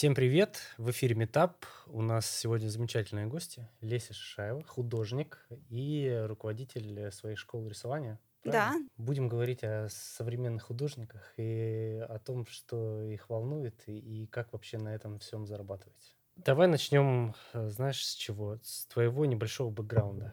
Всем 0.00 0.14
привет! 0.14 0.62
В 0.78 0.90
эфире 0.92 1.14
Метап. 1.14 1.66
У 1.86 2.00
нас 2.00 2.24
сегодня 2.24 2.68
замечательные 2.68 3.26
гости. 3.26 3.68
Леся 3.82 4.14
Шишаева, 4.14 4.64
художник 4.64 5.46
и 5.68 6.24
руководитель 6.26 7.12
своей 7.12 7.36
школы 7.36 7.68
рисования. 7.68 8.18
Да. 8.42 8.72
Будем 8.96 9.28
говорить 9.28 9.62
о 9.62 9.88
современных 9.90 10.62
художниках 10.62 11.34
и 11.36 12.02
о 12.08 12.18
том, 12.18 12.46
что 12.46 13.02
их 13.02 13.28
волнует 13.28 13.82
и, 13.88 14.22
и 14.22 14.26
как 14.28 14.54
вообще 14.54 14.78
на 14.78 14.88
этом 14.88 15.18
всем 15.18 15.46
зарабатывать. 15.46 16.16
Давай 16.34 16.66
начнем, 16.66 17.34
э, 17.52 17.68
знаешь, 17.68 18.02
с 18.02 18.14
чего? 18.14 18.58
С 18.62 18.86
твоего 18.86 19.26
небольшого 19.26 19.68
бэкграунда. 19.68 20.32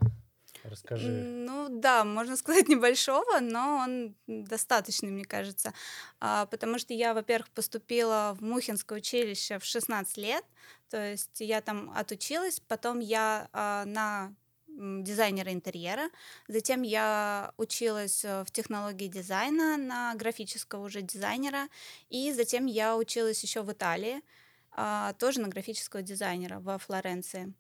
Расскажи. 0.70 1.10
Ну 1.10 1.68
да, 1.70 2.04
можно 2.04 2.36
сказать 2.36 2.68
небольшого, 2.70 3.40
но 3.40 3.78
он 3.78 4.16
достаточный, 4.28 5.10
мне 5.10 5.26
кажется. 5.26 5.74
А, 6.20 6.46
потому 6.46 6.78
что 6.78 6.94
я, 6.94 7.14
во-первых, 7.14 7.50
поступила 7.52 8.36
в 8.38 8.44
Мухинское 8.44 8.98
училище 9.00 9.60
в 9.60 9.66
16 9.66 10.18
лет, 10.18 10.44
то 10.90 10.98
есть 10.98 11.40
я 11.40 11.62
там 11.62 11.92
отучилась, 11.96 12.60
потом 12.60 13.00
я 13.00 13.50
а, 13.54 13.86
на 13.86 14.34
дизайнера 14.78 15.52
интерьера. 15.52 16.10
Затем 16.48 16.84
я 16.84 17.52
училась 17.58 18.24
э, 18.24 18.44
в 18.44 18.52
технологии 18.52 19.08
дизайна 19.08 19.76
на 19.78 20.14
графического 20.16 20.86
уже 20.86 21.02
дизайнера. 21.02 21.68
И 22.10 22.32
затем 22.32 22.68
я 22.68 22.96
училась 22.96 23.42
еще 23.42 23.64
в 23.64 23.72
Италии, 23.72 24.22
а, 24.72 25.14
тоже 25.14 25.42
на 25.42 25.48
графического 25.48 26.04
дизайнера 26.04 26.60
во 26.60 26.78
Флоренции. 26.78 27.54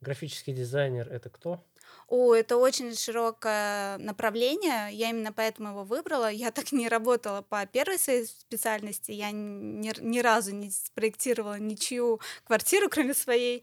Графический 0.00 0.54
дизайнер 0.54 1.08
это 1.08 1.28
кто? 1.28 1.62
О, 2.08 2.34
это 2.34 2.56
очень 2.56 2.94
широкое 2.94 3.98
направление, 3.98 4.90
я 4.92 5.10
именно 5.10 5.32
поэтому 5.32 5.70
его 5.70 5.84
выбрала. 5.84 6.30
Я 6.30 6.52
так 6.52 6.70
не 6.72 6.88
работала 6.88 7.42
по 7.42 7.66
первой 7.66 7.98
своей 7.98 8.26
специальности, 8.26 9.10
я 9.12 9.32
ни, 9.32 9.92
ни 10.00 10.18
разу 10.20 10.54
не 10.54 10.70
спроектировала 10.70 11.58
ничью 11.58 12.20
квартиру, 12.44 12.88
кроме 12.90 13.14
своей. 13.14 13.62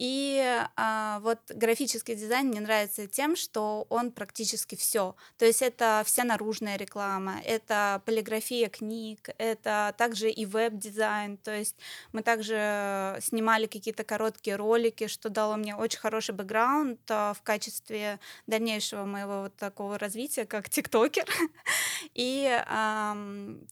И 0.00 0.42
а, 0.76 1.20
вот 1.20 1.40
графический 1.50 2.14
дизайн 2.14 2.48
мне 2.48 2.60
нравится 2.60 3.06
тем, 3.06 3.36
что 3.36 3.86
он 3.90 4.12
практически 4.12 4.74
все. 4.74 5.14
То 5.36 5.44
есть 5.44 5.60
это 5.60 6.02
вся 6.06 6.24
наружная 6.24 6.78
реклама, 6.78 7.34
это 7.44 8.00
полиграфия 8.06 8.70
книг, 8.70 9.28
это 9.36 9.94
также 9.98 10.30
и 10.30 10.46
веб-дизайн. 10.46 11.36
То 11.36 11.54
есть 11.54 11.76
мы 12.12 12.22
также 12.22 13.18
снимали 13.20 13.66
какие-то 13.66 14.02
короткие 14.02 14.56
ролики, 14.56 15.06
что 15.06 15.28
дало 15.28 15.56
мне 15.56 15.76
очень 15.76 15.98
хороший 15.98 16.34
бэкграунд 16.34 16.98
а, 17.10 17.34
в 17.34 17.42
качестве 17.42 18.20
дальнейшего 18.46 19.04
моего 19.04 19.42
вот 19.42 19.56
такого 19.56 19.98
развития, 19.98 20.46
как 20.46 20.70
тиктокер. 20.70 21.26
И 22.14 22.48
а, 22.68 23.14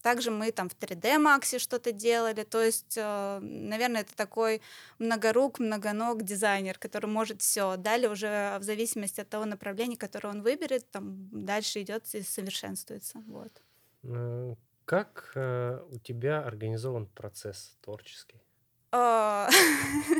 также 0.03 0.29
мы 0.29 0.51
там 0.51 0.69
в 0.69 0.75
3D 0.75 1.17
Max 1.17 1.57
что-то 1.57 1.91
делали. 1.91 2.43
То 2.43 2.61
есть, 2.61 2.99
а, 2.99 3.39
наверное, 3.41 4.01
это 4.01 4.15
такой 4.15 4.61
многорук, 4.99 5.57
многоног 5.57 6.18
дизайнер, 6.23 6.77
который 6.77 7.07
может 7.07 7.41
все. 7.41 7.77
Далее 7.77 8.09
уже 8.09 8.57
в 8.59 8.63
зависимости 8.63 9.21
от 9.21 9.29
того 9.29 9.45
направления, 9.45 9.97
которое 9.97 10.29
он 10.29 10.41
выберет, 10.41 10.89
там 10.91 11.29
дальше 11.31 11.81
идет 11.81 12.05
и 12.13 12.21
совершенствуется. 12.21 13.23
Вот. 13.27 13.51
Как 14.85 15.31
э, 15.35 15.79
у 15.91 15.99
тебя 15.99 16.41
организован 16.41 17.05
процесс 17.05 17.77
творческий? 17.81 18.41
А, 18.91 19.47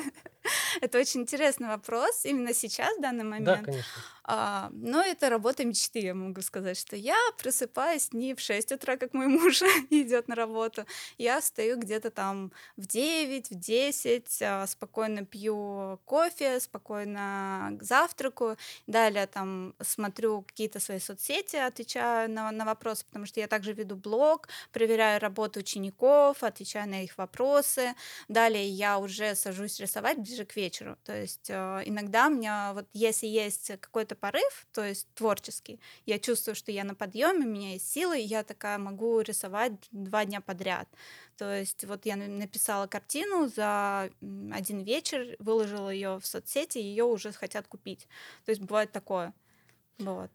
это 0.82 1.00
очень 1.00 1.22
интересный 1.22 1.68
вопрос 1.68 2.24
именно 2.26 2.54
сейчас, 2.54 2.96
в 2.98 3.02
данный 3.02 3.24
момент. 3.24 3.46
Да, 3.46 3.58
конечно. 3.64 3.92
А, 4.32 4.70
но 4.74 5.02
это 5.02 5.28
работа 5.32 5.66
мечты, 5.66 6.02
я 6.02 6.14
могу 6.14 6.42
сказать, 6.44 6.78
что 6.78 6.96
я 6.96 7.18
просыпаюсь 7.40 8.14
не 8.14 8.36
в 8.36 8.40
6 8.40 8.74
утра, 8.74 8.96
как 8.96 9.16
мой 9.16 9.26
муж 9.40 9.64
идет 9.90 10.28
на 10.28 10.36
работу. 10.36 10.86
Я 11.18 11.42
встаю 11.42 11.80
где-то 11.80 12.12
там 12.12 12.52
в 12.78 12.86
9, 12.86 13.50
в 13.50 13.56
10, 13.56 14.42
а, 14.44 14.68
спокойно 14.68 15.26
пью 15.26 16.00
кофе, 16.06 16.60
спокойно 16.60 17.76
завтраку. 17.82 18.56
Далее 18.86 19.26
там 19.26 19.74
смотрю 19.82 20.44
какие-то 20.44 20.80
свои 20.80 21.00
соцсети, 21.00 21.56
отвечаю 21.56 22.30
на, 22.30 22.52
на 22.52 22.66
вопросы, 22.66 23.06
потому 23.08 23.26
что 23.26 23.40
я 23.40 23.48
также 23.48 23.74
веду 23.74 23.96
блог, 23.96 24.48
проверяю 24.72 25.20
работу 25.20 25.62
учеников, 25.62 26.44
отвечаю 26.44 26.88
на 26.88 27.04
их 27.04 27.18
вопросы. 27.18 27.96
Далее 28.28 28.70
я 28.70 29.00
уже 29.00 29.34
сажусь 29.34 29.80
рисовать 29.80 30.20
ближе 30.20 30.46
к 30.46 30.56
вечеру. 30.56 31.00
То 31.04 31.20
есть 31.20 31.50
э, 31.50 31.82
иногда 31.86 32.28
у 32.28 32.30
меня 32.30 32.74
вот 32.76 32.86
если 32.94 33.26
есть 33.26 33.72
какой-то 33.80 34.19
порыв, 34.20 34.68
то 34.74 34.84
есть 34.84 35.08
творческий, 35.16 35.80
я 36.06 36.20
чувствую, 36.20 36.56
что 36.56 36.72
я 36.72 36.84
на 36.84 36.96
подъеме, 36.96 37.46
у 37.46 37.50
меня 37.50 37.74
есть 37.74 37.92
силы, 37.92 38.20
и 38.20 38.26
я 38.26 38.44
такая 38.44 38.78
могу 38.78 39.22
рисовать 39.22 39.74
два 39.92 40.26
дня 40.26 40.42
подряд. 40.42 40.88
То 41.38 41.58
есть 41.58 41.86
вот 41.86 42.06
я 42.06 42.16
написала 42.16 42.88
картину 42.88 43.48
за 43.48 44.10
один 44.52 44.84
вечер, 44.84 45.36
выложила 45.40 45.90
ее 45.90 46.20
в 46.20 46.26
соцсети, 46.26 46.80
ее 46.80 47.06
уже 47.06 47.32
хотят 47.32 47.68
купить. 47.68 48.08
То 48.46 48.52
есть 48.52 48.62
бывает 48.62 48.92
такое. 48.92 49.34
Вот. 50.00 50.32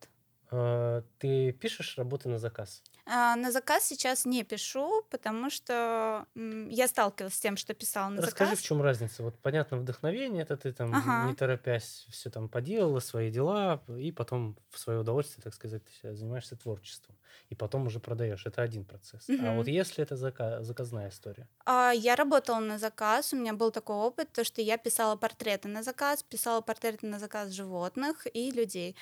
А, 0.50 1.02
ты 1.18 1.52
пишешь 1.52 1.98
работы 1.98 2.28
на 2.28 2.38
заказ? 2.38 2.82
А, 3.06 3.36
на 3.36 3.52
заказ 3.52 3.84
сейчас 3.84 4.24
не 4.24 4.44
пишу, 4.44 5.02
потому 5.10 5.50
что 5.50 6.26
я 6.34 6.88
сталкивалась 6.88 7.34
с 7.34 7.40
тем, 7.40 7.56
что 7.56 7.74
писала 7.74 8.08
на 8.08 8.22
Расскажи, 8.22 8.54
заказ. 8.54 8.58
в 8.60 8.62
чем 8.62 8.80
разница? 8.80 9.22
Вот 9.24 9.40
понятно, 9.40 9.76
вдохновение 9.78 10.42
это 10.44 10.56
ты 10.56 10.72
там 10.72 10.90
Ага. 10.92 11.18
не 11.26 11.34
торопясь 11.34 12.06
все 12.10 12.30
там 12.30 12.48
поделала, 12.48 13.00
свои 13.00 13.30
дела, 13.30 13.82
и 13.88 14.12
потом 14.12 14.56
в 14.70 14.78
свое 14.78 15.00
удовольствие, 15.00 15.42
так 15.42 15.52
сказать, 15.54 15.82
ты 16.00 16.14
занимаешься 16.14 16.56
творчеством. 16.56 17.18
И 17.48 17.56
потом 17.56 17.86
уже 17.86 17.98
продаешь. 18.00 18.46
Это 18.46 18.62
один 18.62 18.84
процесс. 18.84 19.32
А 19.36 19.52
вот 19.52 19.66
если 19.66 20.02
это 20.04 20.14
зака- 20.14 20.62
заказная 20.62 21.08
история? 21.08 21.48
А, 21.66 21.92
Я 21.92 22.16
работала 22.16 22.58
на 22.60 22.78
заказ, 22.78 23.32
у 23.32 23.36
меня 23.36 23.54
был 23.54 23.70
такой 23.70 23.96
опыт, 23.96 24.32
то 24.32 24.44
что 24.44 24.60
я 24.62 24.76
писала 24.78 25.16
портреты 25.16 25.68
на 25.68 25.82
заказ, 25.82 26.22
писала 26.22 26.60
портреты 26.60 27.06
на 27.06 27.18
заказ 27.18 27.50
животных 27.50 28.26
и 28.34 28.50
людей. 28.50 28.96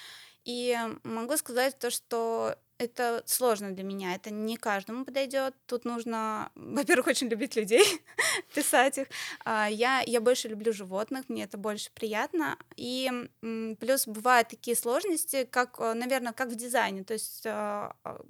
И 0.44 0.76
могу 1.04 1.36
сказать 1.36 1.78
то, 1.78 1.90
что 1.90 2.56
это 2.82 3.22
сложно 3.26 3.72
для 3.74 3.84
меня, 3.84 4.14
это 4.14 4.30
не 4.30 4.56
каждому 4.56 5.04
подойдет. 5.04 5.54
Тут 5.66 5.84
нужно, 5.84 6.50
во-первых, 6.54 7.06
очень 7.08 7.28
любить 7.28 7.56
людей, 7.56 7.84
писать 8.54 8.98
их. 8.98 9.06
А, 9.44 9.68
Я, 9.70 10.02
я 10.06 10.20
больше 10.20 10.48
люблю 10.48 10.72
животных, 10.72 11.28
мне 11.28 11.44
это 11.44 11.56
больше 11.58 11.90
приятно. 11.94 12.56
И 12.76 13.10
плюс 13.80 14.06
бывают 14.06 14.48
такие 14.48 14.76
сложности, 14.76 15.44
как, 15.50 15.78
наверное, 15.78 16.32
как 16.32 16.48
в 16.48 16.54
дизайне. 16.54 17.04
То 17.04 17.14
есть 17.14 17.42
а, 17.46 17.94
а, 18.04 18.20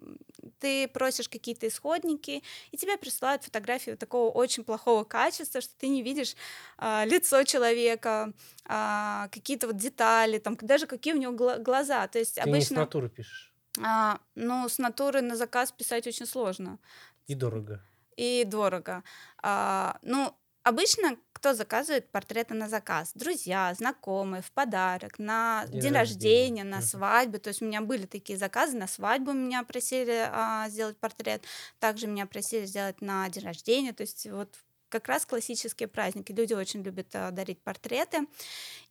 ты 0.61 0.89
просишь 0.89 1.29
какие-то 1.29 1.67
исходники, 1.69 2.43
и 2.71 2.77
тебе 2.77 2.97
присылают 2.97 3.45
фотографию 3.45 3.97
такого 3.97 4.31
очень 4.31 4.65
плохого 4.65 5.05
качества, 5.05 5.61
что 5.61 5.75
ты 5.79 5.89
не 5.89 6.03
видишь 6.03 6.37
а, 6.79 7.05
лицо 7.05 7.43
человека, 7.45 8.33
какие-то 8.65 9.67
вот 9.67 9.77
детали, 9.77 10.39
там 10.39 10.57
даже 10.61 10.87
какие 10.87 11.15
у 11.15 11.17
него 11.19 11.33
гла- 11.33 11.59
глаза. 11.59 12.07
То 12.09 12.19
есть 12.19 12.35
Ты 12.37 12.41
не 12.43 12.45
с 12.45 12.49
обычно, 12.49 12.77
натуры 12.81 13.09
пишешь. 13.09 13.52
А, 13.81 14.21
ну, 14.34 14.69
с 14.69 14.78
натуры 14.78 15.22
на 15.22 15.37
заказ 15.37 15.72
писать 15.72 16.06
очень 16.06 16.27
сложно 16.27 16.78
И 17.27 17.34
дорого. 17.34 17.83
и 18.16 18.44
дорого. 18.44 19.03
А, 19.43 19.99
ну, 20.03 20.34
обычно 20.62 21.16
кто 21.33 21.55
заказывает 21.55 22.11
портреты 22.12 22.55
на 22.55 22.69
заказ? 22.69 23.12
Друзья, 23.15 23.72
знакомые, 23.75 24.43
в 24.43 24.53
подарок, 24.53 25.19
на 25.19 25.66
День 25.72 25.81
день, 25.81 25.93
рождения. 25.93 25.94
рождения, 25.94 26.65
на 26.65 26.81
Мгм. 26.81 26.91
свадьбы. 26.91 27.38
То 27.38 27.49
есть 27.49 27.62
у 27.62 27.65
меня 27.66 27.81
были 27.81 28.06
такие 28.06 28.38
заказы, 28.38 28.77
на 28.77 28.87
свадьбу 28.87 29.32
меня 29.32 29.62
просили 29.65 30.28
а, 30.31 30.69
сделать 30.69 30.99
портрет, 30.99 31.44
также 31.81 32.06
меня 32.06 32.27
просили 32.27 32.66
сделать 32.66 33.00
на 33.00 33.28
день 33.28 33.44
рождения. 33.44 33.93
То 33.93 34.03
есть 34.03 34.27
вот 34.31 34.56
как 34.93 35.09
раз 35.09 35.25
классические 35.25 35.89
праздники. 35.89 36.33
Люди 36.33 36.53
очень 36.53 36.83
любят 36.83 37.09
а, 37.15 37.31
дарить 37.31 37.61
портреты. 37.63 38.27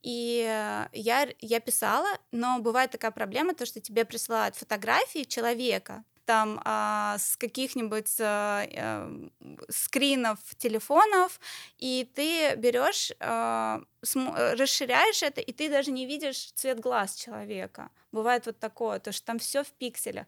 И 0.02 0.44
э, 0.50 0.88
я, 0.94 1.30
я 1.40 1.60
писала, 1.60 2.10
но 2.32 2.60
бывает 2.60 2.90
такая 2.90 3.12
проблема, 3.12 3.54
то, 3.54 3.68
что 3.68 3.80
тебе 3.80 4.04
присылают 4.04 4.56
фотографии 4.56 5.24
человека, 5.24 6.04
там 6.26 6.62
а, 6.66 7.18
с 7.18 7.38
каких-нибудь 7.38 8.16
а, 8.20 8.66
э, 8.66 9.30
скринов 9.70 10.40
телефонов, 10.58 11.40
и 11.78 12.09
ты 12.16 12.56
берешь, 12.56 13.12
а, 13.20 13.82
см- 14.03 14.35
э, 14.35 14.53
расширяешь 14.56 15.23
это, 15.23 15.41
и 15.41 15.52
ты 15.53 15.70
даже 15.70 15.91
не 15.91 16.06
видишь 16.06 16.52
цвет 16.53 16.79
глаз 16.79 17.16
человека. 17.16 17.90
Бывает 18.12 18.46
вот 18.46 18.59
такое, 18.59 19.00
то 19.00 19.12
что 19.12 19.26
там 19.26 19.40
все 19.40 19.64
в 19.64 19.72
пикселях. 19.72 20.26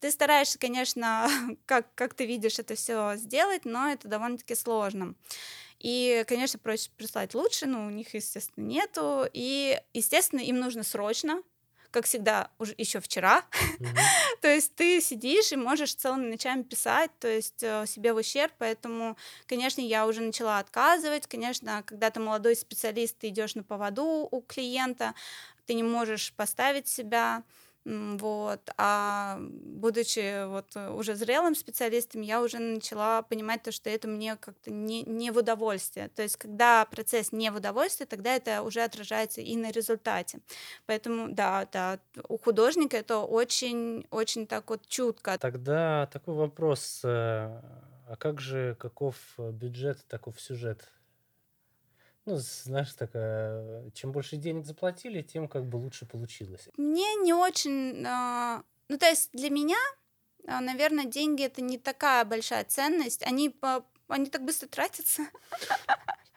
Ты 0.00 0.10
стараешься, 0.10 0.58
конечно, 0.58 1.28
как, 1.66 1.94
как 1.94 2.14
ты 2.14 2.26
видишь 2.26 2.58
это 2.58 2.74
все 2.74 3.16
сделать, 3.16 3.64
но 3.64 3.88
это 3.90 4.08
довольно-таки 4.08 4.54
сложно. 4.54 5.14
И, 5.78 6.24
конечно, 6.26 6.58
проще 6.58 6.90
прислать 6.96 7.34
лучше, 7.34 7.66
но 7.66 7.86
у 7.86 7.90
них, 7.90 8.14
естественно, 8.14 8.64
нету. 8.64 9.26
И, 9.32 9.78
естественно, 9.92 10.40
им 10.40 10.58
нужно 10.58 10.82
срочно, 10.82 11.42
как 11.90 12.06
всегда, 12.06 12.50
уже 12.58 12.74
еще 12.78 13.00
вчера. 13.00 13.44
Мгм. 13.78 13.96
То 14.42 14.48
есть 14.48 14.74
ты 14.74 15.00
сидишь 15.00 15.52
и 15.52 15.56
можешь 15.56 15.94
целыми 15.94 16.28
ночами 16.30 16.62
писать, 16.62 17.10
то 17.18 17.28
есть 17.28 17.62
э, 17.62 17.84
себе 17.86 18.12
в 18.12 18.16
ущерб, 18.16 18.52
поэтому, 18.58 19.16
конечно, 19.46 19.80
я 19.80 20.06
уже 20.06 20.20
начала 20.20 20.58
отказывать. 20.58 21.26
Конечно, 21.26 21.82
когда 21.84 22.10
ты 22.10 22.20
молодой 22.20 22.56
специалист, 22.56 23.16
ты 23.18 23.28
идешь 23.28 23.54
на 23.54 23.62
поводу 23.62 24.28
у 24.30 24.40
клиента, 24.42 25.14
ты 25.66 25.74
не 25.74 25.82
можешь 25.82 26.32
поставить 26.34 26.88
себя 26.88 27.42
Вот. 27.86 28.68
А 28.78 29.38
будучи 29.40 30.44
вот 30.48 30.76
уже 30.92 31.14
зрелым 31.14 31.54
специалистом, 31.54 32.20
я 32.20 32.42
уже 32.42 32.58
начала 32.58 33.22
понимать 33.22 33.62
то, 33.62 33.70
что 33.70 33.88
это 33.88 34.08
мне 34.08 34.34
как-то 34.34 34.72
не, 34.72 35.04
не 35.04 35.30
в 35.30 35.38
удовольствие. 35.38 36.08
То 36.08 36.22
есть, 36.22 36.36
когда 36.36 36.84
процесс 36.84 37.30
не 37.30 37.48
в 37.48 37.56
удовольствие, 37.56 38.08
тогда 38.08 38.34
это 38.34 38.62
уже 38.62 38.82
отражается 38.82 39.40
и 39.40 39.54
на 39.56 39.70
результате. 39.70 40.40
Поэтому, 40.86 41.28
да, 41.32 41.68
да, 41.72 42.00
у 42.28 42.38
художника 42.38 42.96
это 42.96 43.18
очень-очень 43.18 44.48
так 44.48 44.68
вот 44.68 44.84
чутко. 44.88 45.38
Тогда 45.38 46.08
такой 46.12 46.34
вопрос. 46.34 47.02
Э, 47.04 47.60
а 48.08 48.16
как 48.18 48.40
же, 48.40 48.74
каков 48.80 49.16
бюджет, 49.38 50.04
таков 50.08 50.40
сюжет? 50.40 50.90
Ну, 52.26 52.36
знаешь, 52.38 52.92
такая, 52.94 53.88
чем 53.92 54.10
больше 54.10 54.36
денег 54.36 54.66
заплатили, 54.66 55.22
тем 55.22 55.46
как 55.48 55.64
бы 55.64 55.76
лучше 55.76 56.06
получилось. 56.06 56.68
Мне 56.76 57.14
не 57.16 57.32
очень... 57.32 58.04
а, 58.04 58.62
Ну, 58.88 58.98
то 58.98 59.06
есть 59.06 59.30
для 59.32 59.48
меня, 59.48 59.78
а, 60.48 60.60
наверное, 60.60 61.04
деньги 61.04 61.44
это 61.44 61.62
не 61.62 61.78
такая 61.78 62.24
большая 62.24 62.64
ценность. 62.64 63.22
Они, 63.22 63.48
по- 63.48 63.84
они 64.08 64.26
так 64.26 64.44
быстро 64.44 64.66
тратятся, 64.66 65.22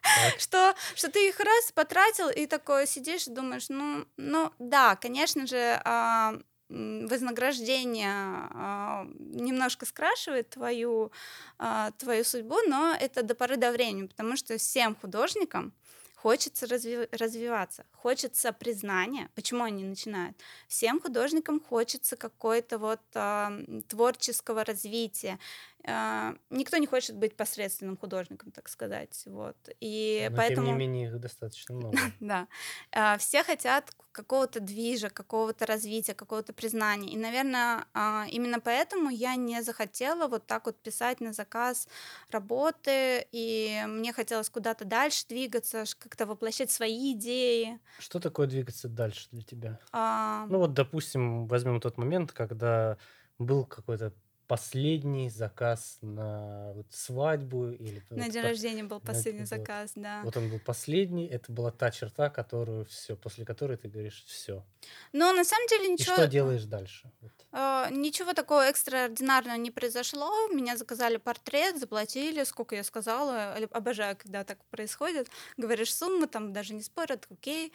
что, 0.37 0.75
что 0.95 1.11
ты 1.11 1.27
их 1.29 1.39
раз 1.39 1.71
потратил 1.73 2.29
и 2.29 2.45
такое 2.45 2.85
сидишь 2.85 3.27
и 3.27 3.31
думаешь, 3.31 3.69
ну, 3.69 4.05
ну 4.17 4.51
да, 4.59 4.95
конечно 4.95 5.47
же, 5.47 5.81
а, 5.85 6.39
вознаграждение 6.69 8.11
а, 8.13 9.07
немножко 9.17 9.85
скрашивает 9.87 10.49
твою, 10.51 11.11
а, 11.57 11.91
твою 11.97 12.23
судьбу, 12.23 12.57
но 12.67 12.95
это 12.99 13.23
до 13.23 13.33
поры 13.33 13.57
до 13.57 13.71
времени, 13.71 14.07
потому 14.07 14.35
что 14.37 14.57
всем 14.57 14.95
художникам 14.95 15.73
хочется 16.21 16.65
разви- 16.65 17.07
развиваться, 17.11 17.85
хочется 18.01 18.53
признания. 18.53 19.29
Почему 19.35 19.63
они 19.63 19.83
начинают? 19.83 20.37
Всем 20.67 21.01
художникам 21.01 21.59
хочется 21.59 22.15
какой-то 22.15 22.77
вот 22.77 23.01
э, 23.13 23.81
творческого 23.87 24.63
развития. 24.63 25.37
Э, 25.83 26.33
никто 26.49 26.77
не 26.77 26.87
хочет 26.87 27.15
быть 27.15 27.35
посредственным 27.35 27.97
художником, 27.97 28.51
так 28.51 28.69
сказать. 28.69 29.23
Вот. 29.25 29.57
И 29.81 30.27
Но 30.29 30.37
поэтому... 30.37 30.67
тем 30.67 30.77
не 30.77 30.87
менее 30.87 31.07
их 31.07 31.19
достаточно 31.19 31.75
много. 31.75 31.97
Да. 32.19 32.47
Э, 32.91 33.17
все 33.17 33.43
хотят 33.43 33.93
какого-то 34.11 34.59
движа, 34.59 35.09
какого-то 35.09 35.65
развития, 35.65 36.13
какого-то 36.13 36.53
признания. 36.53 37.09
И, 37.09 37.17
наверное, 37.17 37.85
а, 37.93 38.25
именно 38.29 38.59
поэтому 38.59 39.09
я 39.09 39.35
не 39.35 39.61
захотела 39.61 40.27
вот 40.27 40.45
так 40.45 40.65
вот 40.65 40.77
писать 40.81 41.21
на 41.21 41.31
заказ 41.31 41.87
работы, 42.29 43.27
и 43.31 43.83
мне 43.87 44.11
хотелось 44.11 44.49
куда-то 44.49 44.85
дальше 44.85 45.25
двигаться, 45.29 45.85
как-то 45.99 46.25
воплощать 46.25 46.71
свои 46.71 47.13
идеи. 47.13 47.79
Что 47.97 48.19
такое 48.19 48.47
двигаться 48.47 48.87
дальше 48.87 49.27
для 49.31 49.41
тебя? 49.41 49.79
А, 49.91 50.45
Ну 50.49 50.59
вот, 50.59 50.73
допустим, 50.73 51.47
возьмем 51.47 51.79
тот 51.81 51.97
момент, 51.97 52.31
когда 52.31 52.97
был 53.37 53.65
какой-то 53.65 54.13
последний 54.49 55.29
заказ 55.29 55.99
на 56.01 56.73
вот 56.73 56.87
свадьбу 56.89 57.69
или 57.69 58.01
На 58.09 58.23
вот 58.23 58.31
день 58.33 58.41
та- 58.41 58.49
рождения 58.49 58.83
был 58.83 58.97
на- 58.99 59.05
последний 59.13 59.41
вот. 59.41 59.49
заказ, 59.49 59.91
да. 59.95 60.21
Вот 60.23 60.35
он 60.37 60.49
был 60.49 60.59
последний, 60.59 61.27
это 61.27 61.51
была 61.51 61.71
та 61.71 61.91
черта, 61.91 62.29
которую 62.31 62.85
все, 62.85 63.15
после 63.15 63.45
которой 63.45 63.77
ты 63.77 63.87
говоришь 63.87 64.23
все. 64.27 64.65
Но 65.13 65.31
на 65.33 65.43
самом 65.45 65.67
деле 65.67 65.85
И 65.85 65.91
ничего, 65.91 66.15
что 66.15 66.27
делаешь 66.27 66.63
дальше? 66.65 67.11
Вот. 67.21 67.31
а, 67.51 67.89
ничего 67.91 68.33
такого 68.33 68.61
экстраординарного 68.67 69.57
не 69.57 69.69
произошло. 69.71 70.31
Меня 70.51 70.77
заказали 70.77 71.17
портрет, 71.17 71.79
заплатили, 71.79 72.43
сколько 72.43 72.75
я 72.75 72.83
сказала. 72.83 73.53
Обожаю, 73.71 74.17
когда 74.17 74.43
так 74.43 74.57
происходит. 74.71 75.29
Говоришь 75.57 75.93
сумму, 75.95 76.25
там 76.27 76.53
даже 76.53 76.73
не 76.73 76.81
спорят, 76.81 77.27
окей. 77.31 77.71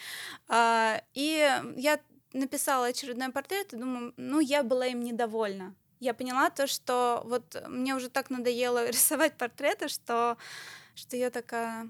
А, 0.48 1.00
И 1.14 1.48
я 1.76 2.00
написала 2.32 2.86
очередной 2.88 3.30
портрет 3.30 3.72
и 3.72 3.76
думаю, 3.76 4.12
ну, 4.16 4.40
я 4.40 4.64
была 4.64 4.86
им 4.86 5.00
недовольна. 5.04 5.72
Я 6.00 6.14
поняла 6.14 6.50
то, 6.50 6.66
что 6.66 7.22
вот 7.24 7.62
мне 7.68 7.94
уже 7.94 8.08
так 8.08 8.30
надоело 8.30 8.88
рисовать 8.88 9.36
портреты, 9.36 9.88
что, 9.88 10.36
что 10.94 11.16
я 11.16 11.30
такая, 11.30 11.88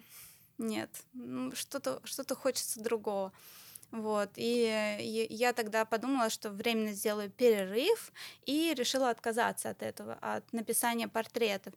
нет, 0.58 0.90
ну, 1.12 1.54
что-то 1.54 2.00
что 2.04 2.34
хочется 2.34 2.80
другого. 2.80 3.32
Вот, 3.90 4.30
и 4.34 5.26
я 5.30 5.52
тогда 5.52 5.84
подумала, 5.84 6.28
что 6.28 6.50
временно 6.50 6.92
сделаю 6.92 7.30
перерыв, 7.30 8.12
и 8.44 8.74
решила 8.76 9.08
отказаться 9.10 9.70
от 9.70 9.82
этого, 9.82 10.18
от 10.20 10.52
написания 10.52 11.06
портретов. 11.06 11.74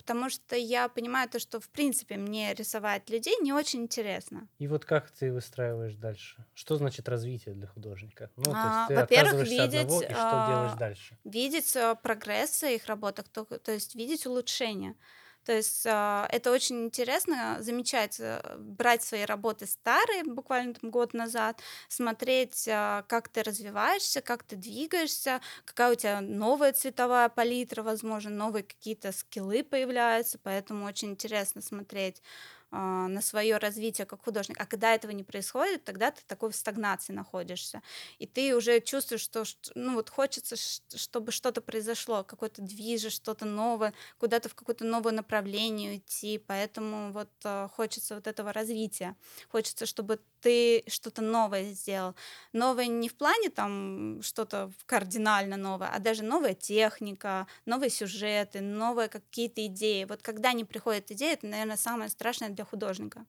Потому 0.00 0.30
что 0.30 0.56
я 0.56 0.88
понимаю 0.88 1.28
то, 1.28 1.38
что 1.38 1.60
в 1.60 1.68
принципе 1.68 2.16
мне 2.16 2.54
рисовать 2.54 3.10
людей 3.10 3.36
не 3.40 3.52
очень 3.52 3.82
интересно. 3.82 4.48
И 4.58 4.66
вот 4.66 4.84
как 4.84 5.10
ты 5.10 5.32
выстраиваешь 5.32 5.94
дальше? 5.94 6.44
Что 6.54 6.76
значит 6.76 7.08
развитие 7.08 7.54
для 7.54 7.66
художника? 7.66 8.30
Ну, 8.36 8.44
то 8.44 8.50
А, 8.54 8.76
есть 8.78 8.88
ты 8.88 8.94
во-первых, 8.94 9.34
от 9.34 9.58
одного, 9.58 10.00
видеть, 10.00 10.10
и 10.10 10.14
что 10.14 10.40
делаешь 10.48 10.72
а, 10.72 10.76
дальше? 10.76 11.18
видеть 11.24 11.76
э, 11.76 11.94
прогресс 12.02 12.50
в 12.50 12.56
своих 12.56 12.86
работах, 12.86 13.28
то, 13.28 13.44
то 13.44 13.72
есть 13.72 13.94
видеть 13.94 14.26
улучшения. 14.26 14.96
То 15.44 15.52
есть 15.52 15.84
а, 15.86 16.26
это 16.30 16.52
очень 16.52 16.84
интересно 16.84 17.56
замечать, 17.60 18.16
э, 18.20 18.40
брать 18.58 19.02
свои 19.02 19.24
работы 19.24 19.66
старые, 19.66 20.24
буквально 20.24 20.74
там 20.74 20.90
год 20.90 21.14
назад, 21.14 21.60
смотреть, 21.88 22.68
а, 22.70 23.02
как 23.08 23.28
ты 23.28 23.42
развиваешься, 23.42 24.20
как 24.20 24.42
ты 24.44 24.56
двигаешься, 24.56 25.40
какая 25.64 25.92
у 25.92 25.94
тебя 25.94 26.20
новая 26.20 26.72
цветовая 26.72 27.28
палитра, 27.28 27.82
возможно, 27.82 28.30
новые 28.30 28.62
какие-то 28.64 29.12
скиллы 29.12 29.64
появляются, 29.64 30.38
поэтому 30.42 30.84
очень 30.86 31.10
интересно 31.10 31.62
смотреть 31.62 32.22
на 32.70 33.20
свое 33.20 33.56
развитие 33.56 34.06
как 34.06 34.24
художник. 34.24 34.56
А 34.60 34.66
когда 34.66 34.94
этого 34.94 35.10
не 35.10 35.24
происходит, 35.24 35.84
тогда 35.84 36.10
ты 36.10 36.22
такой 36.26 36.50
в 36.52 36.56
стагнации 36.56 37.12
находишься. 37.12 37.82
И 38.18 38.26
ты 38.26 38.54
уже 38.56 38.80
чувствуешь, 38.80 39.22
что 39.22 39.44
ну, 39.74 39.94
вот 39.94 40.10
хочется, 40.10 40.56
чтобы 40.94 41.32
что-то 41.32 41.60
произошло, 41.60 42.22
какой-то 42.24 42.62
движ, 42.62 43.12
что-то 43.12 43.44
новое, 43.44 43.94
куда-то 44.18 44.48
в 44.48 44.54
какое-то 44.54 44.84
новое 44.84 45.12
направление 45.12 45.98
идти. 45.98 46.38
Поэтому 46.38 47.12
вот 47.12 47.30
а, 47.44 47.68
хочется 47.68 48.14
вот 48.14 48.26
этого 48.26 48.52
развития. 48.52 49.16
Хочется, 49.48 49.86
чтобы 49.86 50.20
ты 50.40 50.84
что-то 50.88 51.22
новое 51.22 51.72
сделал. 51.72 52.14
Новое 52.52 52.86
не 52.86 53.08
в 53.08 53.16
плане 53.16 53.50
там 53.50 54.20
что-то 54.22 54.72
кардинально 54.86 55.56
новое, 55.56 55.88
а 55.88 55.98
даже 55.98 56.22
новая 56.22 56.54
техника, 56.54 57.46
новые 57.66 57.90
сюжеты, 57.90 58.60
новые 58.60 59.08
какие-то 59.08 59.66
идеи. 59.66 60.04
Вот 60.04 60.22
когда 60.22 60.52
не 60.52 60.64
приходят 60.64 61.10
идеи, 61.10 61.32
это, 61.32 61.46
наверное, 61.46 61.76
самое 61.76 62.10
страшное 62.10 62.50
для 62.50 62.64
художника. 62.64 63.26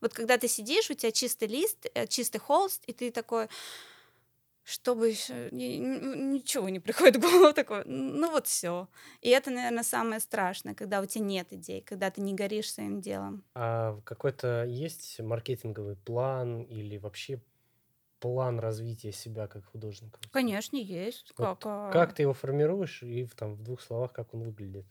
Вот 0.00 0.12
когда 0.14 0.36
ты 0.36 0.48
сидишь, 0.48 0.90
у 0.90 0.94
тебя 0.94 1.12
чистый 1.12 1.48
лист, 1.48 1.86
э, 1.94 2.06
чистый 2.08 2.38
холст, 2.38 2.82
и 2.86 2.92
ты 2.92 3.10
такой, 3.12 3.48
чтобы 4.64 5.08
еще 5.08 5.48
ничего 5.50 6.68
не 6.68 6.80
приходит 6.80 7.16
в 7.16 7.20
голову 7.20 7.52
такое, 7.52 7.84
ну 7.84 8.30
вот 8.30 8.46
все. 8.46 8.88
И 9.20 9.30
это, 9.30 9.50
наверное, 9.50 9.82
самое 9.82 10.20
страшное, 10.20 10.74
когда 10.74 11.00
у 11.00 11.06
тебя 11.06 11.24
нет 11.24 11.52
идей, 11.52 11.80
когда 11.82 12.10
ты 12.10 12.20
не 12.20 12.34
горишь 12.34 12.72
своим 12.72 13.00
делом. 13.00 13.44
А 13.54 14.00
какой-то 14.04 14.64
есть 14.64 15.20
маркетинговый 15.20 15.96
план 15.96 16.62
или 16.62 16.96
вообще 16.96 17.42
план 18.20 18.60
развития 18.60 19.12
себя 19.12 19.46
как 19.48 19.66
художника? 19.66 20.20
Конечно, 20.30 20.76
есть. 20.76 21.32
Вот 21.36 21.58
Как, 21.58 21.66
а, 21.66 21.92
как 21.92 22.14
ты 22.14 22.22
его 22.22 22.32
формируешь 22.32 23.02
и 23.02 23.26
там, 23.26 23.54
в 23.56 23.62
двух 23.62 23.80
словах, 23.80 24.12
как 24.12 24.34
он 24.34 24.42
выглядит? 24.44 24.86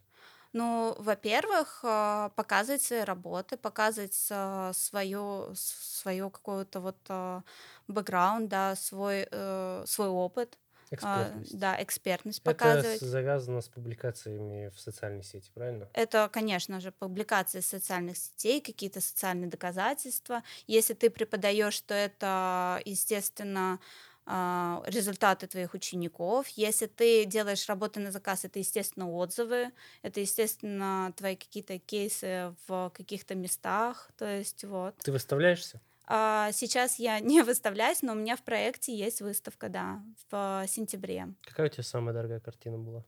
Ну, 0.54 0.96
во-первых, 1.00 1.80
а, 1.84 2.30
показывать 2.36 2.82
свои 2.82 3.02
работы, 3.02 3.56
показывать 3.58 4.14
свое, 4.14 5.54
свое 5.56 6.30
какое-то 6.30 6.82
вот 6.82 6.98
а, 7.10 7.44
бэкграунд, 7.88 8.50
да, 8.50 8.76
свой, 8.76 9.28
э, 9.32 9.84
свой 9.88 10.10
опыт, 10.10 10.60
а, 11.02 11.32
Экспертность. 11.32 11.50
да, 11.50 11.82
экспертность 11.82 12.44
Это 12.44 12.84
показывать. 12.84 12.84
с- 12.84 13.00
завязано 13.00 13.62
с 13.62 13.70
публикациями 13.70 14.70
в 14.70 14.80
социальной 14.80 15.24
сети, 15.24 15.52
правильно? 15.54 15.92
Это, 15.94 16.30
конечно 16.32 16.80
же, 16.80 16.92
публикации 16.94 17.60
социальных 17.60 18.16
сетей, 18.18 18.62
какие-то 18.62 19.02
социальные 19.02 19.50
доказательства. 19.50 20.42
Если 20.66 20.94
ты 20.94 21.10
преподаешь, 21.10 21.82
то 21.82 21.94
это, 21.94 22.82
естественно, 22.86 23.74
а, 23.74 23.80
результаты 24.26 25.48
твоих 25.48 25.74
учеников. 25.74 26.48
Если 26.50 26.86
ты 26.88 27.26
делаешь 27.26 27.68
работы 27.68 28.00
на 28.00 28.12
заказ, 28.12 28.46
это, 28.46 28.60
естественно, 28.60 29.10
отзывы, 29.10 29.72
это, 30.04 30.20
естественно, 30.20 31.14
твои 31.18 31.36
какие-то 31.36 31.80
кейсы 31.80 32.56
в 32.68 32.92
каких-то 32.96 33.36
местах. 33.36 34.12
То 34.18 34.26
есть 34.26 34.64
вот. 34.64 34.96
Ты 34.98 35.12
выставляешься? 35.12 35.82
А, 36.06 36.52
Сейчас 36.52 37.00
я 37.00 37.20
не 37.32 37.42
выставляюсь, 37.42 38.02
но 38.02 38.12
у 38.14 38.16
меня 38.16 38.36
в 38.36 38.44
проекте 38.44 38.96
есть 38.96 39.22
выставка, 39.22 39.70
да, 39.70 40.04
в 40.30 40.66
сентябре. 40.68 41.34
Какая 41.44 41.68
у 41.68 41.70
тебя 41.70 41.84
самая 41.84 42.14
дорогая 42.14 42.40
картина 42.40 42.78
была? 42.78 43.04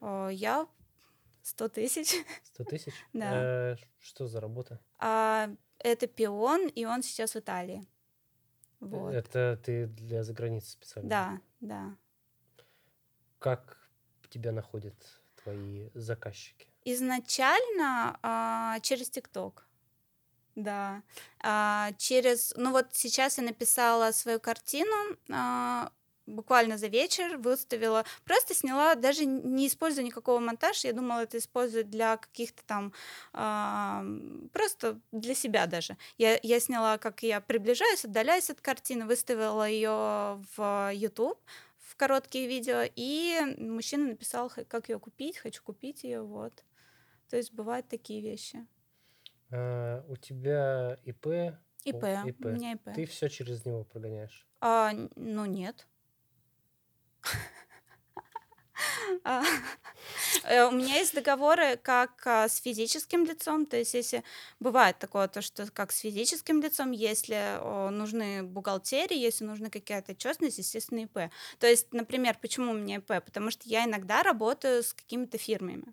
А, 0.00 0.28
Я 0.28 0.66
100 1.42 1.68
тысяч. 1.68 2.14
100 2.54 2.64
тысяч? 2.64 2.94
Да. 3.12 3.72
Э, 3.72 3.76
Что 4.00 4.28
за 4.28 4.40
работа? 4.40 4.78
А, 4.98 5.50
это 5.78 6.06
пион, 6.06 6.68
и 6.68 6.84
он 6.84 7.02
сейчас 7.02 7.34
в 7.34 7.38
Италии. 7.38 7.84
Вот. 8.82 9.14
Это 9.14 9.58
ты 9.64 9.86
для 9.86 10.24
заграницы 10.24 10.72
специально? 10.72 11.08
Да, 11.08 11.40
да. 11.60 11.96
Как 13.38 13.82
тебя 14.32 14.52
находят 14.52 14.94
твои 15.42 15.90
заказчики? 15.94 16.68
Изначально 16.84 18.18
а, 18.22 18.80
через 18.80 19.10
ТикТок. 19.10 19.68
Да. 20.56 21.02
А, 21.42 21.92
через. 21.98 22.54
Ну 22.56 22.72
вот 22.72 22.88
сейчас 22.92 23.38
я 23.38 23.44
написала 23.44 24.10
свою 24.12 24.40
картину. 24.40 25.16
а, 25.30 25.92
буквально 26.26 26.78
за 26.78 26.88
вечер 26.88 27.36
выставила, 27.38 28.04
просто 28.24 28.54
сняла, 28.54 28.94
даже 28.94 29.24
не 29.24 29.66
используя 29.66 30.04
никакого 30.04 30.38
монтажа, 30.38 30.88
я 30.88 30.94
думала, 30.94 31.20
это 31.20 31.38
использовать 31.38 31.90
для 31.90 32.16
каких-то 32.16 32.62
там, 32.66 32.92
э, 33.34 34.48
просто 34.52 35.00
для 35.12 35.34
себя 35.34 35.66
даже. 35.66 35.96
Я, 36.18 36.38
я 36.42 36.60
сняла, 36.60 36.98
как 36.98 37.22
я 37.22 37.40
приближаюсь, 37.40 38.04
отдаляюсь 38.04 38.50
от 38.50 38.60
картины, 38.60 39.06
выставила 39.06 39.68
ее 39.68 40.42
в 40.56 40.90
YouTube, 40.92 41.38
в 41.78 41.96
короткие 41.96 42.48
видео, 42.48 42.84
и 42.94 43.40
мужчина 43.58 44.08
написал, 44.08 44.50
как 44.68 44.88
ее 44.88 44.98
купить, 44.98 45.38
хочу 45.38 45.62
купить 45.62 46.04
ее, 46.04 46.22
вот. 46.22 46.64
То 47.28 47.36
есть 47.36 47.52
бывают 47.52 47.88
такие 47.88 48.20
вещи. 48.20 48.66
А, 49.50 50.04
у 50.08 50.16
тебя 50.16 50.98
ИП? 51.04 51.26
ИП, 51.84 52.04
ИП. 52.26 52.44
У 52.46 52.48
меня 52.50 52.72
ИП. 52.72 52.94
Ты 52.94 53.06
все 53.06 53.28
через 53.28 53.64
него 53.64 53.84
прогоняешь? 53.84 54.46
А, 54.60 54.92
ну 55.16 55.44
нет. 55.44 55.86
Э, 60.44 60.64
у 60.66 60.72
меня 60.72 60.96
есть 60.98 61.14
договоры 61.14 61.76
как 61.76 62.26
а, 62.26 62.48
с 62.48 62.56
физическим 62.60 63.24
лицом, 63.24 63.66
то 63.66 63.76
есть 63.76 63.94
если 63.94 64.24
бывает 64.60 64.98
такое, 64.98 65.28
то 65.28 65.42
что 65.42 65.70
как 65.70 65.92
с 65.92 65.98
физическим 66.00 66.60
лицом, 66.60 66.90
если 66.90 67.58
нужны 67.90 68.42
бухгалтерии, 68.42 69.16
если 69.16 69.44
нужны 69.44 69.70
какая-то 69.70 70.12
отчетность, 70.12 70.58
естественно, 70.58 71.00
ИП. 71.00 71.30
То 71.58 71.66
есть, 71.66 71.92
например, 71.92 72.36
почему 72.40 72.72
у 72.72 72.74
меня 72.74 72.96
ИП? 72.96 73.24
Потому 73.24 73.50
что 73.50 73.68
я 73.68 73.84
иногда 73.84 74.22
работаю 74.22 74.82
с 74.82 74.92
какими-то 74.94 75.38
фирмами. 75.38 75.92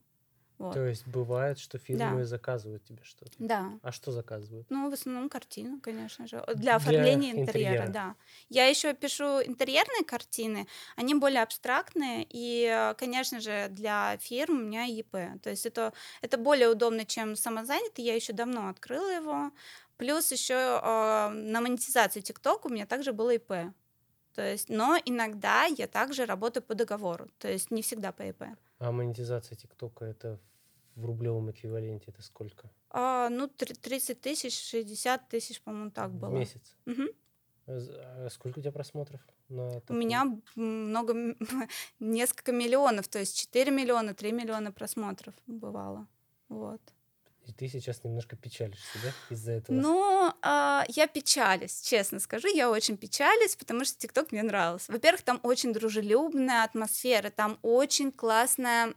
Вот. 0.60 0.74
То 0.74 0.86
есть 0.86 1.08
бывает, 1.08 1.58
что 1.58 1.78
фирмы 1.78 2.20
да. 2.20 2.26
заказывают 2.26 2.84
тебе 2.84 3.02
что-то? 3.04 3.32
Да. 3.40 3.72
А 3.82 3.94
что 3.94 4.12
заказывают? 4.12 4.68
Ну, 4.70 4.90
в 4.90 4.94
основном 4.94 5.30
картину, 5.30 5.80
конечно 5.80 6.28
же. 6.28 6.44
Для 6.54 6.76
оформления 6.76 7.32
Для 7.32 7.44
интерьера, 7.44 7.72
интерьера, 7.72 7.92
да. 7.92 8.16
Я 8.50 8.68
еще 8.68 8.94
пишу 8.94 9.42
интерьерные 9.42 10.04
картины, 10.04 10.68
они 10.98 11.16
более 11.16 11.44
абстрактные, 11.44 12.28
и, 12.30 12.94
конечно 12.98 13.40
же, 13.40 13.68
для 13.70 14.18
фирм 14.18 14.58
у 14.58 14.64
меня 14.64 14.84
ЕП. 14.84 15.42
То 15.42 15.50
есть 15.50 15.66
это, 15.66 15.94
это 16.22 16.38
более 16.38 16.68
удобно, 16.68 17.06
чем 17.06 17.38
самозанятый. 17.38 18.04
Я 18.04 18.16
еще 18.16 18.34
давно 18.34 18.68
открыла 18.68 19.10
его. 19.10 19.52
Плюс 19.96 20.30
еще 20.30 20.54
э, 20.84 21.30
на 21.30 21.62
монетизацию 21.62 22.22
ТикТок 22.22 22.66
у 22.66 22.70
меня 22.70 22.86
также 22.86 23.14
было 23.14 23.36
ИП. 23.36 23.74
То 24.36 24.42
есть, 24.42 24.70
но 24.70 24.98
иногда 25.06 25.66
я 25.66 25.88
также 25.88 26.26
работаю 26.26 26.64
по 26.64 26.76
договору, 26.76 27.30
то 27.40 27.50
есть 27.50 27.72
не 27.72 27.82
всегда 27.82 28.12
по 28.12 28.24
ИП. 28.24 28.44
А 28.80 28.92
монетизация 28.92 29.56
ТикТока 29.56 30.06
это 30.06 30.40
в 30.96 31.06
рублевом 31.06 31.52
эквиваленте 31.52 32.06
это 32.08 32.22
сколько? 32.22 32.70
А, 32.90 33.30
ну, 33.30 33.48
30 33.48 34.20
тысяч, 34.20 34.60
60 34.60 35.30
тысяч, 35.30 35.62
по-моему, 35.62 35.92
так 35.92 36.12
было. 36.12 36.30
В 36.30 36.34
месяц? 36.34 36.76
Угу. 36.86 37.04
А 37.68 38.28
сколько 38.32 38.60
у 38.60 38.62
тебя 38.62 38.72
просмотров? 38.72 39.22
На 39.50 39.82
у 39.90 39.94
меня 39.94 40.26
много, 40.56 41.36
несколько 42.00 42.52
миллионов, 42.52 43.08
то 43.08 43.20
есть 43.20 43.38
4 43.38 43.72
миллиона, 43.72 44.14
3 44.14 44.32
миллиона 44.32 44.72
просмотров 44.72 45.36
бывало. 45.46 46.08
Вот. 46.48 46.82
И 47.50 47.52
ты 47.52 47.68
сейчас 47.68 48.04
немножко 48.04 48.36
печалишься, 48.36 49.00
да, 49.04 49.12
из-за 49.34 49.54
этого? 49.54 49.76
Ну, 49.76 50.30
э, 50.44 50.82
я 50.88 51.08
печалюсь, 51.08 51.82
честно 51.82 52.20
скажу, 52.20 52.48
я 52.48 52.70
очень 52.70 52.96
печалюсь, 52.96 53.56
потому 53.56 53.86
что 53.86 53.98
ТикТок 53.98 54.32
мне 54.32 54.44
нравился. 54.44 54.92
Во-первых, 54.92 55.24
там 55.24 55.40
очень 55.42 55.74
дружелюбная 55.74 56.64
атмосфера, 56.64 57.32
там 57.32 57.58
очень 57.64 58.12
классная 58.12 58.94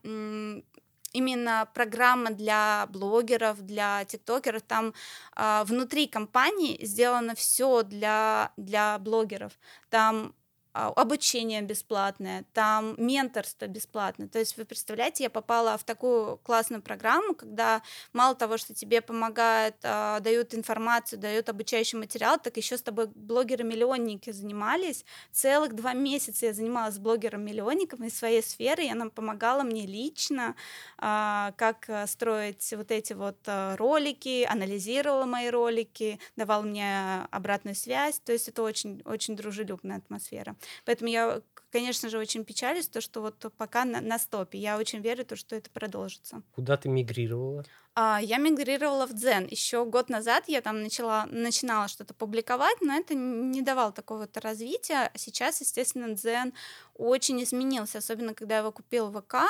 именно 1.12 1.68
программа 1.74 2.30
для 2.30 2.86
блогеров, 2.90 3.64
для 3.64 4.04
тиктокеров. 4.04 4.62
Там 4.62 4.92
э, 5.36 5.64
внутри 5.64 6.06
компании 6.06 6.84
сделано 6.84 7.34
все 7.34 7.82
для, 7.82 8.52
для 8.58 8.98
блогеров. 8.98 9.52
Там 9.88 10.34
обучение 10.72 11.60
бесплатное, 11.62 12.44
там 12.54 12.94
менторство 12.96 13.66
бесплатное. 13.66 14.28
То 14.28 14.38
есть 14.38 14.56
вы 14.56 14.64
представляете, 14.64 15.24
я 15.24 15.30
попала 15.30 15.76
в 15.76 15.84
такую 15.84 16.38
классную 16.38 16.82
программу, 16.82 17.34
когда 17.34 17.82
мало 18.12 18.34
того, 18.34 18.56
что 18.56 18.74
тебе 18.74 19.02
помогают, 19.02 19.76
а, 19.82 20.20
дают 20.20 20.54
информацию, 20.54 21.18
дают 21.18 21.48
обучающий 21.48 21.98
материал, 21.98 22.38
так 22.38 22.56
еще 22.56 22.78
с 22.78 22.82
тобой 22.82 23.08
блогеры-миллионники 23.14 24.30
занимались. 24.30 25.04
Целых 25.30 25.74
два 25.74 25.92
месяца 25.92 26.46
я 26.46 26.54
занималась 26.54 26.98
блогером-миллионником 26.98 28.04
из 28.04 28.16
своей 28.16 28.42
сферы, 28.42 28.84
и 28.84 28.90
она 28.90 29.10
помогала 29.10 29.62
мне 29.62 29.86
лично, 29.86 30.56
а, 30.96 31.52
как 31.56 31.88
строить 32.06 32.72
вот 32.74 32.90
эти 32.90 33.12
вот 33.12 33.36
ролики, 33.46 34.46
анализировала 34.48 35.26
мои 35.26 35.50
ролики, 35.50 36.18
давала 36.36 36.62
мне 36.62 37.26
обратную 37.30 37.74
связь. 37.74 38.18
То 38.20 38.32
есть 38.32 38.48
это 38.48 38.62
очень, 38.62 39.02
очень 39.04 39.36
дружелюбная 39.36 39.98
атмосфера. 39.98 40.56
Поэтому 40.84 41.10
я, 41.10 41.42
конечно 41.70 42.08
же, 42.08 42.18
очень 42.18 42.44
печалюсь, 42.44 42.88
то, 42.88 43.00
что 43.00 43.20
вот 43.20 43.52
пока 43.56 43.84
на, 43.84 44.00
на 44.00 44.18
стопе. 44.18 44.58
Я 44.58 44.78
очень 44.78 45.00
верю, 45.00 45.24
то, 45.24 45.36
что 45.36 45.56
это 45.56 45.70
продолжится. 45.70 46.42
Куда 46.54 46.76
ты 46.76 46.88
мигрировала? 46.88 47.64
А, 47.94 48.20
я 48.22 48.38
мигрировала 48.38 49.06
в 49.06 49.12
Дзен. 49.12 49.46
Еще 49.50 49.84
год 49.84 50.08
назад 50.08 50.44
я 50.46 50.62
там 50.62 50.82
начала, 50.82 51.26
начинала 51.26 51.88
что-то 51.88 52.14
публиковать, 52.14 52.80
но 52.80 52.94
это 52.94 53.14
не 53.14 53.60
давало 53.60 53.92
такого-то 53.92 54.40
развития. 54.40 55.10
Сейчас, 55.14 55.60
естественно, 55.60 56.14
Дзен 56.14 56.54
очень 56.94 57.42
изменился, 57.42 57.98
особенно 57.98 58.32
когда 58.34 58.54
я 58.54 58.60
его 58.60 58.72
купил 58.72 59.10
в 59.10 59.20
ВК. 59.20 59.44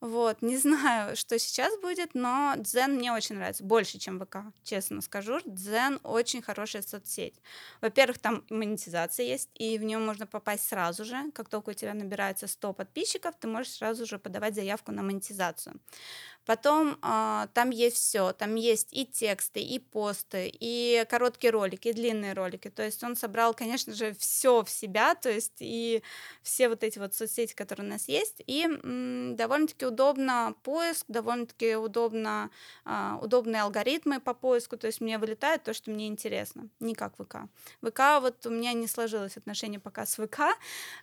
Вот, 0.00 0.42
не 0.42 0.56
знаю, 0.56 1.16
что 1.16 1.40
сейчас 1.40 1.76
будет, 1.80 2.14
но 2.14 2.54
Дзен 2.56 2.94
мне 2.94 3.12
очень 3.12 3.34
нравится, 3.34 3.64
больше, 3.64 3.98
чем 3.98 4.20
ВК, 4.20 4.36
честно 4.62 5.00
скажу. 5.00 5.40
Дзен 5.44 5.98
очень 6.04 6.40
хорошая 6.40 6.82
соцсеть. 6.82 7.34
Во-первых, 7.80 8.18
там 8.18 8.44
монетизация 8.48 9.26
есть, 9.26 9.50
и 9.54 9.76
в 9.76 9.82
нее 9.82 9.98
можно 9.98 10.24
попасть 10.24 10.68
сразу 10.68 11.04
же. 11.04 11.32
Как 11.34 11.48
только 11.48 11.70
у 11.70 11.72
тебя 11.72 11.94
набирается 11.94 12.46
100 12.46 12.74
подписчиков, 12.74 13.34
ты 13.40 13.48
можешь 13.48 13.72
сразу 13.72 14.06
же 14.06 14.20
подавать 14.20 14.54
заявку 14.54 14.92
на 14.92 15.02
монетизацию. 15.02 15.80
Потом 16.48 16.96
э, 17.02 17.46
там 17.52 17.68
есть 17.68 17.96
все, 17.96 18.32
там 18.32 18.54
есть 18.54 18.88
и 18.92 19.04
тексты, 19.04 19.60
и 19.60 19.78
посты, 19.78 20.50
и 20.50 21.04
короткие 21.10 21.50
ролики, 21.50 21.88
и 21.88 21.92
длинные 21.92 22.32
ролики. 22.32 22.70
То 22.70 22.82
есть 22.82 23.04
он 23.04 23.16
собрал, 23.16 23.52
конечно 23.52 23.92
же, 23.92 24.14
все 24.18 24.64
в 24.64 24.70
себя, 24.70 25.14
то 25.14 25.28
есть 25.30 25.52
и 25.58 26.02
все 26.42 26.70
вот 26.70 26.84
эти 26.84 26.98
вот 26.98 27.12
соцсети, 27.12 27.52
которые 27.54 27.86
у 27.86 27.90
нас 27.90 28.08
есть, 28.08 28.42
и 28.46 28.62
м, 28.64 29.36
довольно-таки 29.36 29.84
удобно 29.84 30.54
поиск, 30.62 31.04
довольно-таки 31.08 31.76
удобно, 31.76 32.48
э, 32.86 33.18
удобные 33.20 33.60
алгоритмы 33.64 34.18
по 34.18 34.32
поиску, 34.32 34.78
то 34.78 34.86
есть 34.86 35.02
мне 35.02 35.18
вылетает 35.18 35.64
то, 35.64 35.74
что 35.74 35.90
мне 35.90 36.06
интересно, 36.08 36.70
не 36.80 36.94
как 36.94 37.12
ВК. 37.18 37.40
ВК 37.82 38.00
вот 38.22 38.46
у 38.46 38.50
меня 38.50 38.72
не 38.72 38.86
сложилось 38.86 39.36
отношение 39.36 39.80
пока 39.80 40.06
с 40.06 40.14
ВК. 40.16 40.40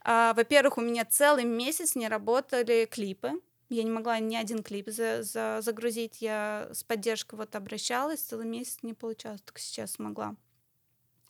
Э, 0.03 0.33
во-первых, 0.35 0.79
у 0.79 0.81
меня 0.81 1.05
целый 1.05 1.43
месяц 1.43 1.95
не 1.95 2.07
работали 2.07 2.85
клипы, 2.85 3.33
я 3.69 3.83
не 3.83 3.91
могла 3.91 4.19
ни 4.19 4.35
один 4.35 4.63
клип 4.63 4.89
за, 4.89 5.23
за, 5.23 5.59
загрузить. 5.61 6.21
Я 6.21 6.69
с 6.71 6.83
поддержкой 6.83 7.35
вот 7.35 7.55
обращалась, 7.55 8.21
целый 8.21 8.45
месяц 8.45 8.79
не 8.81 8.93
получалось, 8.93 9.41
только 9.41 9.59
сейчас 9.59 9.93
смогла. 9.93 10.35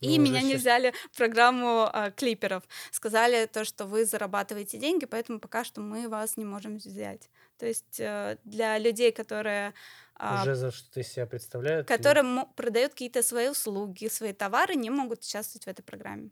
И 0.02 0.18
ну, 0.18 0.26
меня 0.26 0.42
не 0.42 0.56
взяли 0.56 0.94
в 1.12 1.18
программу 1.18 1.90
а, 1.92 2.12
клиперов. 2.12 2.64
Сказали 2.92 3.46
то, 3.46 3.64
что 3.64 3.86
вы 3.86 4.06
зарабатываете 4.06 4.78
деньги, 4.78 5.06
поэтому 5.06 5.40
пока 5.40 5.64
что 5.64 5.82
мы 5.82 6.10
вас 6.10 6.38
не 6.38 6.46
можем 6.46 6.78
взять. 6.78 7.30
То 7.58 7.66
есть 7.66 8.00
э, 8.00 8.38
для 8.44 8.78
людей, 8.78 9.12
которые 9.12 9.74
а, 10.16 10.42
уже 10.42 10.56
за 10.56 10.72
что 10.72 11.00
из 11.00 11.08
себя 11.08 11.26
представляют, 11.26 11.88
которые 11.88 12.26
или... 12.26 12.46
продают 12.56 12.92
какие-то 12.92 13.24
свои 13.24 13.50
услуги, 13.50 14.08
свои 14.08 14.34
товары, 14.34 14.76
не 14.76 14.90
могут 14.90 15.24
участвовать 15.24 15.66
в 15.66 15.70
этой 15.70 15.84
программе. 15.84 16.30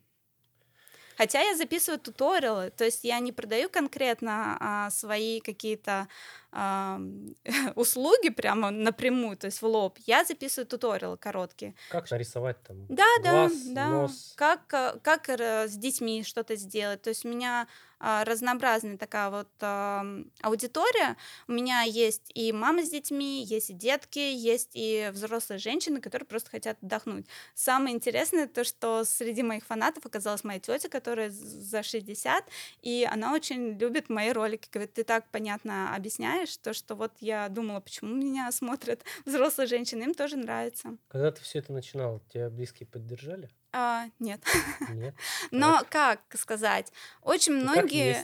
Хотя 1.18 1.42
я 1.42 1.56
записываю 1.56 2.00
туториалы, 2.00 2.72
то 2.72 2.84
есть 2.86 3.04
я 3.04 3.20
не 3.20 3.32
продаю 3.32 3.70
конкретно 3.70 4.58
а, 4.60 4.90
свои 4.90 5.40
какие-то 5.42 6.08
услуги 7.76 8.30
прямо 8.30 8.72
напрямую, 8.72 9.38
то 9.38 9.46
есть 9.46 9.62
в 9.62 9.66
лоб. 9.66 9.98
Я 10.06 10.24
записываю 10.24 10.68
туториалы 10.68 11.18
короткие. 11.18 11.76
Как 11.90 12.10
нарисовать 12.12 12.62
там 12.64 12.86
да, 12.88 13.06
глаз, 13.22 13.54
да, 13.66 13.74
да. 13.74 13.90
нос? 13.90 14.34
Как, 14.36 14.68
как 14.68 15.30
с 15.30 15.76
детьми 15.76 16.24
что-то 16.24 16.56
сделать. 16.56 17.02
То 17.02 17.10
есть 17.10 17.26
у 17.26 17.30
меня 17.30 17.68
а, 18.06 18.26
разнообразная 18.26 18.98
такая 18.98 19.30
вот 19.30 19.48
а, 19.62 20.06
аудитория. 20.42 21.16
У 21.48 21.54
меня 21.54 21.84
есть 21.84 22.32
и 22.34 22.52
мамы 22.52 22.86
с 22.86 22.90
детьми, 22.90 23.46
есть 23.46 23.70
и 23.70 23.74
детки, 23.74 24.20
есть 24.20 24.72
и 24.74 25.10
взрослые 25.14 25.58
женщины, 25.58 26.02
которые 26.02 26.28
просто 26.28 26.50
хотят 26.50 26.78
отдохнуть. 26.82 27.26
Самое 27.54 27.96
интересное 27.96 28.48
то, 28.48 28.66
что 28.66 29.06
среди 29.06 29.42
моих 29.42 29.64
фанатов 29.64 30.06
оказалась 30.06 30.44
моя 30.44 30.60
тетя, 30.60 30.90
которая 30.90 31.30
за 31.30 31.82
60, 31.82 32.44
и 32.82 33.08
она 33.10 33.34
очень 33.34 33.78
любит 33.78 34.10
мои 34.10 34.34
ролики. 34.34 34.68
Говорит, 34.70 34.94
ты 34.96 35.06
так 35.06 35.24
понятно 35.32 35.96
объясняешь, 35.96 36.43
то, 36.62 36.74
что 36.74 36.96
вот 36.96 37.12
я 37.20 37.50
думала, 37.50 37.80
почему 37.80 38.14
меня 38.14 38.52
смотрят 38.52 39.04
взрослые 39.26 39.68
женщины, 39.68 40.04
им 40.04 40.14
тоже 40.14 40.38
нравится. 40.38 40.98
Когда 41.08 41.32
ты 41.32 41.42
все 41.42 41.60
это 41.60 41.74
начинал, 41.74 42.22
тебя 42.32 42.50
близкие 42.50 42.88
поддержали? 42.88 43.50
А, 43.72 44.06
нет. 44.20 44.40
Нет. 44.90 45.16
Но 45.50 45.82
как 45.90 46.22
сказать, 46.36 46.94
очень 47.22 47.54
ну, 47.54 47.64
многие, 47.64 48.24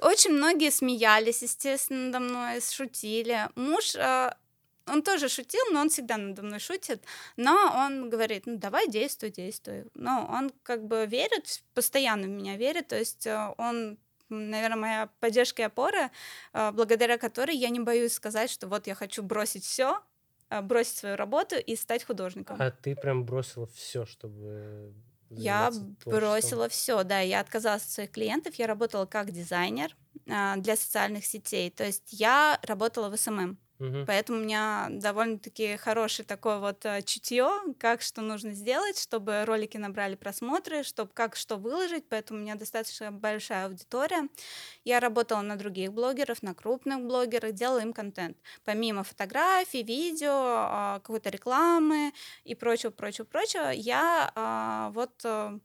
очень 0.00 0.30
многие 0.30 0.70
смеялись, 0.70 1.42
естественно, 1.42 2.06
надо 2.06 2.20
мной, 2.20 2.60
шутили. 2.62 3.50
Муж, 3.56 3.94
а, 3.96 4.34
он 4.86 5.02
тоже 5.02 5.28
шутил, 5.28 5.62
но 5.72 5.80
он 5.80 5.88
всегда 5.88 6.16
надо 6.16 6.42
мной 6.42 6.60
шутит, 6.60 7.02
но 7.36 7.72
он 7.76 8.08
говорит, 8.08 8.46
ну 8.46 8.56
давай 8.56 8.88
действуй, 8.88 9.30
действуй. 9.30 9.84
Но 9.94 10.28
он 10.30 10.52
как 10.62 10.86
бы 10.86 11.06
верит, 11.06 11.62
постоянно 11.74 12.26
в 12.26 12.30
меня 12.30 12.56
верит, 12.56 12.88
то 12.88 12.98
есть 12.98 13.26
э, 13.26 13.54
он 13.58 13.98
наверное, 14.28 14.76
моя 14.76 15.10
поддержка 15.20 15.62
и 15.62 15.64
опора, 15.66 16.10
э, 16.52 16.70
благодаря 16.72 17.18
которой 17.18 17.56
я 17.56 17.68
не 17.68 17.80
боюсь 17.80 18.12
сказать, 18.12 18.50
что 18.50 18.68
вот 18.68 18.86
я 18.86 18.94
хочу 18.94 19.22
бросить 19.22 19.64
все, 19.64 20.00
э, 20.50 20.60
бросить 20.60 20.96
свою 20.96 21.16
работу 21.16 21.56
и 21.56 21.76
стать 21.76 22.04
художником. 22.04 22.56
А 22.60 22.70
ты 22.70 22.96
прям 22.96 23.24
бросила 23.24 23.66
все, 23.66 24.06
чтобы 24.06 24.94
я 25.30 25.70
бросила 26.04 26.68
все, 26.68 27.02
да, 27.04 27.20
я 27.20 27.40
отказалась 27.40 27.82
от 27.84 27.90
своих 27.90 28.10
клиентов, 28.10 28.54
я 28.56 28.66
работала 28.66 29.06
как 29.06 29.32
дизайнер 29.32 29.96
а, 30.28 30.56
для 30.56 30.76
социальных 30.76 31.24
сетей, 31.24 31.70
то 31.70 31.84
есть 31.84 32.12
я 32.12 32.58
работала 32.62 33.08
в 33.10 33.16
SMM. 33.16 33.58
Угу. 33.78 34.04
Поэтому 34.06 34.38
у 34.38 34.42
меня 34.42 34.88
довольно-таки 34.90 35.76
хорошее 35.76 36.26
такое 36.26 36.58
вот 36.58 36.84
э, 36.86 37.02
чутье, 37.02 37.50
как 37.78 38.00
что 38.00 38.22
нужно 38.22 38.52
сделать, 38.52 38.98
чтобы 38.98 39.44
ролики 39.44 39.76
набрали 39.76 40.14
просмотры, 40.14 40.82
чтобы 40.82 41.10
как 41.12 41.36
что 41.36 41.56
выложить. 41.56 42.08
Поэтому 42.08 42.40
у 42.40 42.42
меня 42.42 42.54
достаточно 42.54 43.12
большая 43.12 43.66
аудитория. 43.66 44.28
Я 44.84 45.00
работала 45.00 45.42
на 45.42 45.56
других 45.56 45.92
блогеров, 45.92 46.42
на 46.42 46.54
крупных 46.54 47.00
блогерах, 47.04 47.52
делала 47.52 47.80
им 47.80 47.92
контент. 47.92 48.38
Помимо 48.64 49.04
фотографий, 49.04 49.82
видео, 49.82 50.30
а, 50.32 51.00
какой-то 51.00 51.30
рекламы 51.30 52.12
и 52.44 52.54
прочего, 52.54 52.90
прочего, 52.90 53.24
прочего, 53.26 53.70
я 53.70 54.90
вот 54.94 55.12
э, 55.24 55.28
а, 55.28 55.58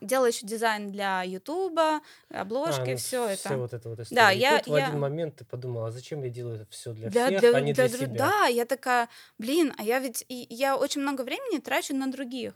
делала 0.00 0.26
еще 0.26 0.46
дизайн 0.46 0.92
для 0.92 1.22
Ютуба, 1.22 2.00
обложки, 2.28 2.80
а, 2.80 2.92
ну, 2.92 2.96
все 2.96 3.28
это. 3.28 3.48
Все 3.48 3.56
вот 3.56 3.72
это 3.72 3.88
вот 3.88 4.00
история. 4.00 4.20
Да, 4.20 4.32
и 4.32 4.38
я, 4.38 4.58
тут 4.58 4.68
в 4.68 4.74
один 4.74 5.00
момент 5.00 5.36
ты 5.36 5.44
подумала, 5.44 5.88
а 5.88 5.90
зачем 5.90 6.22
я 6.22 6.30
делаю 6.30 6.56
это 6.56 6.66
все 6.70 6.92
для, 6.92 7.10
для 7.10 7.26
всех, 7.26 7.40
для, 7.40 7.56
а 7.56 7.60
не 7.60 7.72
для, 7.72 7.88
для, 7.88 7.98
себя? 7.98 8.14
Да, 8.14 8.46
я 8.46 8.64
такая, 8.64 9.08
блин, 9.38 9.74
а 9.76 9.82
я 9.82 9.98
ведь 9.98 10.24
и, 10.28 10.46
я 10.50 10.76
очень 10.76 11.00
много 11.00 11.22
времени 11.22 11.58
трачу 11.58 11.94
на 11.94 12.10
других 12.10 12.54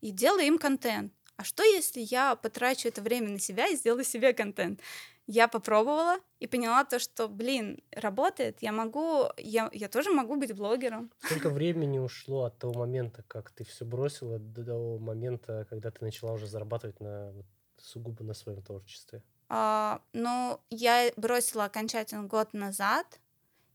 и 0.00 0.10
делаю 0.10 0.46
им 0.46 0.58
контент. 0.58 1.12
А 1.36 1.44
что 1.44 1.62
если 1.62 2.00
я 2.00 2.34
потрачу 2.34 2.88
это 2.88 3.00
время 3.00 3.30
на 3.30 3.38
себя 3.38 3.68
и 3.68 3.76
сделаю 3.76 4.04
себе 4.04 4.32
контент? 4.32 4.80
Я 5.28 5.46
попробовала 5.46 6.16
и 6.40 6.46
поняла 6.46 6.84
то, 6.84 6.98
что, 6.98 7.28
блин, 7.28 7.78
работает, 7.92 8.62
я 8.62 8.72
могу, 8.72 9.26
я, 9.36 9.68
я 9.74 9.88
тоже 9.88 10.10
могу 10.10 10.36
быть 10.36 10.54
блогером. 10.56 11.12
Сколько 11.20 11.50
времени 11.50 11.98
ушло 11.98 12.44
от 12.44 12.58
того 12.58 12.72
момента, 12.80 13.22
как 13.28 13.50
ты 13.50 13.62
все 13.64 13.84
бросила, 13.84 14.38
до 14.38 14.64
того 14.64 14.98
момента, 14.98 15.66
когда 15.68 15.90
ты 15.90 16.02
начала 16.02 16.32
уже 16.32 16.46
зарабатывать 16.46 16.98
на 17.00 17.34
сугубо 17.76 18.24
на 18.24 18.32
своем 18.32 18.62
творчестве? 18.62 19.22
А, 19.50 20.00
ну, 20.14 20.60
я 20.70 21.12
бросила 21.16 21.66
окончательно 21.66 22.24
год 22.24 22.54
назад, 22.54 23.20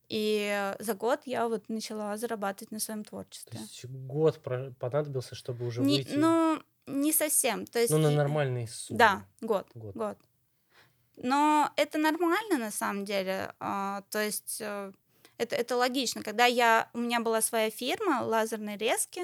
и 0.10 0.74
за 0.80 0.96
год 0.96 1.22
я 1.26 1.48
вот 1.48 1.70
начала 1.70 2.18
зарабатывать 2.18 2.72
на 2.72 2.80
своем 2.80 3.04
творчестве. 3.04 3.60
То 3.60 3.64
есть 3.64 3.86
год 3.86 4.42
понадобился, 4.80 5.36
чтобы 5.36 5.68
уже 5.68 5.82
не, 5.82 5.98
выйти? 5.98 6.16
Ну, 6.16 6.64
не 6.88 7.14
совсем. 7.14 7.68
То 7.68 7.78
есть... 7.78 7.92
Ну, 7.94 8.00
на 8.00 8.10
нормальный 8.10 8.68
суммы. 8.68 8.98
Да, 8.98 9.26
год. 9.42 9.68
Год. 9.76 9.96
год. 9.96 10.18
Но 11.18 11.72
это 11.76 11.98
нормально 11.98 12.58
на 12.58 12.72
самом 12.72 13.06
деле. 13.06 13.54
А, 13.60 14.04
то 14.10 14.24
есть 14.24 14.58
э, 14.60 14.92
это, 15.38 15.56
это 15.56 15.76
логично. 15.78 16.24
Когда 16.24 16.46
я, 16.46 16.90
у 16.94 17.00
меня 17.00 17.20
была 17.20 17.42
своя 17.42 17.70
фирма 17.70 18.24
лазерной 18.24 18.78
резки, 18.78 19.22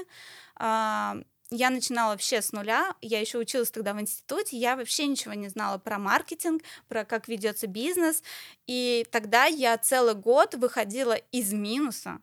а, 0.55 1.17
я 1.51 1.71
начинала 1.71 2.11
вообще 2.11 2.41
с 2.41 2.51
нуля, 2.51 2.93
я 3.01 3.19
еще 3.19 3.39
училась 3.39 3.71
тогда 3.71 3.93
в 3.93 4.01
институте, 4.01 4.57
я 4.57 4.75
вообще 4.75 5.07
ничего 5.07 5.33
не 5.33 5.47
знала 5.47 5.79
про 5.79 5.97
маркетинг, 5.97 6.61
про 6.87 7.05
как 7.05 7.27
ведется 7.27 7.65
бизнес, 7.65 8.21
и 8.67 9.05
тогда 9.11 9.45
я 9.45 9.77
целый 9.79 10.13
год 10.13 10.53
выходила 10.53 11.15
из 11.31 11.51
минуса, 11.51 12.19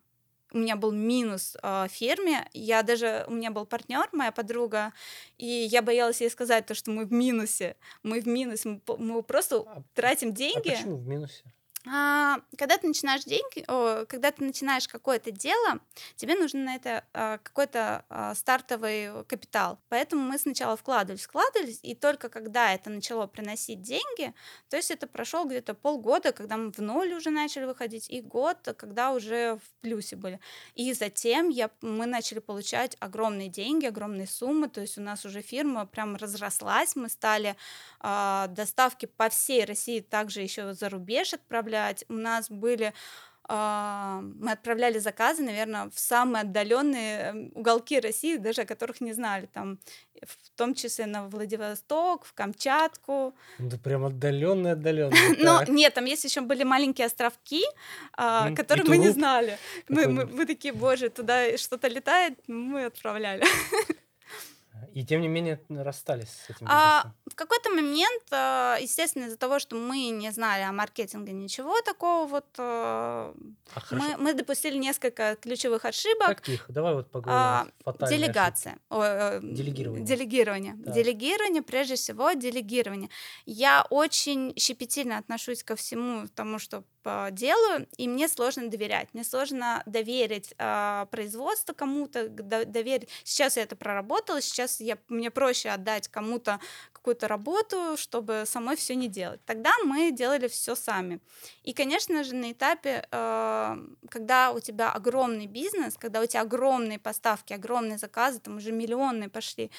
у 0.57 0.59
меня 0.59 0.77
был 0.77 0.91
минус 0.91 1.57
э, 1.63 1.87
в 1.87 1.93
фирме. 1.93 2.49
Я 2.55 2.83
даже, 2.83 3.25
у 3.29 3.33
меня 3.33 3.51
был 3.51 3.67
партнер, 3.67 4.09
моя 4.13 4.33
подруга, 4.33 4.93
и 5.37 5.47
я 5.47 5.83
боялась 5.83 6.21
ей 6.23 6.31
сказать 6.31 6.67
то, 6.67 6.75
что 6.75 6.91
мы 6.91 7.05
в 7.05 7.13
минусе. 7.13 7.77
Мы 8.03 8.21
в 8.23 8.27
минусе, 8.27 8.69
мы, 8.71 8.81
мы 8.97 9.23
просто 9.23 9.57
а, 9.57 9.83
тратим 9.95 10.33
деньги. 10.33 10.71
А 10.71 10.77
почему 10.77 10.97
в 10.97 11.07
минусе? 11.07 11.45
А, 11.89 12.41
когда 12.59 12.79
ты 12.79 12.89
начинаешь 12.89 13.23
деньги, 13.25 13.65
когда 14.07 14.33
ты 14.33 14.43
начинаешь 14.45 14.89
какое-то 14.89 15.31
дело, 15.31 15.79
тебе 16.17 16.35
нужен 16.35 16.65
на 16.65 16.75
это 16.75 17.05
а, 17.13 17.39
какой-то 17.39 18.05
а, 18.09 18.35
стартовый 18.35 19.25
капитал. 19.27 19.79
Поэтому 19.89 20.23
мы 20.23 20.39
сначала 20.39 20.77
вкладывались, 20.77 21.27
вкладывались, 21.27 21.79
и 21.83 21.95
только 21.95 22.29
когда 22.29 22.75
это 22.75 22.91
начало 22.91 23.29
приносить 23.29 23.83
деньги, 23.83 24.35
то 24.69 24.77
есть 24.77 24.91
это 24.91 25.07
прошел 25.07 25.47
где-то 25.47 25.75
полгода, 25.75 26.33
когда 26.33 26.57
мы 26.57 26.73
в 26.73 26.79
ноль 26.79 27.13
уже 27.13 27.31
начали 27.31 27.65
выходить, 27.65 28.11
и 28.11 28.21
год, 28.21 28.57
когда 28.77 29.13
уже 29.13 29.57
в 29.57 29.81
плюсе 29.81 30.17
были. 30.17 30.41
И 30.75 30.93
затем 30.93 31.51
я, 31.51 31.71
мы 31.83 32.07
начали 32.07 32.41
получать 32.41 32.97
огромные 32.99 33.49
деньги, 33.49 33.87
огромные 33.87 34.27
суммы, 34.27 34.69
то 34.69 34.81
есть 34.81 34.99
у 34.99 35.03
нас 35.03 35.25
уже 35.25 35.41
фирма 35.41 35.87
прям 35.87 36.17
разрослась, 36.17 36.97
мы 36.97 37.09
стали 37.09 37.55
доставки 38.01 39.07
по 39.07 39.29
всей 39.29 39.65
России, 39.65 40.01
также 40.01 40.41
еще 40.41 40.75
за 40.75 40.89
рубеж 40.89 41.35
отправлять. 41.35 41.76
У 42.09 42.15
нас 42.15 42.51
были 42.51 42.93
а, 43.49 44.23
мы 44.41 44.53
отправляли 44.53 44.99
заказы, 44.99 45.43
наверное, 45.43 45.89
в 45.95 45.99
самые 45.99 46.43
отдаленные 46.43 47.19
эм, 47.21 47.53
уголки 47.55 48.01
России, 48.01 48.39
даже 48.39 48.63
о 48.63 48.67
которых 48.67 49.01
не 49.01 49.13
знали, 49.13 49.47
там, 49.53 49.79
в 50.21 50.51
том 50.57 50.75
числе 50.75 51.07
на 51.07 51.29
Владивосток, 51.29 52.25
в 52.25 52.33
Камчатку. 52.33 53.35
Ну, 53.59 53.69
да 53.69 53.79
прям 53.79 54.05
отдаленные, 54.05 54.73
отдаленные. 54.73 55.37
Но 55.39 55.63
нет, 55.69 55.95
там 55.95 56.07
есть 56.07 56.25
еще 56.25 56.41
были 56.41 56.65
маленькие 56.65 57.07
островки, 57.07 57.63
а, 58.15 58.53
которые 58.53 58.85
мы 58.85 58.97
не 58.97 59.11
знали. 59.11 59.59
Мы 59.89 60.47
такие, 60.47 60.75
боже, 60.75 61.09
туда 61.09 61.57
что-то 61.57 61.87
летает, 61.87 62.39
мы 62.49 62.87
отправляли. 62.87 63.45
И 64.97 65.05
тем 65.05 65.21
не 65.21 65.29
менее 65.29 65.61
расстались 65.69 66.31
с 66.31 66.49
этим 66.49 66.67
а, 66.71 67.13
В 67.27 67.35
какой-то 67.35 67.69
момент, 67.69 68.23
а, 68.31 68.79
естественно, 68.81 69.27
из-за 69.27 69.37
того, 69.37 69.59
что 69.59 69.77
мы 69.77 70.09
не 70.09 70.31
знали 70.31 70.63
о 70.63 70.73
маркетинге 70.73 71.35
ничего 71.35 71.83
такого, 71.83 72.27
вот 72.27 72.47
а, 72.57 73.35
мы, 73.91 74.17
мы 74.17 74.33
допустили 74.33 74.79
несколько 74.79 75.37
ключевых 75.37 75.85
ошибок. 75.85 76.39
Каких? 76.39 76.65
Давай 76.69 76.95
вот 76.95 77.11
поговорим. 77.11 77.71
А, 77.85 78.09
делегация. 78.09 78.79
О, 78.89 79.03
э, 79.03 79.41
делегирование. 79.43 80.07
Делегирование. 80.07 80.75
Да. 80.79 80.93
Делегирование, 80.93 81.61
прежде 81.61 81.97
всего, 81.97 82.33
делегирование. 82.33 83.11
Я 83.45 83.87
очень 83.91 84.55
щепетильно 84.57 85.19
отношусь 85.19 85.63
ко 85.63 85.77
всему 85.77 86.27
тому, 86.29 86.59
что 86.59 86.85
делаю, 87.31 87.87
и 87.97 88.09
мне 88.09 88.29
сложно 88.29 88.69
доверять. 88.69 89.09
Мне 89.13 89.23
сложно 89.23 89.83
доверить 89.87 90.53
э, 90.59 91.07
производство 91.11 91.73
кому-то, 91.73 92.29
доверить. 92.29 93.09
Сейчас 93.23 93.57
я 93.57 93.63
это 93.63 93.77
проработала, 93.77 94.41
сейчас 94.41 94.81
я, 94.87 94.99
мне 95.09 95.31
проще 95.31 95.71
отдать 95.71 96.09
кому-то 96.09 96.61
какую-то 96.93 97.29
работу, 97.29 97.97
чтобы 97.97 98.43
самой 98.47 98.75
все 98.75 98.97
не 98.97 99.09
делать. 99.09 99.41
Тогда 99.45 99.73
мы 99.85 100.11
делали 100.11 100.49
все 100.49 100.75
сами. 100.75 101.21
И, 101.63 101.73
конечно 101.73 102.25
же, 102.25 102.35
на 102.35 102.51
этапе, 102.51 103.07
э, 103.11 103.77
когда 104.09 104.51
у 104.51 104.61
тебя 104.61 104.91
огромный 104.91 105.47
бизнес, 105.47 105.97
когда 105.97 106.21
у 106.21 106.27
тебя 106.27 106.41
огромные 106.41 106.99
поставки, 106.99 107.53
огромные 107.53 107.99
заказы, 107.99 108.41
там 108.41 108.57
уже 108.57 108.73
миллионные 108.73 109.29
пошли, 109.29 109.71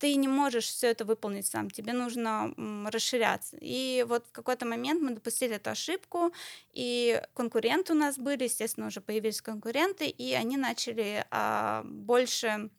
ты 0.00 0.14
не 0.14 0.28
можешь 0.28 0.64
все 0.64 0.86
это 0.86 1.04
выполнить 1.04 1.46
сам, 1.46 1.70
тебе 1.70 1.92
нужно 1.92 2.54
расширяться. 2.90 3.58
И 3.60 4.04
вот 4.08 4.26
в 4.26 4.32
какой-то 4.32 4.64
момент 4.64 5.02
мы 5.02 5.10
допустили 5.10 5.56
эту 5.56 5.70
ошибку, 5.70 6.32
и 6.72 7.20
конкуренты 7.34 7.92
у 7.92 7.96
нас 7.96 8.16
были, 8.16 8.44
естественно, 8.44 8.86
уже 8.86 9.00
появились 9.00 9.42
конкуренты, 9.42 10.06
и 10.06 10.32
они 10.32 10.56
начали 10.56 11.26
а, 11.30 11.82
больше 11.84 12.70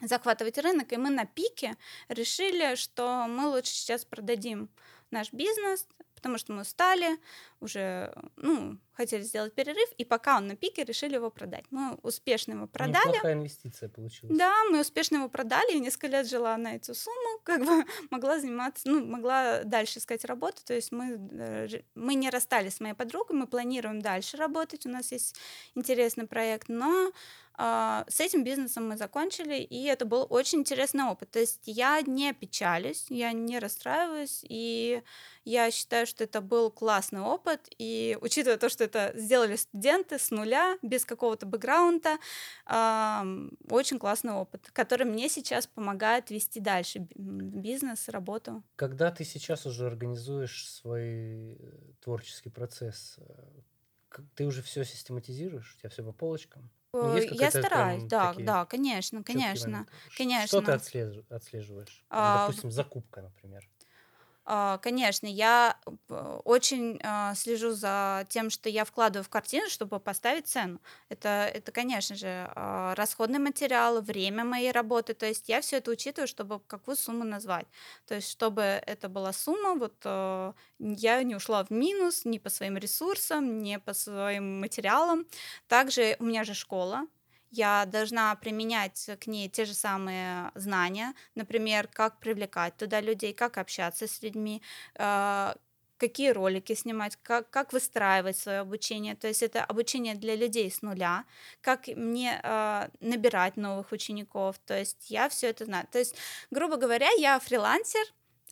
захватывать 0.00 0.58
рынок, 0.58 0.92
и 0.92 0.96
мы 0.96 1.10
на 1.10 1.26
пике 1.26 1.76
решили, 2.08 2.74
что 2.74 3.26
мы 3.28 3.48
лучше 3.48 3.72
сейчас 3.72 4.04
продадим 4.04 4.68
наш 5.10 5.32
бизнес, 5.32 5.86
потому 6.14 6.38
что 6.38 6.52
мы 6.52 6.62
устали, 6.62 7.18
уже, 7.60 8.12
ну, 8.36 8.78
хотели 8.92 9.22
сделать 9.22 9.54
перерыв, 9.54 9.88
и 9.96 10.04
пока 10.04 10.36
он 10.36 10.46
на 10.46 10.56
пике, 10.56 10.84
решили 10.84 11.14
его 11.14 11.30
продать. 11.30 11.64
Мы 11.70 11.94
успешно 12.02 12.52
его 12.52 12.66
продали. 12.66 13.08
Неплохая 13.08 13.34
инвестиция 13.34 13.88
получилась. 13.88 14.36
Да, 14.36 14.52
мы 14.70 14.80
успешно 14.80 15.16
его 15.16 15.28
продали, 15.28 15.72
и 15.72 15.80
несколько 15.80 16.08
лет 16.08 16.28
жила 16.28 16.56
на 16.56 16.74
эту 16.76 16.94
сумму, 16.94 17.40
как 17.44 17.64
бы 17.64 17.84
могла 18.10 18.38
заниматься, 18.38 18.88
ну, 18.88 19.04
могла 19.04 19.62
дальше 19.64 19.98
искать 19.98 20.24
работу, 20.24 20.58
то 20.64 20.74
есть 20.74 20.92
мы, 20.92 21.18
э, 21.32 21.82
мы 21.94 22.14
не 22.14 22.30
расстались 22.30 22.74
с 22.74 22.80
моей 22.80 22.94
подругой, 22.94 23.36
мы 23.36 23.46
планируем 23.46 24.00
дальше 24.00 24.36
работать, 24.36 24.86
у 24.86 24.90
нас 24.90 25.12
есть 25.12 25.36
интересный 25.74 26.26
проект, 26.26 26.68
но 26.68 27.12
Uh, 27.60 28.10
с 28.10 28.20
этим 28.20 28.42
бизнесом 28.42 28.88
мы 28.88 28.96
закончили, 28.96 29.56
и 29.56 29.84
это 29.84 30.06
был 30.06 30.26
очень 30.30 30.60
интересный 30.60 31.04
опыт. 31.04 31.30
То 31.30 31.40
есть 31.40 31.60
я 31.66 32.00
не 32.00 32.32
печалюсь, 32.32 33.04
я 33.10 33.32
не 33.32 33.58
расстраиваюсь, 33.58 34.40
и 34.48 35.02
я 35.44 35.70
считаю, 35.70 36.06
что 36.06 36.24
это 36.24 36.40
был 36.40 36.70
классный 36.70 37.20
опыт, 37.20 37.49
и 37.78 38.16
учитывая 38.20 38.58
то, 38.58 38.68
что 38.68 38.84
это 38.84 39.12
сделали 39.14 39.56
студенты 39.56 40.18
с 40.18 40.30
нуля, 40.30 40.78
без 40.82 41.04
какого-то 41.04 41.46
бэкграунда, 41.46 42.18
uh, 42.66 43.56
очень 43.68 43.98
классный 43.98 44.32
опыт, 44.32 44.70
который 44.72 45.06
мне 45.06 45.28
сейчас 45.28 45.66
помогает 45.66 46.30
вести 46.30 46.60
дальше 46.60 47.06
бизнес, 47.14 48.08
работу. 48.08 48.62
Когда 48.76 49.10
ты 49.10 49.24
сейчас 49.24 49.66
уже 49.66 49.86
организуешь 49.86 50.68
свой 50.68 51.54
э, 51.54 51.56
творческий 52.00 52.50
процесс, 52.50 53.16
э, 53.18 54.20
ты 54.34 54.44
уже 54.44 54.62
все 54.62 54.84
систематизируешь, 54.84 55.74
у 55.74 55.78
тебя 55.78 55.90
все 55.90 56.02
по 56.02 56.12
полочкам? 56.12 56.70
Ну, 56.92 57.16
есть 57.16 57.30
Я 57.32 57.50
стараюсь, 57.50 58.04
да, 58.04 58.34
да, 58.36 58.64
конечно, 58.64 59.22
конечно, 59.22 59.86
конечно. 60.16 60.46
Что 60.48 60.60
ты 60.60 60.72
отслеживаешь? 60.72 62.04
А, 62.10 62.48
допустим, 62.48 62.72
закупка, 62.72 63.22
например. 63.22 63.68
А, 64.44 64.78
конечно, 64.78 65.26
я 65.26 65.76
очень 66.44 66.98
а, 67.04 67.34
слежу 67.34 67.70
за 67.72 68.26
тем, 68.28 68.50
что 68.50 68.68
я 68.68 68.84
вкладываю 68.84 69.24
в 69.24 69.28
картину, 69.28 69.68
чтобы 69.68 70.00
поставить 70.00 70.48
цену. 70.48 70.80
Это, 71.08 71.28
это 71.54 71.70
конечно 71.72 72.16
же, 72.16 72.50
а, 72.56 72.94
расходный 72.96 73.38
материал, 73.38 74.00
время 74.02 74.44
моей 74.44 74.72
работы. 74.72 75.14
То 75.14 75.26
есть 75.26 75.48
я 75.48 75.60
все 75.60 75.76
это 75.76 75.90
учитываю, 75.90 76.26
чтобы 76.26 76.60
какую 76.60 76.96
сумму 76.96 77.24
назвать. 77.24 77.66
То 78.06 78.14
есть 78.14 78.28
чтобы 78.30 78.62
это 78.62 79.08
была 79.08 79.32
сумма, 79.32 79.74
вот 79.74 79.94
я 80.78 81.22
не 81.22 81.34
ушла 81.36 81.64
в 81.64 81.70
минус 81.70 82.24
ни 82.24 82.38
по 82.38 82.48
своим 82.50 82.76
ресурсам, 82.76 83.58
ни 83.62 83.76
по 83.76 83.92
своим 83.94 84.60
материалам. 84.60 85.26
Также 85.68 86.16
у 86.18 86.24
меня 86.24 86.44
же 86.44 86.54
школа, 86.54 87.06
я 87.50 87.86
должна 87.86 88.34
применять 88.36 89.10
к 89.20 89.26
ней 89.26 89.48
те 89.48 89.64
же 89.64 89.74
самые 89.74 90.50
знания, 90.54 91.14
например, 91.34 91.88
как 91.88 92.18
привлекать 92.20 92.76
туда 92.76 93.00
людей, 93.00 93.32
как 93.32 93.58
общаться 93.58 94.06
с 94.06 94.22
людьми, 94.22 94.62
а, 94.96 95.56
какие 96.00 96.30
ролики 96.30 96.74
снимать, 96.74 97.18
как, 97.22 97.50
как 97.50 97.72
выстраивать 97.72 98.36
свое 98.38 98.60
обучение. 98.60 99.14
То 99.14 99.28
есть 99.28 99.42
это 99.42 99.64
обучение 99.64 100.14
для 100.14 100.34
людей 100.34 100.70
с 100.70 100.82
нуля, 100.82 101.24
как 101.60 101.88
мне 101.88 102.40
э, 102.42 102.88
набирать 103.00 103.56
новых 103.56 103.92
учеников. 103.92 104.56
То 104.64 104.78
есть 104.78 105.10
я 105.10 105.28
все 105.28 105.48
это 105.48 105.66
знаю. 105.66 105.86
То 105.92 105.98
есть, 105.98 106.16
грубо 106.50 106.76
говоря, 106.76 107.10
я 107.18 107.38
фрилансер, 107.38 108.02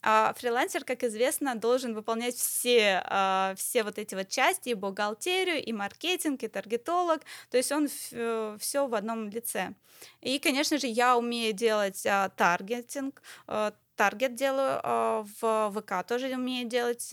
а 0.02 0.32
фрилансер, 0.37 0.84
как 0.84 1.04
известно, 1.04 1.54
должен 1.54 1.94
выполнять 1.94 2.37
все, 2.37 3.02
а, 3.04 3.54
все 3.56 3.82
вот 3.82 3.98
эти 3.98 4.14
вот 4.14 4.28
части, 4.28 4.70
и 4.70 4.74
бухгалтерию, 4.74 5.62
и 5.62 5.72
маркетинг, 5.72 6.42
и 6.42 6.48
таргетолог, 6.48 7.22
то 7.50 7.56
есть 7.56 7.72
он 7.72 7.88
все 7.88 8.87
в 8.87 8.94
одном 8.94 9.28
лице. 9.28 9.74
И, 10.20 10.38
конечно 10.38 10.78
же, 10.78 10.87
я 10.87 11.16
умею 11.16 11.52
делать 11.52 12.06
а, 12.06 12.28
таргетинг, 12.30 13.22
а, 13.46 13.72
таргет 13.96 14.34
делаю 14.34 14.80
а, 14.82 15.24
в 15.40 15.72
ВК 15.72 16.06
тоже 16.06 16.28
умею 16.28 16.68
делать. 16.68 17.11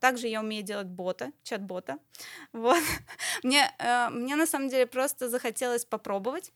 Также 0.00 0.28
я 0.28 0.40
умею 0.40 0.62
делать 0.62 0.86
бота, 0.86 1.32
чат-бота. 1.42 1.98
Вот. 2.52 2.82
Мне, 3.42 3.70
а, 3.78 4.10
мне 4.10 4.36
на 4.36 4.46
самом 4.46 4.68
деле 4.68 4.86
просто 4.86 5.28
захотелось 5.28 5.84
попробовать. 5.84 6.52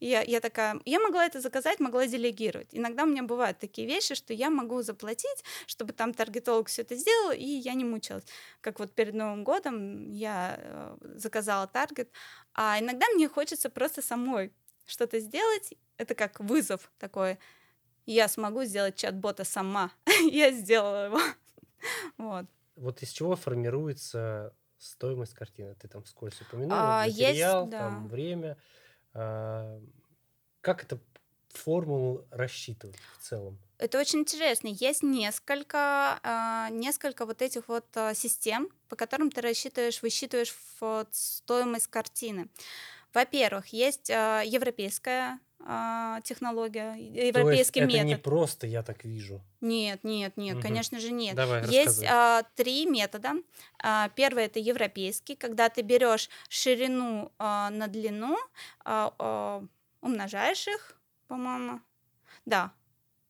Я, 0.00 0.22
я 0.22 0.40
такая, 0.40 0.80
я 0.84 1.00
могла 1.00 1.26
это 1.26 1.40
заказать, 1.40 1.80
могла 1.80 2.06
делегировать. 2.06 2.68
Иногда 2.72 3.04
у 3.04 3.06
меня 3.06 3.22
бывают 3.22 3.58
такие 3.58 3.86
вещи, 3.86 4.14
что 4.14 4.32
я 4.32 4.50
могу 4.50 4.82
заплатить, 4.82 5.44
чтобы 5.66 5.92
там 5.92 6.14
таргетолог 6.14 6.68
все 6.68 6.82
это 6.82 6.94
сделал, 6.94 7.32
и 7.32 7.44
я 7.44 7.74
не 7.74 7.84
мучилась. 7.84 8.24
Как 8.60 8.78
вот 8.78 8.92
перед 8.92 9.14
Новым 9.14 9.44
годом 9.44 10.10
я 10.12 10.56
э, 10.58 10.96
заказала 11.16 11.66
таргет, 11.66 12.10
а 12.54 12.78
иногда 12.78 13.06
мне 13.14 13.28
хочется 13.28 13.70
просто 13.70 14.02
самой 14.02 14.52
что-то 14.86 15.20
сделать. 15.20 15.74
Это 15.96 16.14
как 16.14 16.40
вызов 16.40 16.90
такой. 16.98 17.38
Я 18.06 18.28
смогу 18.28 18.64
сделать 18.64 18.96
чат-бота 18.96 19.44
сама. 19.44 19.92
я 20.30 20.50
сделала 20.52 21.06
его. 21.06 21.20
вот. 22.16 22.46
Вот 22.76 23.02
из 23.02 23.10
чего 23.10 23.36
формируется 23.36 24.54
стоимость 24.78 25.34
картины? 25.34 25.74
Ты 25.74 25.88
там 25.88 26.02
вскользь 26.02 26.40
упомянула, 26.40 27.02
а, 27.02 27.06
материал, 27.06 27.62
есть, 27.62 27.70
да. 27.70 27.78
там 27.78 28.08
время. 28.08 28.56
А, 29.18 29.80
как 30.60 30.84
это 30.84 30.98
формулу 31.48 32.24
рассчитывать 32.30 32.96
в 33.18 33.22
целом? 33.22 33.58
Это 33.78 33.98
очень 33.98 34.20
интересно. 34.20 34.68
Есть 34.68 35.02
несколько, 35.02 36.20
а, 36.22 36.68
несколько 36.70 37.26
вот 37.26 37.42
этих 37.42 37.68
вот 37.68 37.84
а, 37.96 38.14
систем, 38.14 38.68
по 38.88 38.94
которым 38.94 39.30
ты 39.30 39.40
рассчитываешь, 39.40 40.02
высчитываешь 40.02 40.54
стоимость 41.10 41.88
картины. 41.88 42.48
Во-первых, 43.12 43.68
есть 43.68 44.10
европейская 44.10 45.40
технология, 46.24 46.94
европейский 46.94 47.80
То 47.80 47.86
есть 47.86 47.94
метод. 47.94 47.94
Это 47.94 48.04
не 48.04 48.16
просто 48.16 48.66
я 48.66 48.82
так 48.82 49.04
вижу. 49.04 49.42
Нет, 49.60 50.02
нет, 50.02 50.36
нет, 50.36 50.56
угу. 50.56 50.62
конечно 50.62 51.00
же 51.00 51.10
нет. 51.10 51.34
Давай, 51.34 51.66
есть 51.66 52.04
а, 52.08 52.42
три 52.54 52.86
метода. 52.86 53.34
А, 53.82 54.08
первый 54.10 54.44
это 54.44 54.58
европейский, 54.60 55.34
когда 55.34 55.68
ты 55.68 55.82
берешь 55.82 56.30
ширину 56.48 57.32
а, 57.38 57.70
на 57.70 57.88
длину, 57.88 58.36
а, 58.84 59.12
а, 59.18 59.64
умножаешь 60.00 60.66
их, 60.68 60.96
по-моему. 61.26 61.80
Да, 62.46 62.72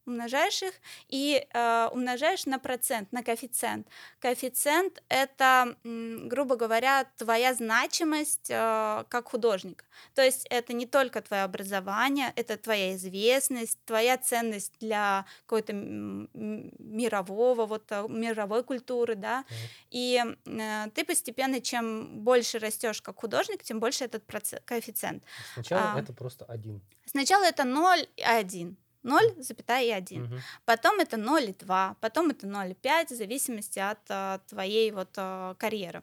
умножаешь 0.08 0.62
их 0.62 0.74
и 1.08 1.46
э, 1.52 1.88
умножаешь 1.92 2.46
на 2.46 2.58
процент, 2.58 3.12
на 3.12 3.22
коэффициент. 3.22 3.86
Коэффициент— 4.18 5.02
это, 5.08 5.76
грубо 5.84 6.56
говоря, 6.56 7.04
твоя 7.16 7.54
значимость 7.54 8.50
э, 8.50 9.04
как 9.08 9.28
художника. 9.28 9.84
То 10.14 10.22
есть 10.22 10.46
это 10.50 10.72
не 10.72 10.86
только 10.86 11.20
твое 11.20 11.42
образование, 11.44 12.32
это 12.36 12.56
твоя 12.56 12.94
известность, 12.94 13.78
твоя 13.84 14.18
ценность 14.18 14.72
для 14.80 15.26
какой-то 15.46 15.72
мирового, 15.72 17.66
вот 17.66 17.84
э, 17.90 18.06
мировой 18.08 18.64
культуры, 18.64 19.14
да. 19.14 19.44
И 19.90 20.22
э, 20.46 20.86
ты 20.94 21.04
постепенно, 21.04 21.60
чем 21.60 22.20
больше 22.20 22.58
растешь 22.58 23.02
как 23.02 23.20
художник, 23.20 23.62
тем 23.62 23.80
больше 23.80 24.04
этот 24.04 24.26
процент, 24.26 24.62
коэффициент. 24.64 25.22
Сначала 25.54 25.92
а, 25.94 26.00
это 26.00 26.12
просто 26.12 26.44
один. 26.44 26.80
Сначала 27.06 27.44
это 27.44 27.64
0 27.64 28.06
и 28.16 28.22
1. 28.22 28.76
0,1. 29.08 30.24
Угу. 30.24 30.34
Потом 30.64 31.00
это 31.00 31.16
0,2, 31.16 31.96
потом 32.00 32.30
это 32.30 32.46
0,5, 32.46 33.06
в 33.06 33.16
зависимости 33.16 33.78
от 33.78 33.98
а, 34.08 34.40
твоей 34.48 34.90
вот 34.92 35.10
а, 35.16 35.54
карьеры. 35.54 36.02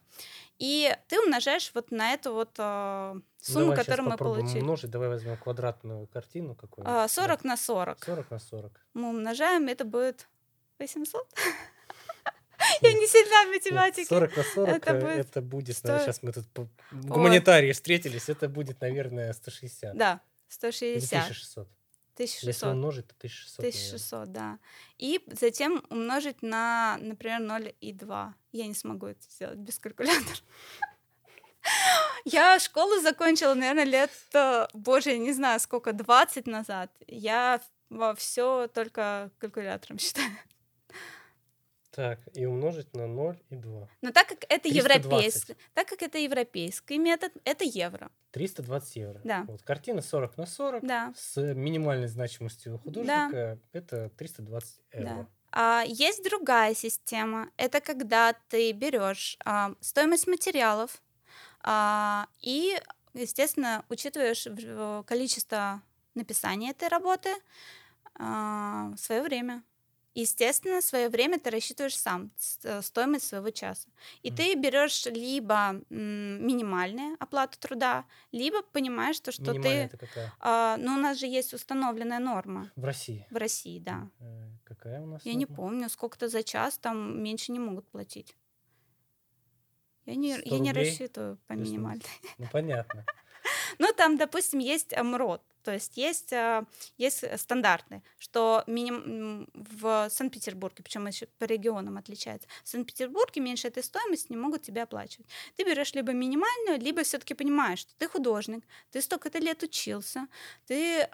И 0.58 0.96
ты 1.08 1.20
умножаешь 1.22 1.72
вот 1.74 1.92
на 1.92 2.14
эту 2.14 2.34
вот 2.34 2.52
а, 2.58 3.18
сумму, 3.42 3.72
давай 3.72 3.78
которую 3.78 4.10
мы 4.10 4.18
получили. 4.18 4.62
умножить, 4.62 4.90
давай 4.90 5.10
возьмем 5.10 5.38
квадратную 5.38 6.08
картину 6.08 6.56
какую-нибудь. 6.56 6.96
А, 6.96 7.08
40 7.08 7.44
да. 7.44 7.50
на 7.50 7.58
40. 7.58 8.04
40 8.04 8.32
на 8.32 8.40
40. 8.40 8.72
Мы 8.94 9.10
умножаем, 9.10 9.68
это 9.68 9.86
будет 9.86 10.28
800. 10.80 11.28
Я 12.82 12.94
не 12.94 13.08
сильна 13.08 13.46
в 13.46 13.54
математике. 13.54 14.06
40 14.06 14.38
на 14.38 14.44
40 14.44 14.76
это 14.76 14.94
будет, 14.94 15.20
это 15.20 15.42
будет 15.42 15.78
100... 15.78 16.00
сейчас 16.00 16.24
мы 16.24 16.32
тут 16.32 16.46
гуманитарии 16.92 17.72
встретились, 17.74 18.30
это 18.30 18.48
будет, 18.48 18.82
наверное, 18.82 19.34
160. 19.34 19.96
Да, 19.96 20.22
160. 20.48 21.12
Или 21.12 21.20
1600. 21.20 21.68
1600. 22.16 22.48
Если 22.48 22.68
умножить, 22.68 23.08
то 23.08 23.16
1600. 23.18 23.60
1600, 23.60 24.32
да. 24.32 24.60
И 24.98 25.22
затем 25.28 25.84
умножить 25.90 26.42
на, 26.42 26.98
например, 27.00 27.42
0,2. 27.42 28.34
Я 28.52 28.68
не 28.68 28.74
смогу 28.74 29.08
это 29.08 29.22
сделать 29.30 29.60
без 29.60 29.80
калькулятора. 29.80 30.40
Я 32.26 32.60
школу 32.60 33.00
закончила, 33.02 33.54
наверное, 33.54 33.84
лет, 33.84 34.12
э, 34.34 34.68
боже, 34.74 35.12
я 35.12 35.18
не 35.18 35.34
знаю, 35.34 35.60
сколько, 35.60 35.94
20 35.94 36.48
назад. 36.48 36.92
Я 37.08 37.62
во 37.90 38.16
все 38.16 38.68
только 38.68 39.32
калькулятором 39.38 40.00
считаю. 40.00 40.32
Так, 41.96 42.20
и 42.34 42.46
умножить 42.46 42.94
на 42.94 43.08
0 43.08 43.42
и 43.50 43.56
2. 43.56 43.88
Но 44.02 44.12
так 44.12 44.28
как 44.28 44.44
это 44.50 44.68
европейский, 44.68 45.56
так 45.74 45.88
как 45.88 46.02
это 46.02 46.18
европейский 46.18 46.98
метод, 46.98 47.32
это 47.46 47.64
евро. 47.64 48.12
320 48.32 48.96
евро. 48.98 49.22
Да. 49.24 49.46
Вот 49.48 49.62
картина 49.62 50.02
40 50.02 50.36
на 50.36 50.46
40 50.46 50.86
да. 50.86 51.14
с 51.16 51.42
минимальной 51.54 52.10
значимостью 52.10 52.80
художника 52.80 53.32
да. 53.32 53.58
это 53.72 54.10
320 54.18 54.82
евро. 54.92 55.06
Да. 55.06 55.28
А, 55.52 55.84
есть 55.88 56.22
другая 56.22 56.76
система. 56.76 57.50
Это 57.56 57.80
когда 57.80 58.36
ты 58.50 58.74
берешь 58.74 59.38
а, 59.46 59.74
стоимость 59.80 60.28
материалов 60.28 61.02
а, 61.62 62.28
и, 62.42 62.78
естественно, 63.14 63.86
учитываешь 63.88 64.46
количество 65.06 65.82
написания 66.14 66.72
этой 66.72 66.90
работы, 66.90 67.30
а, 68.16 68.94
свое 68.98 69.22
время. 69.22 69.64
Естественно, 70.16 70.82
свое 70.82 71.10
время 71.10 71.40
ты 71.40 71.50
рассчитываешь 71.50 71.98
сам, 71.98 72.32
э, 72.64 72.82
стоимость 72.82 73.28
своего 73.28 73.50
часа. 73.50 73.90
И 74.24 74.32
mm. 74.32 74.36
ты 74.36 74.56
берешь 74.56 75.06
либо 75.08 75.82
минимальную 75.90 77.18
оплату 77.20 77.60
труда, 77.60 78.06
либо 78.32 78.62
понимаешь, 78.62 79.18
что, 79.18 79.34
что 79.34 79.54
ты... 79.54 79.92
А, 80.40 80.78
ну, 80.78 80.94
у 80.94 80.98
нас 80.98 81.20
же 81.20 81.28
есть 81.28 81.54
установленная 81.54 82.20
норма. 82.20 82.72
В 82.78 82.86
России? 82.86 83.28
В 83.30 83.36
России, 83.36 83.80
да. 83.80 84.10
Э, 84.22 84.52
какая 84.64 85.02
у 85.02 85.06
нас 85.06 85.26
Я 85.26 85.34
норма? 85.34 85.40
не 85.40 85.46
помню, 85.46 85.90
сколько-то 85.90 86.30
за 86.30 86.44
час 86.44 86.78
там 86.78 87.22
меньше 87.22 87.52
не 87.52 87.60
могут 87.60 87.86
платить. 87.90 88.38
Я 90.06 90.16
не, 90.16 90.40
я 90.46 90.60
не 90.60 90.72
рассчитываю 90.72 91.38
по 91.46 91.54
минимальной. 91.54 92.06
Ну, 92.38 92.48
понятно. 92.54 93.06
Ну, 93.80 93.92
там, 93.94 94.18
допустим, 94.18 94.60
есть 94.60 94.96
МРОД, 94.96 95.42
то 95.64 95.74
есть 95.74 95.98
есть, 95.98 96.32
а, 96.32 96.66
есть 96.98 97.24
стандарты, 97.40 98.04
что 98.20 98.64
миним... 98.68 99.48
в 99.54 100.10
Санкт-Петербурге, 100.10 100.84
причем 100.84 101.08
еще 101.08 101.28
по 101.40 101.46
регионам 101.46 101.98
отличается, 101.98 102.48
в 102.64 102.70
Санкт-Петербурге 102.70 103.42
меньше 103.42 103.68
этой 103.68 103.84
стоимости 103.84 104.32
не 104.32 104.38
могут 104.38 104.62
тебе 104.62 104.84
оплачивать. 104.84 105.28
Ты 105.56 105.64
берешь 105.64 105.94
либо 105.94 106.12
минимальную, 106.14 106.80
либо 106.80 107.04
все-таки 107.04 107.34
понимаешь, 107.34 107.80
что 107.80 107.94
ты 107.98 108.08
художник, 108.08 108.64
ты 108.92 109.02
столько-то 109.02 109.40
лет 109.40 109.64
учился, 109.64 110.28
ты 110.68 111.08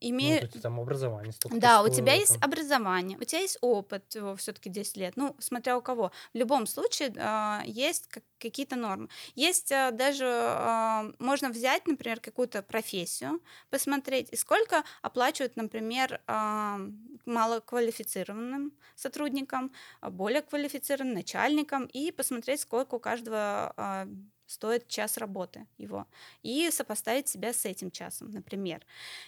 э, 0.00 0.08
имею... 0.08 0.34
Ну, 0.34 0.40
то 0.40 0.46
есть 0.46 0.62
там 0.62 0.80
образование 0.80 1.32
столько 1.32 1.58
Да, 1.58 1.82
у 1.82 1.88
тебя 1.88 2.14
есть 2.14 2.34
там. 2.40 2.50
образование, 2.50 3.18
у 3.18 3.24
тебя 3.24 3.40
есть 3.40 3.58
опыт, 3.60 4.16
все-таки 4.38 4.70
10 4.70 4.96
лет, 4.96 5.16
ну, 5.16 5.36
смотря 5.38 5.76
у 5.76 5.82
кого. 5.82 6.10
В 6.34 6.36
любом 6.38 6.66
случае 6.66 7.12
а, 7.18 7.62
есть 7.66 8.06
как- 8.08 8.24
какие-то 8.38 8.76
нормы. 8.76 9.08
Есть 9.34 9.72
а, 9.72 9.90
даже, 9.90 10.24
а, 10.26 11.12
можно 11.18 11.50
взять, 11.50 11.86
например, 11.86 12.20
какую-то 12.20 12.62
профессию, 12.62 13.40
посмотреть, 13.70 14.28
и 14.32 14.36
сколько 14.36 14.84
оплачивают, 15.02 15.56
например, 15.56 16.20
а, 16.26 16.78
малоквалифицированным 17.26 18.72
сотрудникам, 18.96 19.72
более 20.02 20.42
квалифицированным 20.42 21.14
начальникам, 21.14 21.86
и 21.86 22.10
посмотреть, 22.12 22.60
сколько 22.60 22.94
у 22.94 22.98
каждого 23.00 23.72
а, 23.76 24.06
стоит 24.50 24.88
час 24.88 25.16
работы 25.18 25.66
его, 25.78 26.06
и 26.42 26.70
сопоставить 26.72 27.28
себя 27.28 27.52
с 27.52 27.64
этим 27.66 27.90
часом, 27.90 28.30
например. 28.30 28.84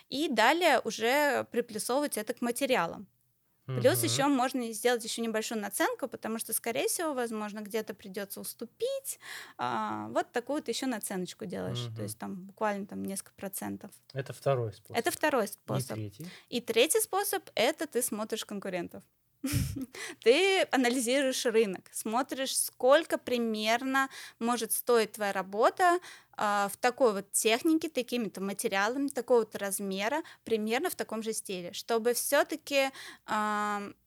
И 0.08 0.28
далее 0.28 0.80
уже 0.85 1.44
приплюсовывать 1.52 2.18
это 2.18 2.35
к 2.35 2.42
материалам. 2.42 3.08
Плюс 3.74 4.02
Мгм. 4.02 4.04
еще 4.04 4.26
можно 4.28 4.70
сделать 4.72 5.04
еще 5.04 5.22
небольшую 5.22 5.61
наценку, 5.61 6.06
потому 6.08 6.38
что, 6.38 6.52
скорее 6.52 6.88
всего, 6.88 7.14
возможно, 7.14 7.61
где-то 7.61 7.94
придется 7.94 8.40
уступить. 8.40 9.18
А, 9.58 10.08
вот 10.08 10.32
такую 10.32 10.58
вот 10.58 10.68
еще 10.68 10.87
наценочку 10.87 11.46
делаешь. 11.46 11.90
То 11.94 12.02
Мгм. 12.02 12.04
есть 12.04 12.18
там 12.18 12.35
буквально 12.46 12.87
там 12.87 13.02
несколько 13.04 13.35
процентов. 13.35 13.92
Это 14.14 14.32
второй 14.32 14.72
способ. 14.72 15.04
Это 15.04 15.11
второй 15.11 15.48
И 15.68 15.82
способ. 15.82 15.85
третий. 15.85 16.32
И 16.48 16.61
третий 16.61 17.00
способ 17.00 17.42
это 17.54 17.87
ты 17.87 18.02
смотришь 18.02 18.44
конкурентов. 18.44 19.04
Ты 20.22 20.62
анализируешь 20.70 21.44
рынок, 21.46 21.83
смотришь, 21.92 22.57
сколько 22.57 23.18
примерно 23.18 24.09
может 24.38 24.72
стоить 24.72 25.12
твоя 25.12 25.33
работа 25.33 25.98
а, 26.37 26.68
в 26.72 26.76
такой 26.76 27.12
вот 27.12 27.31
технике, 27.33 27.88
такими-то 27.88 28.40
материалами, 28.40 29.09
такого 29.09 29.40
вот 29.40 29.57
размера, 29.57 30.22
примерно 30.44 30.90
в 30.90 30.94
таком 30.94 31.22
же 31.22 31.33
стиле, 31.33 31.72
чтобы 31.72 32.14
все-таки 32.14 32.90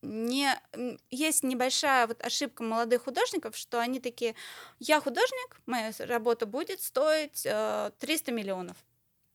не 0.02 0.48
м, 0.74 1.00
есть 1.10 1.44
небольшая 1.44 2.08
вот 2.08 2.22
ошибка 2.24 2.64
молодых 2.64 3.04
художников, 3.04 3.56
что 3.58 3.80
они 3.80 4.00
такие, 4.00 4.36
я 4.80 5.02
художник, 5.02 5.60
моя 5.66 5.92
работа 6.00 6.46
будет 6.46 6.82
стоить 6.82 7.44
э, 7.46 7.92
300 8.00 8.32
миллионов. 8.32 8.78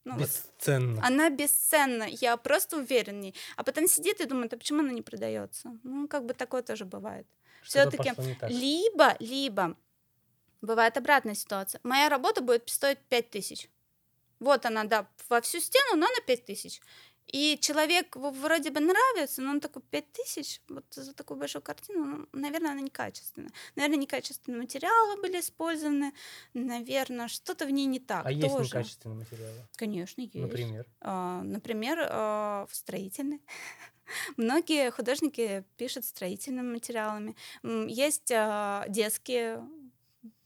Ну, 0.03 0.13
вот. 0.13 0.21
Бесценно. 0.21 1.05
Она 1.05 1.29
бесценна, 1.29 2.07
я 2.09 2.35
просто 2.37 2.77
уверен 2.77 3.17
в 3.17 3.21
ней. 3.21 3.35
А 3.55 3.63
потом 3.63 3.87
сидит 3.87 4.19
и 4.19 4.25
думает, 4.25 4.53
а 4.53 4.57
почему 4.57 4.79
она 4.79 4.91
не 4.91 5.01
продается? 5.01 5.77
Ну, 5.83 6.07
как 6.07 6.25
бы 6.25 6.33
такое 6.33 6.63
тоже 6.63 6.85
бывает. 6.85 7.27
Так. 8.39 8.49
Либо, 8.49 9.15
либо 9.19 9.77
бывает 10.61 10.97
обратная 10.97 11.35
ситуация. 11.35 11.79
Моя 11.83 12.09
работа 12.09 12.41
будет 12.41 12.69
стоить 12.69 12.99
5000. 13.09 13.69
Вот 14.39 14.65
она, 14.65 14.85
да, 14.85 15.07
во 15.29 15.39
всю 15.41 15.59
стену, 15.59 15.91
но 15.95 16.07
на 16.07 16.21
5000. 16.25 16.81
И 17.31 17.57
человек 17.61 18.15
вроде 18.15 18.71
бы 18.71 18.79
нравится, 18.81 19.41
но 19.41 19.51
он 19.51 19.59
такой 19.61 19.81
5000, 19.89 20.61
вот 20.69 20.85
за 20.91 21.13
такую 21.13 21.37
большую 21.39 21.61
картину, 21.61 22.05
ну, 22.05 22.27
наверное, 22.33 22.71
она 22.71 22.81
некачественная. 22.81 23.51
Наверное, 23.75 23.99
некачественные 23.99 24.61
материалы 24.61 25.21
были 25.21 25.39
использованы, 25.39 26.13
наверное, 26.53 27.27
что-то 27.29 27.65
в 27.65 27.71
ней 27.71 27.85
не 27.85 27.99
так 27.99 28.25
А 28.25 28.31
есть 28.31 28.47
тоже. 28.47 28.65
некачественные 28.65 29.19
материалы? 29.19 29.67
Конечно, 29.75 30.21
есть. 30.21 30.35
Например? 30.35 30.85
А, 30.99 31.41
Например, 31.43 32.07
а, 32.09 32.65
в 32.69 32.75
строительной. 32.75 33.41
Многие 34.37 34.91
художники 34.91 35.63
пишут 35.77 36.05
строительными 36.05 36.73
материалами. 36.73 37.35
Есть 37.63 38.31
а, 38.31 38.85
детские 38.89 39.65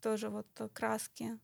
тоже 0.02 0.30
вот 0.30 0.48
а, 0.60 0.69
краски. 0.69 1.39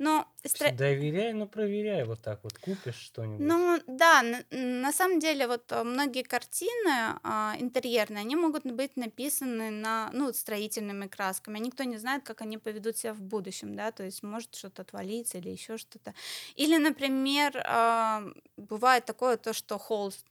Но 0.00 0.26
стро- 0.42 0.74
Доверяй, 0.74 1.34
но 1.34 1.46
проверяй 1.46 2.04
вот 2.04 2.22
так 2.22 2.42
вот. 2.42 2.56
Купишь 2.56 2.94
что-нибудь. 2.94 3.38
ну 3.38 3.78
да, 3.86 4.22
на, 4.22 4.42
на 4.50 4.92
самом 4.92 5.20
деле 5.20 5.46
вот 5.46 5.70
а, 5.72 5.84
многие 5.84 6.22
картины 6.22 7.18
а, 7.22 7.54
интерьерные, 7.58 8.20
они 8.22 8.34
могут 8.34 8.64
быть 8.64 8.96
написаны 8.96 9.68
на, 9.68 10.08
ну, 10.14 10.32
строительными 10.32 11.06
красками. 11.06 11.58
А 11.60 11.62
Никто 11.62 11.84
не 11.84 11.98
знает, 11.98 12.22
как 12.24 12.40
они 12.40 12.56
поведут 12.56 12.96
себя 12.96 13.12
в 13.12 13.20
будущем, 13.20 13.76
да, 13.76 13.92
то 13.92 14.02
есть 14.02 14.22
может 14.22 14.54
что-то 14.54 14.80
отвалиться 14.80 15.36
или 15.36 15.50
еще 15.50 15.76
что-то. 15.76 16.14
Или, 16.54 16.78
например, 16.78 17.62
а, 17.66 18.24
бывает 18.56 19.04
такое 19.04 19.36
то, 19.36 19.52
что 19.52 19.76
холст, 19.76 20.24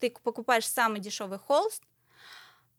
ты 0.00 0.10
покупаешь 0.10 0.66
самый 0.68 1.00
дешевый 1.00 1.38
холст, 1.38 1.82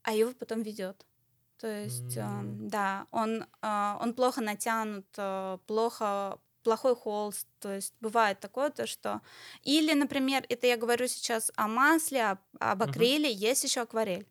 а 0.03 0.13
его 0.13 0.31
потом 0.33 0.61
ведет. 0.61 1.07
То 1.57 1.67
есть, 1.67 2.17
М. 2.17 2.67
да, 2.69 3.07
он, 3.11 3.45
а, 3.61 3.97
он 4.01 4.13
плохо 4.13 4.41
натянут, 4.41 5.07
а, 5.17 5.57
плохо 5.67 6.39
плохой 6.63 6.95
холст, 6.95 7.47
то 7.59 7.71
есть 7.73 7.93
бывает 8.01 8.39
такое 8.39 8.71
то, 8.71 8.87
что 8.87 9.21
или, 9.63 9.93
например, 9.93 10.43
это 10.49 10.65
я 10.67 10.77
говорю 10.77 11.07
сейчас 11.07 11.51
о 11.55 11.67
масле, 11.67 12.37
об, 12.59 12.81
акриле, 12.83 13.31
есть 13.31 13.63
еще 13.63 13.81
акварель. 13.81 14.27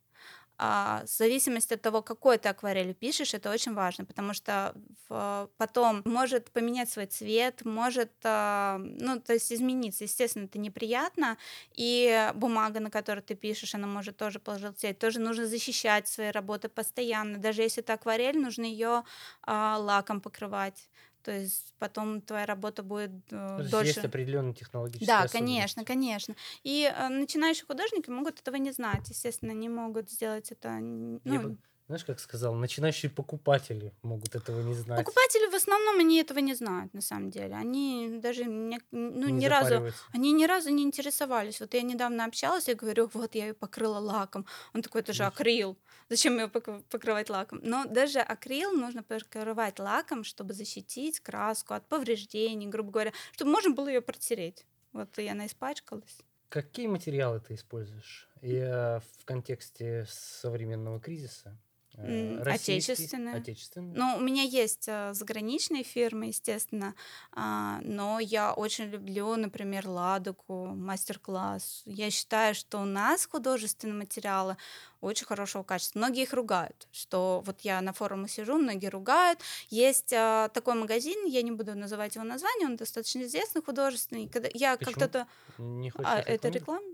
А, 0.57 1.03
в 1.05 1.11
зависимости 1.11 1.75
от 1.75 1.83
того, 1.83 2.01
какой 2.03 2.39
ты 2.39 2.49
акварелью 2.49 2.95
пишешь, 2.95 3.35
это 3.35 3.51
очень 3.51 3.75
важно, 3.75 4.05
потому 4.05 4.35
что 4.35 4.75
в- 5.09 5.51
потом 5.59 6.03
может 6.05 6.51
поменять 6.53 6.89
свой 6.91 7.07
цвет, 7.07 7.65
может, 7.65 8.13
а, 8.25 8.79
ну, 8.79 9.21
то 9.21 9.33
есть 9.35 9.53
измениться. 9.53 10.05
Естественно, 10.05 10.45
это 10.45 10.59
неприятно, 10.59 11.39
и 11.75 12.31
бумага, 12.35 12.81
на 12.81 12.91
которой 12.91 13.21
ты 13.21 13.35
пишешь, 13.35 13.75
она 13.75 13.87
может 13.87 14.17
тоже 14.17 14.39
пожелтеть. 14.39 14.99
Тоже 14.99 15.21
нужно 15.21 15.47
защищать 15.47 16.07
свои 16.09 16.31
работы 16.31 16.69
постоянно. 16.69 17.39
Даже 17.39 17.63
если 17.63 17.83
это 17.83 17.95
акварель, 17.95 18.39
нужно 18.41 18.65
ее 18.65 19.03
лаком 19.47 20.21
покрывать. 20.21 20.89
То 21.25 21.33
есть 21.33 21.73
потом 21.79 22.21
твоя 22.21 22.45
работа 22.45 22.83
будет 22.83 23.13
э, 23.31 23.57
То 23.59 23.71
дольше. 23.71 23.89
есть 23.89 24.05
определенные 24.05 24.53
технологические 24.53 25.07
Да, 25.07 25.27
конечно, 25.27 25.83
конечно. 25.83 26.37
И 26.65 26.85
э, 26.95 27.09
начинающие 27.09 27.65
художники 27.65 28.11
могут 28.11 28.41
этого 28.41 28.57
не 28.57 28.73
знать. 28.73 29.09
Естественно, 29.09 29.53
не 29.53 29.71
могут 29.71 30.11
сделать 30.11 30.53
это. 30.53 30.79
Ну, 30.81 31.21
бы, 31.25 31.57
знаешь, 31.87 32.05
как 32.05 32.19
сказал, 32.19 32.55
начинающие 32.55 33.11
покупатели 33.11 33.93
могут 34.03 34.35
этого 34.35 34.61
не 34.63 34.75
знать. 34.75 34.99
покупатели 34.99 35.51
в 35.51 35.55
основном 35.55 35.99
они 35.99 36.19
этого 36.19 36.39
не 36.39 36.55
знают, 36.55 36.95
на 36.95 37.03
самом 37.03 37.31
деле. 37.31 37.55
Они 37.55 38.19
даже 38.23 38.45
не, 38.45 38.81
ну, 38.91 39.29
не 39.29 39.33
ни 39.33 39.47
разу. 39.47 39.87
Они 40.13 40.33
ни 40.33 40.47
разу 40.47 40.71
не 40.71 40.83
интересовались. 40.83 41.61
Вот 41.61 41.75
я 41.75 41.83
недавно 41.83 42.25
общалась, 42.25 42.69
я 42.69 42.75
говорю, 42.75 43.11
вот 43.13 43.35
я 43.35 43.49
ее 43.49 43.55
покрыла 43.55 43.99
лаком. 43.99 44.47
Он 44.73 44.81
такой, 44.81 45.03
это 45.03 45.13
же 45.13 45.25
акрил. 45.25 45.77
Зачем 46.09 46.39
ее 46.39 46.47
пок- 46.47 46.83
покрывать 46.91 47.29
лаком? 47.29 47.61
Но 47.63 47.85
даже 47.85 48.21
акрил 48.21 48.73
нужно 48.73 49.03
покрывать 49.03 49.79
лаком, 49.79 50.25
чтобы 50.25 50.55
защитить 50.55 51.21
краску 51.21 51.75
от 51.75 51.87
повреждений, 51.89 52.67
грубо 52.67 52.91
говоря, 52.91 53.13
чтобы 53.33 53.51
можно 53.51 53.75
было 53.75 53.89
ее 53.89 54.01
протереть. 54.01 54.65
Вот 54.93 55.19
и 55.19 55.27
она 55.27 55.47
испачкалась. 55.47 56.19
Какие 56.49 56.87
материалы 56.87 57.41
ты 57.41 57.55
используешь? 57.55 58.29
И 58.41 58.55
э, 58.55 59.01
в 59.01 59.25
контексте 59.25 60.07
современного 60.09 61.01
кризиса? 61.01 61.59
Отечественные. 61.97 63.37
отечественный? 63.37 63.95
Ну, 63.95 64.17
у 64.17 64.21
меня 64.21 64.43
есть 64.43 64.89
а, 64.89 65.15
заграничные 65.15 65.85
фирмы, 65.85 66.27
естественно, 66.27 66.95
а, 67.33 67.81
но 67.83 68.19
я 68.21 68.53
очень 68.53 68.87
люблю, 68.87 69.37
например, 69.37 69.89
Ладоку, 69.89 70.67
мастер-класс. 70.67 71.83
Я 71.87 72.11
считаю, 72.11 72.55
что 72.55 72.79
у 72.79 72.85
нас 72.85 73.27
художественные 73.27 73.97
материалы 73.97 74.57
очень 75.01 75.27
хорошего 75.27 75.63
качества. 75.63 75.99
Многие 75.99 76.23
их 76.23 76.33
ругают, 76.33 76.89
что 76.91 77.43
вот 77.45 77.61
я 77.61 77.81
на 77.81 77.93
форуме 77.93 78.29
сижу, 78.29 78.57
многие 78.57 78.89
ругают. 78.89 79.41
Есть 79.69 80.13
а, 80.13 80.49
такой 80.49 80.75
магазин, 80.75 81.27
я 81.27 81.43
не 81.43 81.53
буду 81.53 81.75
называть 81.75 82.15
его 82.17 82.25
название, 82.25 82.67
он 82.67 82.77
достаточно 82.77 83.23
известный, 83.23 83.63
художественный. 83.63 84.29
Когда 84.29 84.49
я 84.53 84.77
как-то... 84.77 85.27
Не 85.59 85.93
А, 86.03 86.21
это 86.21 86.49
реклама? 86.49 86.87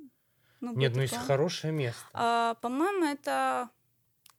Ну, 0.61 0.75
Нет, 0.75 0.95
ну 0.95 1.03
реклама. 1.03 1.25
хорошее 1.25 1.73
место. 1.73 2.03
А, 2.13 2.55
по-моему, 2.55 3.07
это 3.07 3.71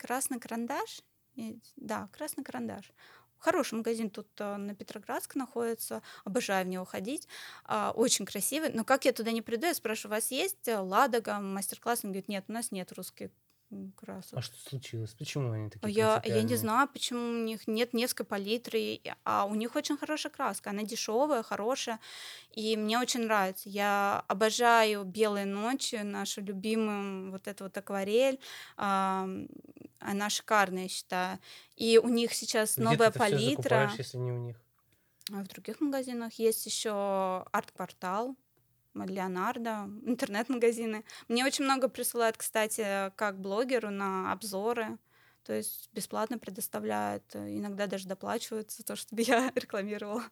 красный 0.02 0.40
карандаш. 0.40 1.02
И- 1.36 1.60
Да, 1.78 2.10
красный 2.12 2.44
карандаш. 2.44 2.92
Хороший 3.38 3.76
магазин 3.76 4.10
тут 4.10 4.28
а, 4.40 4.58
на 4.58 4.76
Петроградск 4.76 5.36
находится. 5.36 6.02
Обожаю 6.26 6.66
в 6.66 6.70
него 6.70 6.86
ходить. 6.86 7.28
А, 7.66 7.92
очень 7.96 8.26
красивый. 8.26 8.72
Но 8.74 8.84
как 8.84 9.06
я 9.06 9.14
туда 9.14 9.32
не 9.32 9.42
приду, 9.42 9.68
я 9.68 9.74
спрашиваю, 9.74 10.14
у 10.14 10.16
вас 10.18 10.32
есть 10.32 10.68
э, 10.68 10.78
Ладога, 10.78 11.40
мастер-класс? 11.40 12.02
Он 12.04 12.12
говорит, 12.12 12.30
нет, 12.30 12.46
у 12.48 12.52
нас 12.54 12.72
нет 12.72 12.92
русских 12.94 13.32
красок. 13.96 14.40
А 14.40 14.42
что 14.42 14.56
случилось? 14.58 15.14
Почему 15.14 15.52
они 15.52 15.68
А 15.68 15.70
такие 15.70 15.94
Я, 15.94 16.22
я 16.26 16.42
не 16.44 16.56
знаю, 16.56 16.88
почему 16.88 17.20
у 17.20 17.44
них 17.44 17.68
нет 17.68 17.94
несколько 17.94 18.24
палитры, 18.26 19.00
а 19.24 19.46
у 19.46 19.56
них 19.56 19.76
очень 19.76 19.98
хорошая 19.98 20.32
краска, 20.32 20.70
она 20.72 20.84
дешевая, 20.84 21.44
хорошая, 21.44 22.00
и 22.52 22.76
мне 22.78 23.00
очень 23.00 23.22
нравится. 23.26 23.70
Я 23.70 24.24
обожаю 24.28 25.04
белые 25.06 25.46
ночи, 25.46 25.96
нашу 26.04 26.42
любимую 26.42 27.32
вот 27.32 27.48
эту 27.48 27.66
вот 27.66 27.78
акварель, 27.78 28.40
ам, 28.78 29.48
она 30.00 30.30
шикарная, 30.30 30.84
я 30.84 30.90
считаю. 30.90 31.40
И 31.76 31.98
у 31.98 32.08
них 32.10 32.34
сейчас 32.34 32.78
Где 32.78 32.84
новая 32.84 33.12
ты 33.12 33.20
палитра. 33.20 33.62
закупаешь, 33.62 33.96
если 34.00 34.18
не 34.18 34.32
у 34.32 34.38
них? 34.38 34.58
А 35.32 35.44
В 35.44 35.48
других 35.48 35.80
магазинах 35.82 36.34
есть 36.34 36.66
еще 36.66 36.92
арт-квартал, 37.52 38.36
Леонардо, 38.96 39.90
интернет-магазины. 40.06 41.04
Мне 41.28 41.46
очень 41.46 41.64
много 41.66 41.88
присылают, 41.88 42.38
кстати, 42.38 43.12
как 43.16 43.40
блогеру 43.40 43.90
на 43.90 44.32
обзоры. 44.32 44.98
то 45.44 45.54
есть 45.54 45.90
бесплатно 45.94 46.38
предоставляют, 46.38 47.24
иногда 47.36 47.88
даже 47.88 48.08
доплачивают 48.08 48.70
за 48.72 48.84
то, 48.84 48.96
чтобы 48.96 49.22
я 49.28 49.52
рекламировала. 49.56 50.24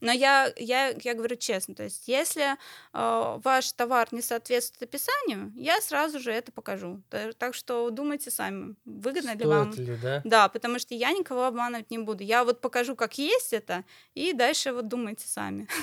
Но 0.00 0.12
я, 0.12 0.52
я, 0.56 0.88
я 0.88 1.14
говорю 1.14 1.36
честно, 1.36 1.74
то 1.74 1.82
есть 1.84 2.08
если 2.08 2.56
э, 2.92 3.38
ваш 3.42 3.72
товар 3.72 4.08
не 4.12 4.20
соответствует 4.22 4.82
описанию, 4.82 5.50
я 5.56 5.80
сразу 5.80 6.20
же 6.20 6.30
это 6.30 6.52
покажу. 6.52 7.02
Так 7.38 7.54
что 7.54 7.88
думайте 7.90 8.30
сами, 8.30 8.76
выгодно 8.84 9.30
Стоит 9.34 9.40
ли 9.40 9.46
вам. 9.46 9.70
ли, 9.72 9.96
да? 10.02 10.20
Да, 10.24 10.48
потому 10.48 10.78
что 10.78 10.94
я 10.94 11.12
никого 11.12 11.46
обманывать 11.46 11.90
не 11.90 11.98
буду. 11.98 12.22
Я 12.22 12.44
вот 12.44 12.60
покажу, 12.60 12.94
как 12.96 13.16
есть 13.18 13.52
это, 13.54 13.84
и 14.14 14.32
дальше 14.34 14.72
вот 14.72 14.88
думайте 14.88 15.26
сами. 15.26 15.68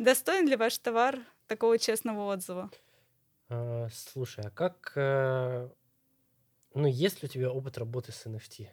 Достоин 0.00 0.48
ли 0.48 0.56
ваш 0.56 0.78
товар 0.78 1.18
такого 1.46 1.78
честного 1.78 2.32
отзыва? 2.32 2.70
А, 3.50 3.86
слушай, 3.92 4.42
а 4.46 4.50
как... 4.50 4.92
э, 4.96 5.68
Ну, 6.72 6.86
есть 6.86 7.22
ли 7.22 7.28
у 7.28 7.30
тебя 7.30 7.50
опыт 7.52 7.76
работы 7.76 8.10
с 8.10 8.24
NFT? 8.24 8.68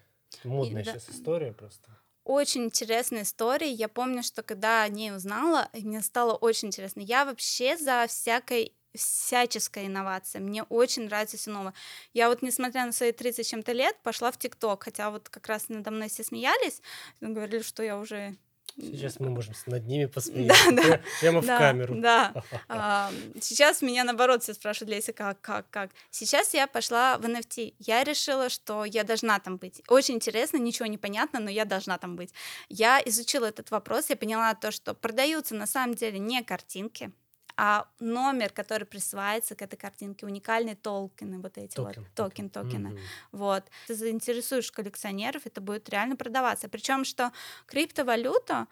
Модная 0.46 0.86
сейчас 0.86 1.10
история 1.10 1.52
просто. 1.52 1.90
Очень 2.24 2.64
интересная 2.64 3.24
история. 3.24 3.70
Я 3.70 3.90
помню, 3.90 4.24
что 4.24 4.42
когда 4.42 4.84
о 4.84 4.88
ней 4.88 5.12
узнала, 5.14 5.68
мне 5.74 6.02
стало 6.02 6.34
очень 6.34 6.70
интересно. 6.70 7.02
Я 7.02 7.26
вообще 7.26 7.76
за 7.76 8.06
всякой 8.08 8.74
всяческая 8.96 9.88
инновация. 9.88 10.40
Мне 10.40 10.64
очень 10.64 11.04
нравится 11.08 11.36
все 11.36 11.52
новое. 11.52 11.74
Я 12.14 12.30
вот, 12.30 12.42
несмотря 12.42 12.86
на 12.86 12.94
свои 12.94 13.12
30 13.12 13.46
чем-то 13.46 13.74
лет, 13.74 13.98
пошла 14.02 14.32
в 14.32 14.38
ТикТок, 14.38 14.84
хотя 14.84 15.12
вот 15.12 15.28
как 15.28 15.48
раз 15.48 15.68
надо 15.68 15.92
мной 15.92 16.08
все 16.08 16.24
смеялись, 16.24 16.82
говорили, 17.20 17.64
что 17.64 17.84
я 17.84 17.98
уже 17.98 18.38
Сейчас 18.80 19.20
мы 19.20 19.30
можем 19.30 19.54
над 19.66 19.86
ними 19.88 20.06
посмеяться. 20.06 20.72
да, 20.72 20.82
Пря- 20.84 21.02
Прямо 21.20 21.42
в 21.42 21.46
да, 21.46 21.58
камеру. 21.58 21.96
Да. 21.96 22.34
А, 22.70 23.12
Сейчас 23.42 23.82
меня 23.82 24.04
наоборот 24.04 24.44
все 24.44 24.54
спрашивают, 24.54 24.96
Леся, 24.96 25.14
как, 25.14 25.42
как, 25.42 25.70
как. 25.70 25.92
Сейчас 26.12 26.54
я 26.54 26.68
пошла 26.68 27.18
в 27.18 27.26
NFT. 27.26 27.74
Я 27.80 28.04
решила, 28.04 28.50
что 28.50 28.86
я 28.86 29.04
должна 29.04 29.40
там 29.40 29.58
быть. 29.58 29.82
Очень 29.88 30.16
интересно, 30.16 30.58
ничего 30.58 30.86
не 30.86 30.98
понятно, 30.98 31.40
но 31.40 31.50
я 31.50 31.66
должна 31.66 31.98
там 31.98 32.16
быть. 32.16 32.32
Я 32.70 33.02
изучила 33.06 33.46
этот 33.46 33.72
вопрос, 33.72 34.10
я 34.10 34.16
поняла 34.16 34.54
то, 34.54 34.72
что 34.72 34.94
продаются 34.94 35.56
на 35.56 35.66
самом 35.66 35.96
деле 35.96 36.20
не 36.20 36.44
картинки, 36.44 37.12
а 37.58 37.88
номер, 38.00 38.52
который 38.52 38.86
присваивается 38.86 39.56
к 39.56 39.62
этой 39.64 39.78
картинке, 39.78 40.26
уникальные 40.26 40.76
токены, 40.76 41.40
вот 41.40 41.58
эти 41.58 41.76
Токен, 41.76 42.04
вот, 42.04 42.14
токен, 42.14 42.50
токены. 42.50 42.90
Мгм. 42.90 43.00
Вот. 43.32 43.64
Ты 43.88 43.96
заинтересуешь 43.96 44.72
коллекционеров, 44.72 45.46
это 45.46 45.60
будет 45.60 45.90
реально 45.90 46.16
продаваться. 46.16 46.70
Причем, 46.70 47.04
что 47.04 47.32
криптовалюта 47.66 48.68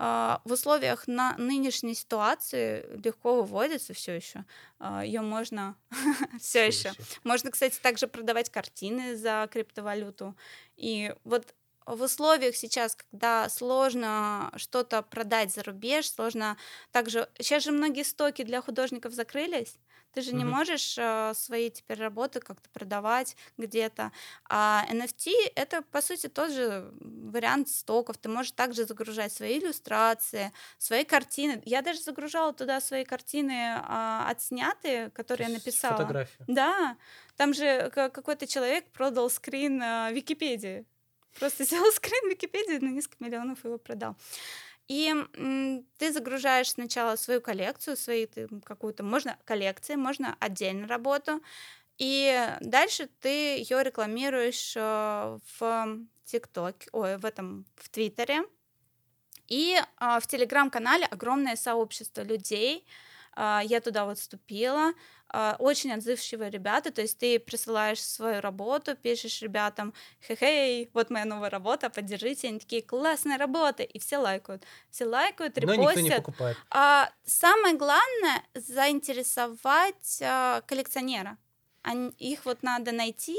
а, 0.00 0.40
в 0.44 0.52
условиях 0.52 1.08
на 1.08 1.36
нынешней 1.38 1.94
ситуации 1.94 2.86
легко 3.04 3.42
выводится 3.42 3.92
все 3.92 4.14
еще. 4.14 4.44
Ее 5.02 5.22
можно 5.22 5.74
все 6.40 6.68
еще. 6.68 6.92
Можно, 7.24 7.50
кстати, 7.50 7.80
также 7.80 8.06
продавать 8.06 8.48
картины 8.48 9.16
за 9.16 9.48
криптовалюту. 9.50 10.36
И 10.76 11.12
вот 11.24 11.52
в 11.96 12.02
условиях 12.02 12.56
сейчас, 12.56 12.96
когда 12.96 13.48
сложно 13.48 14.52
что-то 14.56 15.02
продать 15.02 15.52
за 15.54 15.62
рубеж, 15.62 16.10
сложно 16.10 16.56
также... 16.92 17.28
Сейчас 17.38 17.64
же 17.64 17.72
многие 17.72 18.02
стоки 18.04 18.42
для 18.42 18.60
художников 18.60 19.12
закрылись. 19.12 19.76
Ты 20.14 20.22
же 20.22 20.32
не 20.34 20.44
Мгм. 20.44 20.54
можешь 20.54 20.96
э, 20.98 21.32
свои 21.34 21.70
теперь 21.70 21.98
работы 21.98 22.40
как-то 22.40 22.68
продавать 22.70 23.36
где-то. 23.58 24.10
А 24.48 24.84
NFT— 24.90 25.30
это, 25.54 25.82
по 25.82 26.00
сути, 26.00 26.28
тот 26.28 26.50
же 26.50 26.90
вариант 27.00 27.68
стоков. 27.68 28.16
Ты 28.16 28.28
можешь 28.30 28.52
также 28.52 28.86
загружать 28.86 29.32
свои 29.32 29.58
иллюстрации, 29.58 30.50
свои 30.78 31.04
картины. 31.04 31.60
Я 31.66 31.82
даже 31.82 32.00
загружала 32.00 32.52
туда 32.54 32.80
свои 32.80 33.04
картины 33.04 33.76
а, 33.82 34.26
отснятые, 34.30 35.06
то 35.06 35.10
которые 35.10 35.48
я 35.48 35.54
написала. 35.54 35.96
Фотографию. 35.98 36.44
Да, 36.48 36.96
там 37.36 37.52
же 37.54 37.90
ка- 37.94 38.08
какой-то 38.08 38.46
человек 38.46 38.90
продал 38.92 39.28
скрин 39.30 39.80
э, 39.82 40.12
Википедии. 40.12 40.86
Просто 41.38 41.64
сделал 41.64 41.90
скрин 41.92 42.30
Википедии, 42.30 42.84
на 42.84 42.90
несколько 42.90 43.24
миллионов 43.24 43.64
его 43.64 43.78
продал. 43.78 44.16
И 44.88 45.14
ты 45.98 46.12
загружаешь 46.12 46.70
сначала 46.70 47.16
свою 47.16 47.42
коллекцию, 47.42 47.96
свои 47.96 48.26
ты 48.26 48.48
какую-то, 48.64 49.02
можно 49.02 49.38
коллекции, 49.44 49.96
можно 49.96 50.34
отдельно 50.40 50.88
работу, 50.88 51.42
и 51.98 52.56
дальше 52.60 53.08
ты 53.20 53.58
ее 53.58 53.82
рекламируешь 53.82 54.74
э, 54.76 55.38
в 55.58 55.98
ТикТоке, 56.24 56.88
ой, 56.92 57.18
в 57.18 57.24
этом, 57.24 57.66
в 57.76 57.88
Твиттере. 57.88 58.42
И 59.48 59.80
а, 59.96 60.20
в 60.20 60.26
Телеграм-канале 60.26 61.06
огромное 61.06 61.56
сообщество 61.56 62.22
людей. 62.22 62.86
А, 63.34 63.62
я 63.64 63.80
туда 63.80 64.04
вот 64.04 64.18
вступила. 64.18 64.92
А, 65.30 65.56
очень 65.58 65.92
отзывчивые 65.92 66.50
ребята, 66.50 66.90
то 66.90 67.02
есть 67.02 67.18
ты 67.18 67.38
присылаешь 67.38 68.02
свою 68.02 68.40
работу, 68.40 68.96
пишешь 68.96 69.42
ребятам, 69.42 69.92
хе-хей, 70.26 70.90
вот 70.94 71.10
моя 71.10 71.24
новая 71.26 71.50
работа, 71.50 71.90
поддержите, 71.90 72.48
они 72.48 72.58
такие, 72.60 72.82
классная 72.82 73.38
работа, 73.38 73.82
и 73.82 73.98
все 73.98 74.18
лайкают. 74.18 74.64
Все 74.90 75.04
лайкают, 75.04 75.58
Но 75.58 75.74
никто 75.74 76.00
не 76.00 76.10
репостят. 76.10 76.10
покупает. 76.10 76.66
А 76.70 77.10
самое 77.24 77.76
главное 77.76 78.42
заинтересовать 78.54 80.20
а, 80.22 80.62
коллекционера. 80.62 81.38
Ань- 81.82 82.14
их 82.18 82.44
вот 82.44 82.62
надо 82.62 82.92
найти, 82.92 83.36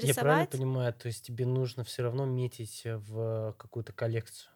Я 0.00 0.14
правильно 0.14 0.46
заинтересовать. 0.46 0.46
понимаю, 0.46 0.92
то 0.94 1.06
есть 1.08 1.24
тебе 1.26 1.44
нужно 1.46 1.84
все 1.84 2.02
равно 2.02 2.24
метить 2.24 2.82
в 2.84 3.54
какую-то 3.58 3.92
коллекцию 3.92 4.52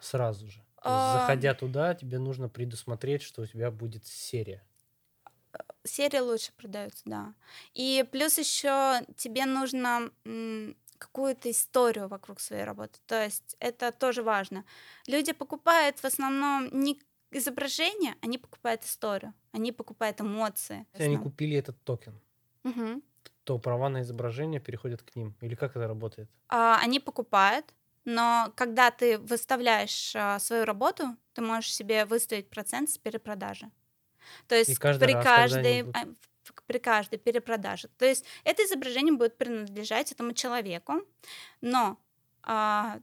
сразу 0.00 0.48
же. 0.48 0.66
А, 0.82 0.92
заходя 0.98 1.54
туда, 1.54 1.94
тебе 1.94 2.18
нужно 2.20 2.48
предусмотреть, 2.50 3.22
что 3.22 3.42
у 3.42 3.46
тебя 3.46 3.70
будет 3.72 4.06
серия. 4.06 4.67
Серии 5.84 6.18
лучше 6.18 6.52
продаются, 6.56 7.02
да. 7.06 7.34
И 7.74 8.04
плюс 8.10 8.38
еще 8.38 9.02
тебе 9.16 9.46
нужно 9.46 10.10
какую-то 10.98 11.50
историю 11.50 12.08
вокруг 12.08 12.40
своей 12.40 12.64
работы. 12.64 12.98
То 13.06 13.22
есть 13.22 13.56
это 13.60 13.92
тоже 13.92 14.22
важно. 14.22 14.64
Люди 15.06 15.32
покупают 15.32 15.98
в 16.00 16.04
основном 16.04 16.68
не 16.72 17.00
изображение, 17.30 18.16
они 18.20 18.38
покупают 18.38 18.84
историю, 18.84 19.34
они 19.52 19.70
покупают 19.72 20.20
эмоции. 20.20 20.86
Если 20.94 21.04
они 21.04 21.18
купили 21.18 21.56
этот 21.56 21.82
токен, 21.84 22.20
Мгм. 22.64 23.00
то 23.44 23.58
права 23.58 23.88
на 23.88 24.02
изображение 24.02 24.60
переходят 24.60 25.02
к 25.02 25.16
ним. 25.16 25.36
Или 25.40 25.54
как 25.56 25.72
это 25.76 25.88
работает? 25.88 26.30
А, 26.48 26.78
они 26.80 27.00
покупают, 27.00 27.74
но 28.04 28.52
когда 28.56 28.90
ты 28.90 29.18
выставляешь 29.18 30.14
а, 30.16 30.38
свою 30.38 30.64
работу, 30.64 31.16
ты 31.34 31.42
можешь 31.42 31.74
себе 31.74 32.04
выставить 32.04 32.50
процент 32.50 32.90
с 32.90 32.98
перепродажи. 32.98 33.70
То 34.46 34.54
есть 34.54 34.78
каждый 34.78 35.04
при 35.04 35.12
каждой 35.12 35.82
а, 35.92 36.06
при 36.66 36.78
каждой 36.78 37.18
перепродаже. 37.18 37.88
То 37.98 38.04
есть 38.04 38.24
это 38.44 38.64
изображение 38.64 39.14
будет 39.14 39.36
принадлежать 39.38 40.12
этому 40.12 40.32
человеку, 40.32 41.02
но 41.60 41.98
а, 42.42 43.00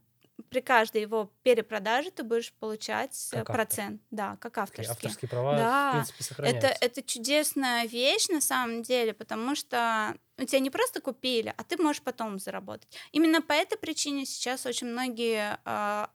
при 0.49 0.61
каждой 0.61 1.01
его 1.01 1.31
перепродаже 1.43 2.11
ты 2.11 2.23
будешь 2.23 2.53
получать 2.53 3.29
э, 3.31 3.37
Как 3.37 3.49
автор. 3.49 3.55
процент, 3.55 4.01
да, 4.11 4.37
как 4.41 4.57
авторский. 4.57 4.91
Авторские 4.91 5.29
права, 5.29 5.55
Да, 5.55 5.89
в 5.89 5.93
принципе, 5.93 6.15
Это, 6.17 6.23
сохраняются. 6.23 6.77
это 6.81 7.03
чудесная 7.03 7.85
вещь 7.85 8.27
на 8.27 8.41
самом 8.41 8.83
деле, 8.83 9.13
потому 9.13 9.55
что 9.55 10.15
у 10.37 10.43
тебя 10.43 10.59
не 10.59 10.69
просто 10.69 10.99
купили, 10.99 11.53
а 11.55 11.63
ты 11.63 11.81
можешь 11.81 12.01
потом 12.01 12.39
заработать. 12.39 12.89
Именно 13.11 13.41
по 13.41 13.53
этой 13.53 13.77
причине 13.77 14.25
сейчас 14.25 14.65
очень 14.65 14.87
многие 14.87 15.57
а, 15.63 16.09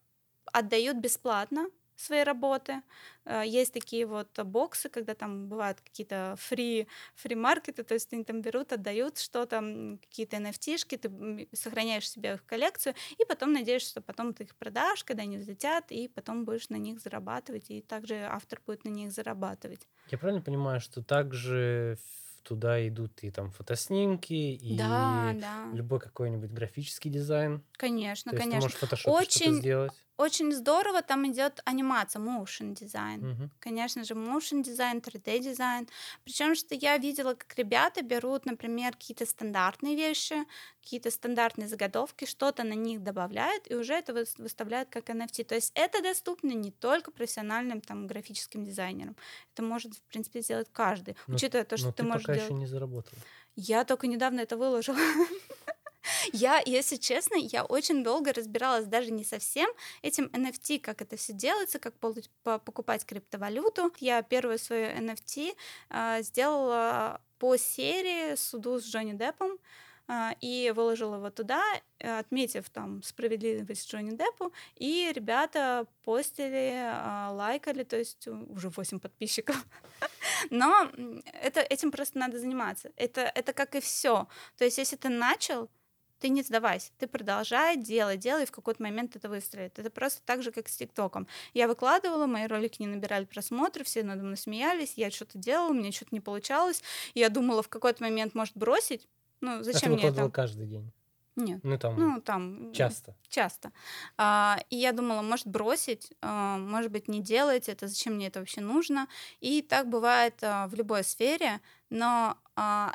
отдают 0.53 0.99
бесплатно 0.99 1.69
свои 2.01 2.23
работы. 2.23 2.83
А, 3.25 3.43
Есть 3.45 3.73
такие 3.73 4.07
вот 4.07 4.29
боксы, 4.45 4.89
когда 4.89 5.15
там 5.15 5.49
бывают 5.49 5.81
какие-то 5.81 6.35
фри, 6.39 6.87
фри-маркеты, 7.15 7.83
то 7.85 7.95
есть 7.95 8.13
они 8.13 8.25
там 8.25 8.41
берут, 8.43 8.73
отдают 8.73 9.19
что-то, 9.19 9.61
какие-то 10.03 10.37
NFT-шки, 10.37 10.97
ты 10.97 11.49
сохраняешь 11.57 12.09
себе 12.11 12.35
их 12.35 12.41
в 12.41 12.45
коллекцию, 12.47 12.95
и 13.19 13.25
потом 13.25 13.53
надеешься, 13.53 13.91
что 13.91 14.01
потом 14.03 14.33
ты 14.35 14.45
их 14.45 14.55
продашь, 14.57 15.05
когда 15.05 15.23
они 15.23 15.37
взлетят, 15.39 15.91
и 15.93 16.09
потом 16.09 16.45
будешь 16.45 16.69
на 16.71 16.77
них 16.77 17.01
зарабатывать, 17.01 17.71
и 17.71 17.83
также 17.83 18.15
автор 18.31 18.61
будет 18.67 18.85
на 18.85 18.89
них 18.91 19.13
зарабатывать. 19.13 19.87
Я 20.11 20.19
правильно 20.19 20.43
понимаю, 20.43 20.81
что 20.81 21.03
также 21.03 21.99
туда 22.43 22.87
идут 22.89 23.23
и 23.23 23.31
там 23.31 23.51
фотоснимки, 23.51 24.33
и 24.33 24.77
Да, 24.79 25.33
да, 25.39 25.69
любой 25.75 26.01
какой-нибудь 26.01 26.51
графический 26.51 27.11
дизайн. 27.11 27.63
конечно, 27.73 28.31
То 28.31 28.37
есть 28.37 28.45
ты 28.45 28.51
конечно. 28.51 28.63
можешь 28.65 28.77
в 28.77 28.81
фотошопе 28.81 29.25
что-то 29.31 29.45
Очень- 29.51 29.55
сделать. 29.61 29.93
Очень 30.21 30.53
здорово 30.53 31.01
там 31.03 31.27
идет 31.33 31.61
анимация, 31.65 32.21
motion 32.23 32.75
дизайн. 32.75 33.21
Мгм. 33.21 33.51
Конечно 33.59 34.05
же, 34.05 34.15
motion 34.15 34.63
дизайн, 34.63 34.99
3D 35.01 35.39
дизайн. 35.39 35.89
Причем, 36.25 36.55
что 36.55 36.75
я 36.75 36.99
видела, 36.99 37.35
как 37.35 37.57
ребята 37.57 38.03
берут, 38.03 38.45
например, 38.45 38.93
какие-то 38.93 39.25
стандартные 39.25 39.97
вещи, 39.97 40.35
какие-то 40.83 41.11
стандартные 41.11 41.69
заготовки, 41.69 42.27
что-то 42.27 42.65
на 42.65 42.75
них 42.75 43.03
добавляют 43.03 43.71
и 43.71 43.75
уже 43.75 43.95
это 43.95 44.13
выс- 44.13 44.35
выставляют 44.43 44.91
как 44.91 45.09
NFT. 45.09 45.45
То 45.45 45.55
есть 45.55 45.73
это 45.75 46.03
доступно 46.03 46.53
не 46.53 46.71
только 46.71 47.11
профессиональным 47.11 47.81
там 47.81 48.07
графическим 48.07 48.65
дизайнерам. 48.65 49.17
Это 49.55 49.63
может, 49.63 49.95
в 49.95 50.03
принципе, 50.03 50.43
сделать 50.43 50.69
каждый. 50.73 51.17
Но- 51.29 51.37
Учитывая 51.37 51.65
то, 51.65 51.77
что 51.79 51.87
Но 51.87 51.93
ты 51.93 52.03
ты 52.03 52.09
можешь 52.09 52.23
пока 52.27 52.35
делать. 52.35 52.51
еще 52.51 52.59
не 52.61 52.67
заработал. 52.67 53.13
Я 53.57 53.85
только 53.85 54.07
недавно 54.07 54.41
это 54.41 54.57
выложила. 54.59 54.99
Я, 56.33 56.63
если 56.65 56.97
честно, 56.97 57.37
я 57.37 57.65
очень 57.65 58.03
долго 58.03 58.33
разбиралась 58.33 58.87
даже 58.87 59.11
не 59.11 59.25
совсем 59.25 59.71
этим 60.03 60.27
NFT, 60.27 60.81
как 60.81 61.03
это 61.03 61.17
все 61.17 61.33
делается, 61.33 61.79
как 61.79 61.95
покупать 62.43 63.05
криптовалюту. 63.05 63.93
Я 63.99 64.23
первую 64.23 64.59
свою 64.59 64.89
NFT 64.89 65.57
а, 65.91 66.23
сделала 66.23 67.21
по 67.39 67.57
серии 67.57 68.35
суду 68.37 68.81
с 68.81 68.85
Джонни 68.85 69.13
Деппом. 69.13 69.59
а, 70.13 70.35
и 70.41 70.73
выложил 70.75 71.15
его 71.15 71.31
туда, 71.31 71.63
отметив 72.01 72.69
там 72.71 73.01
справедливость 73.03 73.89
Джонни 73.89 74.17
Деппу, 74.17 74.53
и 74.75 75.13
ребята 75.15 75.87
постили, 76.03 76.73
а, 76.83 77.31
лайкали, 77.33 77.85
то 77.85 77.97
есть 77.97 78.27
уже 78.27 78.71
8 78.71 78.99
подписчиков. 78.99 79.65
Но 80.51 80.91
это, 81.33 81.61
этим 81.61 81.93
просто 81.93 82.19
надо 82.19 82.41
заниматься. 82.41 82.91
Это, 82.97 83.21
это 83.21 83.53
как 83.53 83.77
и 83.77 83.81
все. 83.81 84.27
То 84.59 84.65
есть 84.65 84.79
если 84.79 84.97
ты 84.97 85.11
начал, 85.11 85.71
ты 86.21 86.29
не 86.29 86.43
сдавайся, 86.43 86.91
ты 86.99 87.07
продолжай 87.07 87.77
делать, 87.77 88.21
делай, 88.21 88.43
и 88.43 88.47
в 88.47 88.53
какой-то 88.53 88.83
момент 88.83 89.17
это 89.17 89.29
выстрелит. 89.29 89.79
Это 89.79 89.91
просто 89.91 90.21
так 90.25 90.43
же, 90.43 90.53
как 90.53 90.69
с 90.69 90.77
ТикТоком. 90.77 91.27
Я 91.55 91.67
выкладывала, 91.67 92.27
мои 92.27 92.47
ролики 92.47 92.83
не 92.83 92.89
набирали 92.89 93.25
просмотры, 93.25 93.85
все 93.85 94.03
надо 94.03 94.23
мной 94.23 94.37
смеялись, 94.37 94.95
я 94.97 95.11
что-то 95.11 95.39
делала, 95.39 95.73
мне 95.73 95.93
что-то 95.93 96.15
не 96.15 96.21
получалось. 96.21 96.83
Я 97.15 97.31
думала 97.31 97.63
в 97.63 97.69
какой-то 97.69 98.03
момент, 98.05 98.35
может, 98.35 98.57
бросить. 98.57 99.09
Ну, 99.41 99.63
зачем 99.63 99.95
а 99.95 99.97
ты 99.97 100.03
мне 100.03 100.09
это? 100.11 100.31
каждый 100.31 100.67
день? 100.67 100.93
Нет. 101.37 101.61
Ну, 101.63 101.79
там, 101.79 101.97
ну, 101.97 102.21
там 102.21 102.73
часто. 102.73 103.15
Часто. 103.29 103.73
А, 104.19 104.59
и 104.69 104.77
я 104.77 104.93
думала, 104.93 105.23
может, 105.23 105.47
бросить, 105.47 106.13
а, 106.21 106.59
может 106.59 106.91
быть, 106.91 107.09
не 107.09 107.23
делать 107.23 107.69
это, 107.69 107.89
зачем 107.89 108.15
мне 108.15 108.27
это 108.27 108.41
вообще 108.41 108.61
нужно. 108.61 109.07
И 109.41 109.63
так 109.63 109.89
бывает 109.89 110.35
а, 110.43 110.67
в 110.67 110.75
любой 110.75 111.05
сфере. 111.05 111.61
Но 111.89 112.37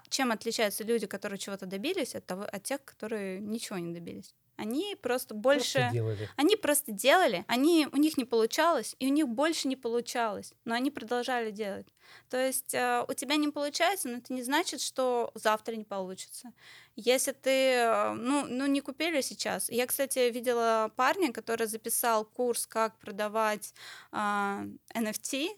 чем 0.10 0.32
отличаются 0.32 0.84
люди, 0.84 1.08
которые 1.08 1.40
чего-то 1.40 1.66
добились, 1.66 2.16
от, 2.16 2.26
того, 2.26 2.44
от 2.44 2.64
тех, 2.64 2.84
которые 2.84 3.40
ничего 3.40 3.80
не 3.80 3.94
добились? 3.94 4.36
Они 4.58 4.96
просто 5.02 5.34
больше... 5.34 5.80
Просто 5.80 5.94
делали. 5.94 6.30
Они 6.38 6.56
просто 6.56 6.92
делали, 6.92 7.46
они, 7.48 7.88
у 7.92 7.98
них 7.98 8.18
не 8.18 8.26
получалось, 8.26 8.96
и 9.00 9.08
у 9.08 9.10
них 9.10 9.28
больше 9.28 9.68
не 9.68 9.76
получалось, 9.76 10.54
но 10.64 10.76
они 10.76 10.92
продолжали 10.92 11.52
делать. 11.52 11.88
То 12.30 12.38
есть 12.38 12.74
э, 12.74 13.04
у 13.08 13.14
тебя 13.14 13.36
не 13.36 13.50
получается, 13.50 14.08
но 14.08 14.18
это 14.18 14.34
не 14.34 14.44
значит, 14.44 14.80
что 14.80 15.32
завтра 15.34 15.76
не 15.76 15.84
получится. 15.84 16.54
Если 16.96 17.34
ты, 17.34 17.50
э, 17.50 18.14
ну, 18.14 18.46
ну 18.48 18.66
не 18.66 18.80
купили 18.80 19.22
сейчас. 19.22 19.70
Я, 19.70 19.88
кстати, 19.88 20.30
видела 20.32 20.92
парня, 20.96 21.34
который 21.34 21.68
записал 21.68 22.24
курс, 22.24 22.66
как 22.66 22.98
продавать 23.00 23.74
э, 24.12 24.16
NFT, 24.16 25.50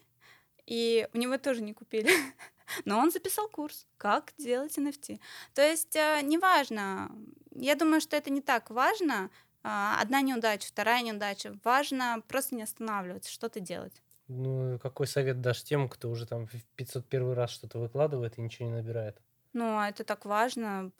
и 0.66 1.08
у 1.14 1.18
него 1.18 1.38
тоже 1.38 1.62
не 1.62 1.74
купили. 1.74 2.12
Но 2.86 3.00
он 3.00 3.12
записал 3.12 3.48
курс, 3.50 3.88
как 3.98 4.34
делать 4.38 4.78
NFT. 4.78 5.20
То 5.54 5.62
есть 5.62 5.96
э, 5.96 6.22
неважно, 6.24 7.12
я 7.56 7.76
думаю, 7.76 8.02
что 8.02 8.16
это 8.16 8.30
не 8.30 8.42
так 8.42 8.70
важно. 8.70 9.30
А, 9.64 10.00
одна 10.02 10.22
неудача, 10.22 10.68
вторая 10.68 11.02
неудача. 11.02 11.58
Важно 11.64 12.24
просто 12.28 12.56
не 12.56 12.64
останавливаться, 12.64 13.32
что-то 13.32 13.60
делать. 13.60 14.02
Ну, 14.28 14.80
какой 14.80 15.08
совет 15.08 15.42
дашь 15.42 15.64
тем, 15.64 15.90
кто 15.90 16.10
уже 16.10 16.26
там 16.26 16.48
в 16.48 16.64
501 16.76 17.34
раз 17.34 17.52
что-то 17.52 17.80
выкладывает 17.80 18.38
и 18.38 18.42
ничего 18.42 18.70
не 18.70 18.76
набирает? 18.76 19.22
Ну, 19.58 19.80
а 19.80 19.90
это 19.90 20.04
так 20.04 20.26
важно 20.26 20.92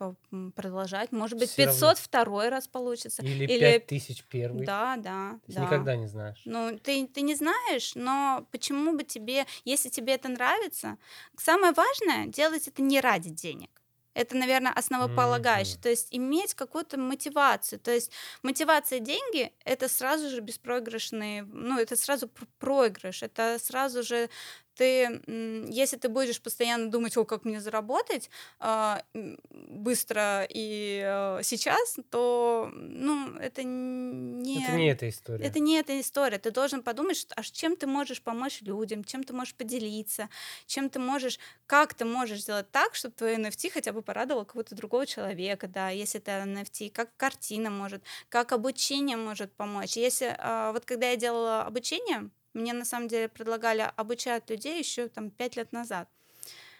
продолжать. 0.56 1.12
Может 1.12 1.38
быть, 1.38 1.52
Всё 1.52 1.68
502 1.68 2.24
равно. 2.24 2.50
раз 2.50 2.68
получится. 2.68 3.22
Или, 3.22 3.46
Или 3.46 3.78
5001. 3.78 4.66
Да, 4.66 4.96
да. 4.98 5.40
Ты 5.46 5.54
да. 5.54 5.62
никогда 5.62 5.96
не 5.96 6.08
знаешь. 6.08 6.42
Ну, 6.46 6.76
ты, 6.80 7.06
ты 7.06 7.22
не 7.22 7.36
знаешь, 7.36 7.94
но 7.94 8.48
почему 8.52 8.98
бы 8.98 9.04
тебе, 9.04 9.46
если 9.64 9.90
тебе 9.90 10.14
это 10.16 10.28
нравится, 10.30 10.98
самое 11.38 11.72
важное 11.74 12.26
делать 12.26 12.68
это 12.68 12.82
не 12.82 13.00
ради 13.00 13.30
денег. 13.30 13.70
Это, 14.16 14.36
наверное, 14.36 14.74
основополагающее. 14.74 15.78
Mm-hmm. 15.78 15.84
То 15.84 15.90
есть 15.90 16.08
иметь 16.10 16.56
какую-то 16.56 16.98
мотивацию. 16.98 17.80
То 17.80 17.92
есть 17.92 18.12
мотивация 18.42 19.00
деньги— 19.00 19.54
это 19.66 19.88
сразу 19.88 20.30
же 20.30 20.42
беспроигрышный, 20.42 21.42
ну, 21.42 21.78
это 21.78 21.96
сразу 21.96 22.28
проигрыш, 22.58 23.22
это 23.22 23.60
сразу 23.60 24.02
же 24.02 24.32
ты, 24.78 25.22
если 25.70 25.98
ты 25.98 26.08
будешь 26.08 26.40
постоянно 26.40 26.90
думать, 26.90 27.18
о, 27.18 27.26
как 27.26 27.46
мне 27.46 27.60
заработать 27.60 28.30
э, 28.60 28.98
быстро 29.14 30.46
и 30.48 31.02
э, 31.04 31.40
сейчас, 31.44 31.98
то, 32.12 32.70
ну, 32.74 33.36
это 33.38 33.64
не... 33.64 34.64
Это 34.64 34.72
не 34.74 34.88
эта 34.90 35.10
история. 35.10 35.46
Это 35.46 35.60
не 35.60 35.80
эта 35.80 36.00
история. 36.00 36.38
Ты 36.38 36.52
должен 36.52 36.84
подумать, 36.84 37.28
а 37.36 37.44
чем 37.44 37.76
ты 37.76 37.88
можешь 37.88 38.22
помочь 38.22 38.62
людям, 38.62 39.04
чем 39.04 39.24
ты 39.24 39.34
можешь 39.34 39.56
поделиться, 39.56 40.30
чем 40.68 40.90
ты 40.90 41.00
можешь, 41.00 41.40
как 41.66 41.96
ты 41.96 42.06
можешь 42.06 42.42
сделать 42.42 42.70
так, 42.72 42.94
чтобы 42.96 43.16
твой 43.16 43.36
NFT 43.36 43.72
хотя 43.72 43.92
бы 43.92 44.02
порадовал 44.02 44.46
кого-то 44.46 44.76
другого 44.76 45.06
человека, 45.06 45.68
да, 45.68 45.90
если 45.90 46.20
это 46.22 46.44
NFT, 46.46 46.92
как 46.92 47.10
картина 47.18 47.70
может, 47.72 48.04
как 48.30 48.52
обучение 48.52 49.18
может 49.18 49.52
помочь. 49.54 49.98
Если, 49.98 50.28
э, 50.28 50.72
вот 50.72 50.86
когда 50.86 51.10
я 51.10 51.16
делала 51.16 51.64
обучение, 51.64 52.30
мне 52.58 52.74
на 52.74 52.86
самом 52.86 53.08
деле 53.08 53.30
предлагали 53.30 53.90
обучать 53.96 54.50
людей 54.50 54.80
еще 54.80 55.08
там 55.08 55.30
пять 55.30 55.56
лет 55.56 55.72
назад. 55.72 56.10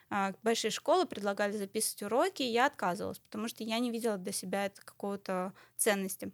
А, 0.10 0.34
большие 0.44 0.72
школы 0.72 1.06
предлагали 1.06 1.52
записывать 1.58 2.04
уроки, 2.04 2.42
и 2.42 2.52
я 2.52 2.68
отказывалась, 2.68 3.20
потому 3.20 3.48
что 3.48 3.64
я 3.64 3.80
не 3.80 3.92
видела 3.92 4.18
для 4.18 4.32
себя 4.32 4.66
это 4.66 4.82
какого-то 4.82 5.54
ценности. 5.76 6.32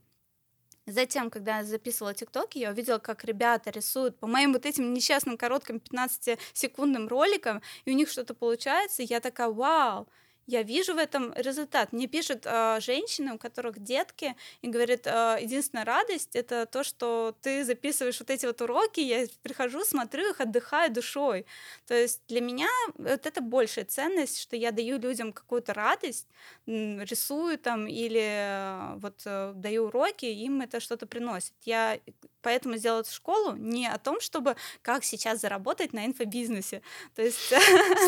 Затем, 0.86 1.30
когда 1.30 1.60
я 1.60 1.64
записывала 1.64 2.14
ТикТоки, 2.14 2.58
я 2.58 2.72
увидела, 2.72 3.00
как 3.00 3.24
ребята 3.24 3.70
рисуют 3.70 4.20
по 4.20 4.28
моим 4.28 4.52
вот 4.52 4.66
этим 4.66 4.94
несчастным 4.94 5.38
коротким 5.38 5.78
15-секундным 5.78 7.08
роликам, 7.08 7.62
и 7.86 7.92
у 7.92 7.96
них 7.96 8.10
что-то 8.10 8.34
получается, 8.34 9.02
и 9.02 9.06
я 9.06 9.22
такая, 9.22 9.48
вау, 9.48 10.10
я 10.48 10.64
вижу 10.64 10.94
в 10.94 10.98
этом 10.98 11.34
результат. 11.34 11.94
Мне 11.94 12.08
пишут 12.08 12.46
э, 12.46 12.80
женщины, 12.82 13.34
у 13.34 13.38
которых 13.38 13.80
детки, 13.80 14.36
и 14.62 14.68
говорят, 14.68 15.08
э, 15.08 15.38
единственная 15.42 15.86
радость 15.86 16.36
это 16.36 16.66
то, 16.66 16.84
что 16.84 17.36
ты 17.42 17.64
записываешь 17.64 18.20
вот 18.20 18.30
эти 18.30 18.46
вот 18.46 18.62
уроки, 18.62 19.00
я 19.00 19.26
прихожу, 19.42 19.84
смотрю 19.84 20.30
их, 20.30 20.42
отдыхаю 20.42 20.92
душой. 20.92 21.46
То 21.88 21.94
есть 21.94 22.22
для 22.28 22.42
меня 22.42 22.68
вот 22.98 23.26
это 23.26 23.42
большая 23.42 23.86
ценность, 23.86 24.40
что 24.40 24.56
я 24.56 24.72
даю 24.72 25.00
людям 25.00 25.34
какую-то 25.34 25.74
радость, 25.74 26.28
рисую 26.66 27.58
там 27.58 27.88
или 27.88 29.00
вот 29.00 29.22
э, 29.26 29.54
даю 29.56 29.86
уроки, 29.86 30.26
им 30.26 30.62
это 30.62 30.80
что-то 30.80 31.08
приносит. 31.08 31.54
Я 31.64 32.00
поэтому 32.42 32.76
сделала 32.76 33.06
школу 33.06 33.56
не 33.56 33.88
о 33.88 33.98
том, 33.98 34.20
чтобы 34.20 34.56
как 34.82 35.04
сейчас 35.04 35.42
заработать 35.42 35.94
на 35.94 36.06
инфобизнесе. 36.06 36.82
То 37.16 37.22
есть... 37.22 37.54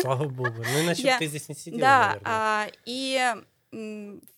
Слава 0.02 0.28
богу. 0.28 0.62
Ну, 0.72 0.84
иначе 0.84 1.02
я... 1.02 1.18
ты 1.18 1.26
здесь 1.26 1.48
не 1.48 1.54
сидела, 1.54 1.80
Да, 1.80 2.20
а, 2.26 2.66
и 2.84 3.34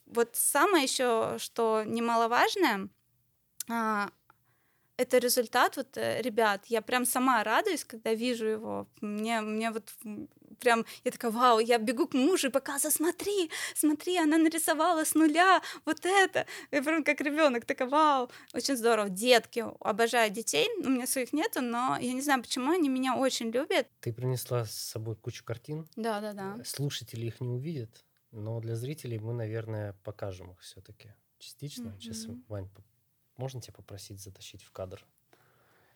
вот 0.06 0.30
самое 0.32 0.84
еще, 0.84 1.36
что 1.38 1.82
немаловажное, 1.84 2.88
а, 3.70 4.10
это 4.96 5.18
результат 5.18 5.76
вот 5.76 5.96
э, 5.96 6.20
ребят. 6.22 6.66
Я 6.66 6.82
прям 6.82 7.04
сама 7.04 7.44
радуюсь, 7.44 7.84
когда 7.84 8.14
вижу 8.14 8.46
его. 8.46 8.88
Мне, 9.00 9.40
мне 9.40 9.70
вот 9.70 9.92
прям, 10.58 10.84
я 11.04 11.10
такая, 11.10 11.30
вау, 11.30 11.58
я 11.58 11.78
бегу 11.78 12.06
к 12.06 12.14
мужу 12.14 12.48
и 12.48 12.50
показываю, 12.50 12.92
смотри, 12.92 13.50
смотри, 13.74 14.16
она 14.18 14.38
нарисовала 14.38 15.04
с 15.04 15.14
нуля 15.14 15.62
вот 15.84 16.04
это. 16.04 16.46
Я 16.70 16.82
прям 16.82 17.04
как 17.04 17.20
ребенок, 17.20 17.64
такая, 17.64 17.88
вау, 17.88 18.30
очень 18.54 18.76
здорово. 18.76 19.08
Детки, 19.08 19.64
обожаю 19.80 20.30
детей, 20.30 20.68
у 20.78 20.90
меня 20.90 21.06
своих 21.06 21.32
нету, 21.32 21.60
но 21.60 21.96
я 22.00 22.12
не 22.12 22.22
знаю, 22.22 22.42
почему 22.42 22.72
они 22.72 22.88
меня 22.88 23.16
очень 23.16 23.50
любят. 23.50 23.88
Ты 24.00 24.12
принесла 24.12 24.64
с 24.64 24.72
собой 24.72 25.16
кучу 25.16 25.44
картин. 25.44 25.88
Да, 25.96 26.20
да, 26.20 26.32
да. 26.32 26.56
Слушатели 26.64 27.26
их 27.26 27.40
не 27.40 27.48
увидят, 27.48 28.04
но 28.30 28.60
для 28.60 28.76
зрителей 28.76 29.18
мы, 29.18 29.32
наверное, 29.32 29.94
покажем 30.04 30.52
их 30.52 30.60
все-таки 30.60 31.14
частично. 31.38 31.88
Mm-hmm. 31.88 32.00
Сейчас, 32.00 32.26
Вань, 32.48 32.68
можно 33.36 33.60
тебя 33.60 33.74
попросить 33.74 34.20
затащить 34.20 34.62
в 34.62 34.70
кадр? 34.70 35.04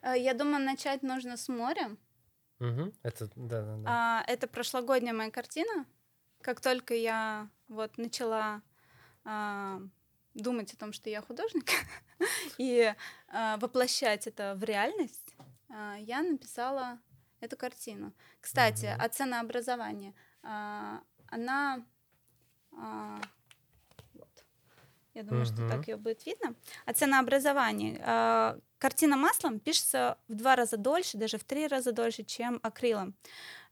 Э, 0.03 0.15
я 0.17 0.35
думаю, 0.35 0.65
начать 0.65 1.03
нужно 1.03 1.37
с 1.37 1.49
моря. 1.49 1.97
Угу. 2.63 2.93
Это, 3.03 3.29
да, 3.35 3.63
да, 3.63 3.77
да. 3.77 3.83
А, 3.87 4.25
это 4.29 4.47
прошлогодняя 4.47 5.13
моя 5.13 5.31
картина. 5.31 5.85
Как 6.41 6.61
только 6.61 6.95
я 6.95 7.49
вот 7.69 7.99
начала 7.99 8.63
а, 9.25 9.81
думать 10.35 10.73
о 10.73 10.77
том, 10.77 10.93
что 10.93 11.11
я 11.11 11.23
художник, 11.23 11.71
и 12.59 12.95
а, 13.29 13.57
воплощать 13.57 14.29
это 14.29 14.55
в 14.55 14.63
реальность, 14.63 15.35
а, 15.69 15.97
я 15.97 16.23
написала 16.23 16.99
эту 17.41 17.57
картину. 17.57 18.13
Кстати, 18.41 18.85
mm-hmm. 18.87 19.05
о 19.05 19.09
ценообразовании. 19.09 20.15
А, 20.45 21.03
она 21.29 21.85
а, 22.73 23.21
я 25.15 25.25
думаю, 25.25 25.45
угу. 25.45 25.53
что 25.53 25.69
так 25.69 25.89
ее 25.89 25.97
будет 25.97 26.25
видно. 26.25 26.55
А 26.87 26.95
ценообразование. 26.95 28.01
Э, 28.05 28.59
картина 28.79 29.17
маслом 29.17 29.61
пишется 29.61 30.17
в 30.29 30.35
два 30.35 30.57
раза 30.57 30.79
дольше, 30.79 31.19
даже 31.19 31.37
в 31.37 31.45
три 31.45 31.67
раза 31.67 31.93
дольше, 31.93 32.23
чем 32.23 32.61
акрилом. 32.63 33.15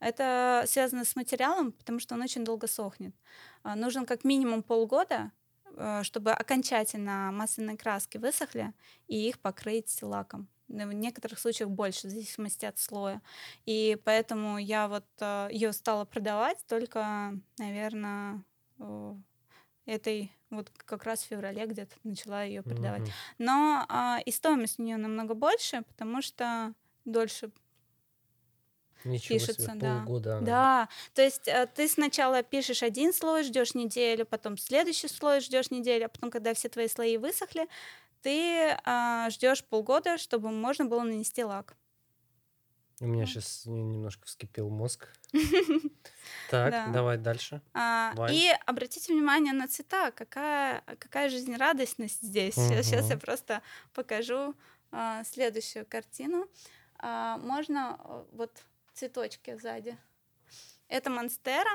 Это 0.00 0.64
связано 0.66 1.04
с 1.04 1.16
материалом, 1.16 1.72
потому 1.72 1.98
что 1.98 2.14
он 2.14 2.22
очень 2.22 2.44
долго 2.44 2.66
сохнет. 2.66 3.14
Э, 3.64 3.74
нужен 3.74 4.04
как 4.04 4.24
минимум 4.24 4.62
полгода, 4.62 5.32
э, 5.76 6.02
чтобы 6.02 6.32
окончательно 6.32 7.30
масляные 7.32 7.78
краски 7.78 8.18
высохли 8.18 8.74
и 9.08 9.28
их 9.28 9.38
покрыть 9.38 10.02
лаком 10.02 10.48
в 10.68 10.92
некоторых 10.92 11.40
случаях 11.40 11.68
больше, 11.68 12.06
в 12.06 12.10
зависимости 12.10 12.64
от 12.64 12.78
слоя. 12.78 13.22
И 13.66 13.98
поэтому 14.04 14.56
я 14.56 14.86
вот 14.86 15.04
ее 15.50 15.72
стала 15.72 16.04
продавать 16.04 16.64
только, 16.68 17.32
наверное, 17.58 18.44
этой 19.84 20.30
вот 20.50 20.70
как 20.76 21.04
раз 21.04 21.22
в 21.22 21.26
феврале 21.26 21.66
где-то 21.66 21.94
начала 22.04 22.42
ее 22.42 22.62
продавать. 22.62 23.02
Mm-hmm. 23.02 23.34
Но 23.38 23.86
а, 23.88 24.20
и 24.24 24.30
стоимость 24.30 24.78
у 24.78 24.82
нее 24.82 24.96
намного 24.96 25.34
больше, 25.34 25.82
потому 25.82 26.22
что 26.22 26.74
дольше 27.04 27.50
Ничего 29.04 29.38
пишется, 29.38 29.62
себе, 29.62 29.74
да. 29.76 30.02
полгода 30.04 30.36
она. 30.36 30.46
Да, 30.46 30.88
то 31.14 31.22
есть 31.22 31.48
э, 31.48 31.66
ты 31.74 31.88
сначала 31.88 32.42
пишешь 32.42 32.82
один 32.82 33.12
слой, 33.14 33.44
ждешь 33.44 33.74
неделю, 33.74 34.26
потом 34.26 34.58
следующий 34.58 35.08
слой 35.08 35.40
ждешь 35.40 35.70
неделю, 35.70 36.06
а 36.06 36.08
потом, 36.08 36.30
когда 36.30 36.52
все 36.52 36.68
твои 36.68 36.88
слои 36.88 37.16
высохли, 37.16 37.66
ты 38.22 38.76
а, 38.84 39.30
ждешь 39.30 39.64
полгода, 39.64 40.18
чтобы 40.18 40.50
можно 40.50 40.84
было 40.84 41.02
нанести 41.02 41.42
лак. 41.42 41.74
У 43.00 43.06
меня 43.06 43.24
сейчас 43.24 43.64
немножко 43.64 44.26
вскипел 44.26 44.68
мозг. 44.68 45.08
Так, 46.50 46.70
Да. 46.72 46.86
давай 46.88 47.16
дальше. 47.16 47.62
А, 47.74 48.12
и 48.30 48.50
обратите 48.66 49.12
внимание 49.12 49.52
на 49.52 49.68
цвета, 49.68 50.10
какая, 50.10 50.82
какая 50.98 51.28
жизнерадостность 51.30 52.22
здесь. 52.22 52.54
Сейчас, 52.54 53.08
я 53.08 53.16
просто 53.16 53.62
покажу 53.94 54.54
а, 54.90 55.22
следующую 55.24 55.86
картину. 55.86 56.48
А, 56.98 57.38
можно 57.38 57.98
вот 58.32 58.50
цветочки 58.94 59.56
сзади. 59.56 59.96
Это 60.88 61.08
монстера. 61.08 61.70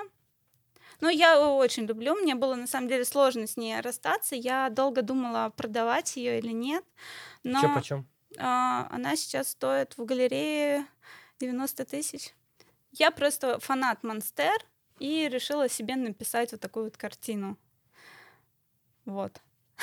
Ну, 1.01 1.09
я 1.09 1.33
ее 1.33 1.47
очень 1.47 1.85
люблю. 1.85 2.13
Мне 2.15 2.35
было 2.35 2.55
на 2.55 2.67
самом 2.67 2.87
деле 2.87 3.05
сложно 3.05 3.47
с 3.47 3.57
ней 3.57 3.79
расстаться. 3.79 4.35
Я 4.35 4.69
долго 4.69 5.01
думала, 5.01 5.49
продавать 5.55 6.17
ее 6.17 6.39
или 6.39 6.51
нет. 6.51 6.83
Но 7.43 7.61
Че 7.61 7.73
почем? 7.73 8.07
она 8.37 9.15
сейчас 9.15 9.49
стоит 9.49 9.97
в 9.97 10.03
галерее 10.05 10.85
90 11.39 11.85
тысяч. 11.85 12.33
Я 12.91 13.11
просто 13.11 13.59
фанат 13.59 14.03
Монстер 14.03 14.65
и 14.99 15.27
решила 15.29 15.67
себе 15.67 15.95
написать 15.95 16.51
вот 16.51 16.61
такую 16.61 16.85
вот 16.85 16.97
картину. 16.97 17.57
Вот. 19.05 19.41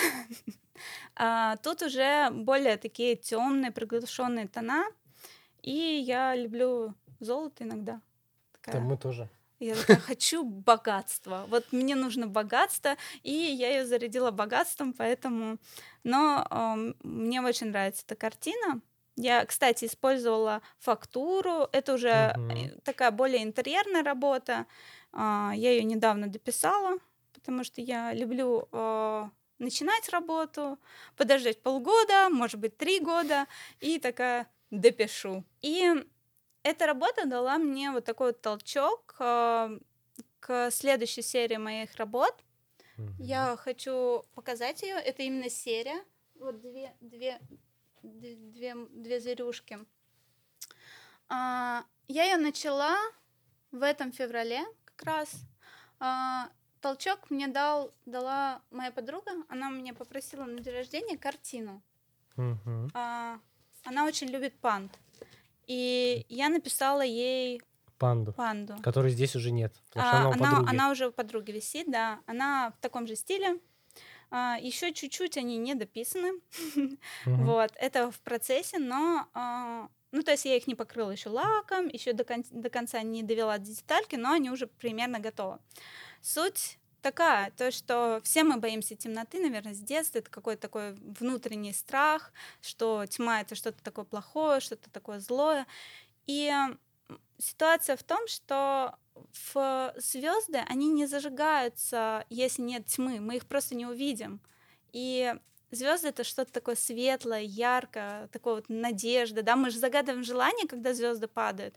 А, 1.14 1.57
Тут 1.59 1.82
уже 1.82 2.30
более 2.30 2.76
такие 2.76 3.14
темные, 3.14 3.70
приглушенные 3.70 4.48
тона. 4.48 4.84
И 5.61 5.70
я 5.70 6.34
люблю 6.34 6.94
золото 7.20 7.62
иногда. 7.62 7.92
Да 7.94 8.00
Такая 8.53 8.80
мы 8.80 8.96
тоже. 8.96 9.28
я 9.61 9.76
такая, 9.76 9.98
хочу 9.98 10.44
богатства. 10.44 11.44
Вот 11.48 11.70
мне 11.72 11.94
нужно 11.94 12.26
богатство, 12.26 12.96
и 13.22 13.32
я 13.32 13.68
ее 13.70 13.86
зарядила 13.86 14.30
богатством, 14.32 14.92
поэтому... 14.92 15.59
Но 16.03 16.44
эм, 16.50 16.96
мне 17.05 17.40
очень 17.40 17.68
нравится 17.68 18.03
эта 18.05 18.16
картина. 18.16 18.80
Я, 19.16 19.44
кстати, 19.44 19.84
использовала 19.84 20.62
фактуру. 20.78 21.68
Это 21.72 21.94
уже 21.94 22.08
э, 22.08 22.78
такая 22.84 23.10
более 23.10 23.42
интерьерная 23.42 24.02
работа. 24.02 24.66
А, 25.12 25.52
Я 25.54 25.72
ее 25.72 25.84
недавно 25.84 26.28
дописала, 26.28 26.98
потому 27.34 27.64
что 27.64 27.80
я 27.80 28.14
люблю 28.14 28.68
э, 28.72 29.28
начинать 29.58 30.08
работу, 30.08 30.78
подождать 31.16 31.62
полгода, 31.62 32.28
может 32.30 32.58
быть, 32.58 32.76
три 32.76 33.00
года, 33.00 33.46
и 33.80 33.98
такая 33.98 34.46
допишу. 34.70 35.44
И 35.60 35.92
эта 36.62 36.86
работа 36.86 37.26
дала 37.26 37.58
мне 37.58 37.90
вот 37.90 38.04
такой 38.04 38.28
вот 38.28 38.40
толчок 38.40 39.16
э, 39.18 39.78
к 40.40 40.70
следующей 40.70 41.22
серии 41.22 41.56
моих 41.56 41.96
работ. 41.96 42.34
Мгм. 42.96 43.16
Я 43.18 43.56
хочу 43.56 44.24
показать 44.34 44.82
ее. 44.82 44.94
Это 44.94 45.22
именно 45.22 45.50
серия. 45.50 46.02
Вот 46.34 46.60
две, 46.60 46.92
две, 47.00 47.40
две, 48.03 48.74
две 48.90 49.20
зверюшки. 49.20 49.78
А, 51.28 51.84
я 52.09 52.24
ее 52.24 52.36
начала 52.36 52.96
в 53.70 53.82
этом 53.82 54.12
феврале 54.12 54.61
как 54.84 55.03
раз. 55.07 55.34
А, 55.98 56.50
толчок 56.80 57.30
мне 57.30 57.48
дал, 57.48 57.92
дала 58.07 58.61
моя 58.70 58.90
подруга. 58.90 59.30
Она 59.48 59.70
меня 59.70 59.94
попросила 59.94 60.44
на 60.44 60.61
день 60.61 60.74
рождения 60.74 61.16
картину. 61.16 61.82
Мгм. 62.36 62.90
А, 62.94 63.38
она 63.84 64.05
очень 64.05 64.28
любит 64.28 64.55
панд. 64.59 64.92
И 65.66 66.26
я 66.28 66.48
написала 66.48 67.03
ей 67.03 67.62
Панду, 67.98 68.32
панду. 68.32 68.76
которой 68.82 69.12
здесь 69.12 69.36
уже 69.36 69.53
нет, 69.53 69.72
потому 69.86 70.07
что 70.07 70.16
А, 70.16 70.20
она 70.20 70.28
у 70.28 70.32
она, 70.32 70.50
подруги. 70.50 70.70
она 70.70 70.90
уже 70.90 71.09
у 71.09 71.12
подруги 71.12 71.50
висит, 71.53 71.90
да. 71.90 72.20
Она 72.26 72.72
в 72.76 72.80
таком 72.80 73.07
же 73.07 73.14
стиле. 73.16 73.61
Еще 74.61 74.93
чуть-чуть 74.93 75.37
они 75.37 75.57
не 75.59 75.74
дописаны. 75.74 76.33
Мгм. 77.26 77.47
Вот, 77.47 77.72
это 77.76 78.11
в 78.11 78.20
процессе, 78.20 78.78
но 78.78 79.28
а, 79.35 79.89
ну, 80.12 80.22
то 80.22 80.33
есть 80.33 80.45
я 80.45 80.57
их 80.57 80.66
не 80.66 80.74
покрыла 80.74 81.11
еще 81.11 81.30
лаком, 81.30 81.89
еще 81.89 82.12
до, 82.12 82.24
кон- 82.24 82.45
до 82.51 82.70
конца 82.70 83.03
не 83.03 83.22
довела 83.22 83.59
до 83.59 83.66
детальки, 83.66 84.16
но 84.16 84.33
они 84.33 84.51
уже 84.51 84.66
примерно 84.66 85.18
готовы. 85.20 85.59
Суть 86.20 86.78
такая, 87.01 87.51
то, 87.53 87.70
что 87.70 88.20
все 88.22 88.45
мы 88.45 88.59
боимся 88.59 88.95
темноты, 88.97 89.41
наверное, 89.41 89.74
с 89.74 89.80
детства. 89.80 90.18
Это 90.18 90.30
какой-то 90.30 90.62
такой 90.62 90.93
внутренний 90.95 91.72
страх, 91.72 92.33
что 92.61 93.05
тьма— 93.07 93.41
это 93.43 93.55
что-то 93.55 93.83
такое 93.83 94.05
плохое, 94.05 94.61
что-то 94.61 94.91
такое 94.91 95.18
злое. 95.20 95.66
И 96.26 96.53
ситуация 97.38 97.96
в 97.96 98.03
том, 98.03 98.26
что 98.28 98.96
в 99.44 99.94
звезды 99.96 100.59
они 100.68 100.88
не 100.88 101.07
зажигаются, 101.07 102.24
если 102.30 102.62
нет 102.62 102.86
тьмы, 102.86 103.20
мы 103.20 103.36
их 103.36 103.46
просто 103.46 103.74
не 103.74 103.86
увидим. 103.86 104.40
И 104.92 105.34
звезды 105.70 106.09
это 106.09 106.24
что-то 106.24 106.53
такое 106.53 106.76
светлое, 106.76 107.40
яркое, 107.40 108.28
такое 108.28 108.57
вот 108.57 108.68
надежда, 108.68 109.42
да, 109.42 109.57
мы 109.57 109.70
же 109.70 109.78
загадываем 109.78 110.24
желание, 110.24 110.66
когда 110.66 110.94
звезды 110.94 111.28
падают. 111.28 111.74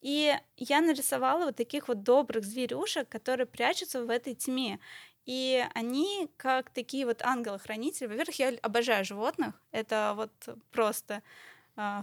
И 0.00 0.34
я 0.56 0.80
нарисовала 0.80 1.46
вот 1.46 1.56
таких 1.56 1.88
вот 1.88 2.02
добрых 2.02 2.44
зверюшек, 2.44 3.08
которые 3.08 3.46
прячутся 3.46 4.02
в 4.04 4.10
этой 4.10 4.34
тьме. 4.34 4.80
И 5.26 5.64
они 5.74 6.30
как 6.36 6.70
такие 6.70 7.04
вот 7.04 7.22
ангелы-хранители. 7.22 8.06
Во-первых, 8.06 8.38
я 8.38 8.54
обожаю 8.62 9.04
животных. 9.04 9.60
Это 9.70 10.14
вот 10.16 10.32
просто 10.70 11.22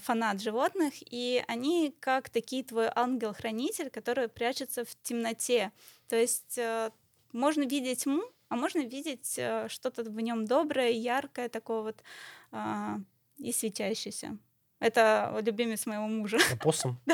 фанат 0.02 0.42
животных. 0.42 0.94
И 1.00 1.44
они 1.48 1.96
как 2.00 2.30
такие 2.30 2.64
твой 2.64 2.90
ангел-хранитель, 2.96 3.90
который 3.90 4.28
прячется 4.28 4.84
в 4.86 4.96
темноте. 5.04 5.72
То 6.08 6.16
есть 6.16 6.58
э, 6.58 6.92
можно 7.34 7.64
видеть 7.64 8.04
тьму, 8.04 8.24
а 8.50 8.56
можно 8.56 8.80
видеть 8.80 9.36
э, 9.38 9.68
что-то 9.70 10.04
в 10.04 10.20
нем 10.22 10.46
доброе, 10.46 10.92
яркое, 10.92 11.50
такое 11.50 11.82
вот 11.82 12.04
а, 12.52 12.98
и 13.38 13.52
светящееся. 13.52 14.38
Это 14.80 15.38
любимец 15.46 15.86
моего 15.86 16.08
мужа. 16.08 16.38
Опоссум? 16.54 16.98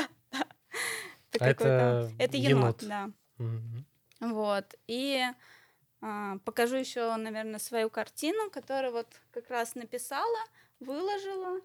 Это 1.32 1.44
А 1.44 1.54
какой-то- 1.54 2.12
это 2.18 2.22
это 2.22 2.36
енот, 2.36 2.82
енот. 2.82 2.84
да. 2.88 3.10
Вот. 4.20 4.74
И 4.86 5.22
а, 6.00 6.38
покажу 6.44 6.76
еще, 6.76 7.14
наверное, 7.16 7.58
свою 7.58 7.90
картину, 7.90 8.50
которую 8.50 8.92
вот 8.92 9.08
как 9.32 9.50
раз 9.50 9.74
написала, 9.74 10.38
выложила, 10.78 11.60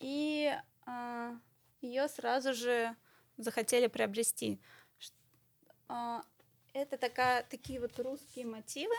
и 0.00 0.52
ее 1.80 2.08
сразу 2.08 2.52
же 2.54 2.96
захотели 3.36 3.86
приобрести. 3.86 4.60
А, 5.88 6.22
это 6.72 6.96
такая, 6.98 7.44
такие 7.44 7.80
вот 7.80 7.98
русские 7.98 8.46
мотивы. 8.46 8.94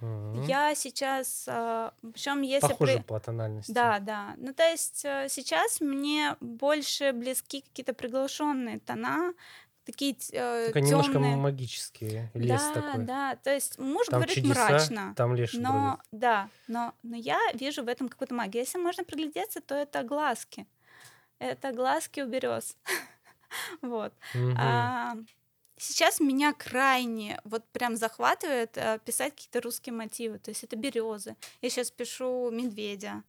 Мгм. 0.00 0.42
Я 0.44 0.74
сейчас, 0.76 1.42
причем 1.44 2.42
если 2.42 2.68
Похоже 2.68 2.98
при- 2.98 3.02
по 3.02 3.18
тональности. 3.18 3.72
да, 3.72 3.98
да. 3.98 4.34
Ну, 4.36 4.54
то 4.54 4.62
есть 4.62 5.04
э, 5.04 5.26
сейчас 5.28 5.80
мне 5.80 6.36
больше 6.40 7.12
близки 7.12 7.62
какие-то 7.62 7.94
приглушенные 7.94 8.78
тона, 8.78 9.34
такие 9.88 10.14
Такой 10.14 10.82
немножко 10.82 11.12
темные. 11.14 11.36
магический 11.36 12.28
лес 12.34 12.62
да, 12.62 12.80
такой. 12.82 13.04
да. 13.04 13.36
То 13.36 13.52
есть 13.54 13.78
муж 13.78 14.06
Там 14.06 14.20
говорит 14.20 14.34
чудеса, 14.36 14.68
мрачно. 14.68 15.14
там 15.16 15.34
леший 15.34 15.60
Но 15.60 15.72
бродит. 15.72 16.00
да, 16.12 16.48
но, 16.68 16.94
но 17.02 17.16
я 17.16 17.38
вижу 17.54 17.82
в 17.82 17.88
этом 17.88 18.08
какую-то 18.08 18.34
магию. 18.34 18.62
Если 18.62 18.78
можно 18.78 19.02
приглядеться, 19.04 19.60
то 19.60 19.74
это 19.74 20.02
глазки. 20.02 20.66
Это 21.38 21.72
глазки 21.72 22.20
у 22.20 22.26
берез. 22.26 22.76
Вот. 23.80 24.12
Мгм. 24.34 24.56
А, 24.58 25.16
сейчас 25.78 26.20
меня 26.20 26.52
крайне 26.52 27.40
вот 27.44 27.64
прям 27.72 27.96
захватывает 27.96 28.76
э, 28.76 28.98
писать 29.04 29.34
какие-то 29.34 29.62
русские 29.62 29.94
мотивы. 29.94 30.38
То 30.38 30.50
есть 30.50 30.64
это 30.64 30.76
березы. 30.76 31.34
Я 31.62 31.70
сейчас 31.70 31.90
пишу 31.90 32.50
медведя. 32.50 33.22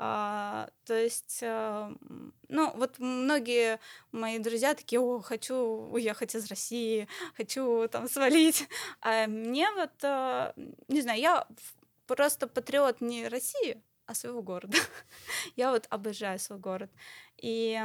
А, 0.00 0.68
то 0.84 0.94
есть, 0.94 1.40
м, 1.42 2.32
ну, 2.48 2.72
вот 2.76 2.98
многие 3.00 3.80
мои 4.12 4.38
друзья 4.38 4.74
такие, 4.74 5.00
о, 5.00 5.20
хочу 5.20 5.56
уехать 5.56 6.34
из 6.36 6.46
России, 6.48 7.08
хочу 7.36 7.88
там 7.88 8.08
свалить. 8.08 8.68
А 9.00 9.26
мне 9.26 9.68
вот, 9.72 9.90
э, 10.02 10.52
не 10.88 11.00
знаю, 11.02 11.20
я 11.20 11.46
просто 12.06 12.46
патриот 12.46 13.00
не 13.00 13.26
России, 13.28 13.82
а 14.06 14.14
своего 14.14 14.40
города. 14.42 14.76
я 15.56 15.72
вот 15.72 15.86
обожаю 15.90 16.38
свой 16.38 16.58
город. 16.58 16.90
И 17.38 17.80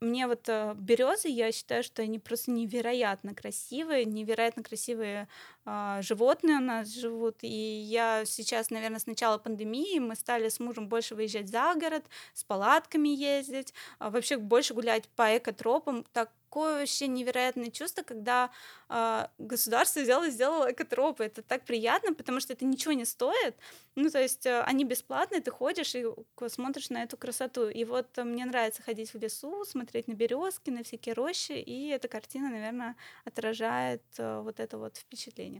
мне 0.00 0.26
вот 0.26 0.48
березы, 0.76 1.28
я 1.28 1.52
считаю, 1.52 1.82
что 1.84 2.02
они 2.02 2.18
просто 2.18 2.50
невероятно 2.50 3.34
красивые, 3.34 4.04
невероятно 4.04 4.62
красивые 4.64 5.28
а, 5.61 5.61
животные 6.00 6.56
у 6.56 6.60
нас 6.60 6.88
живут. 6.88 7.38
И 7.42 7.48
я 7.48 8.24
сейчас, 8.24 8.70
наверное, 8.70 8.98
с 8.98 9.06
начала 9.06 9.38
пандемии 9.38 9.98
мы 9.98 10.16
стали 10.16 10.48
с 10.48 10.60
мужем 10.60 10.88
больше 10.88 11.14
выезжать 11.14 11.48
за 11.48 11.74
город, 11.74 12.04
с 12.34 12.44
палатками 12.44 13.08
ездить, 13.08 13.74
а, 13.98 14.10
вообще 14.10 14.36
больше 14.36 14.74
гулять 14.74 15.08
по 15.16 15.36
экотропам. 15.36 16.04
Так 16.12 16.30
такое 16.52 16.80
вообще 16.80 17.08
невероятное 17.08 17.70
чувство, 17.70 18.02
когда 18.02 18.50
э, 18.90 19.26
государство 19.38 20.00
взяло 20.00 20.28
и 20.28 20.30
сделало 20.30 20.70
экотропы. 20.70 21.24
Это 21.24 21.40
так 21.42 21.64
приятно, 21.64 22.12
потому 22.12 22.40
что 22.40 22.52
это 22.52 22.66
ничего 22.66 22.92
не 22.92 23.06
стоит. 23.06 23.56
Ну, 23.94 24.10
то 24.10 24.20
есть 24.20 24.44
э, 24.44 24.60
они 24.60 24.84
бесплатные, 24.84 25.40
ты 25.40 25.50
ходишь 25.50 25.94
и 25.94 26.04
смотришь 26.48 26.90
на 26.90 27.02
эту 27.04 27.16
красоту. 27.16 27.68
И 27.68 27.84
вот 27.84 28.06
э, 28.18 28.24
мне 28.24 28.44
нравится 28.44 28.82
ходить 28.82 29.14
в 29.14 29.18
лесу, 29.18 29.64
смотреть 29.64 30.08
на 30.08 30.12
березки, 30.12 30.70
на 30.70 30.82
всякие 30.82 31.14
рощи, 31.14 31.52
и 31.52 31.88
эта 31.88 32.08
картина, 32.08 32.50
наверное, 32.50 32.96
отражает 33.24 34.02
э, 34.18 34.40
вот 34.40 34.60
это 34.60 34.76
вот 34.76 34.98
впечатление. 34.98 35.51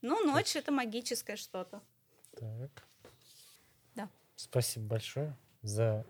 Ну, 0.00 0.24
ночь— 0.24 0.56
это 0.56 0.70
магическое 0.72 1.36
что-то. 1.36 1.82
Так. 2.36 2.86
Да. 3.94 4.10
Спасибо 4.36 4.86
большое 4.86 5.36
за 5.62 6.04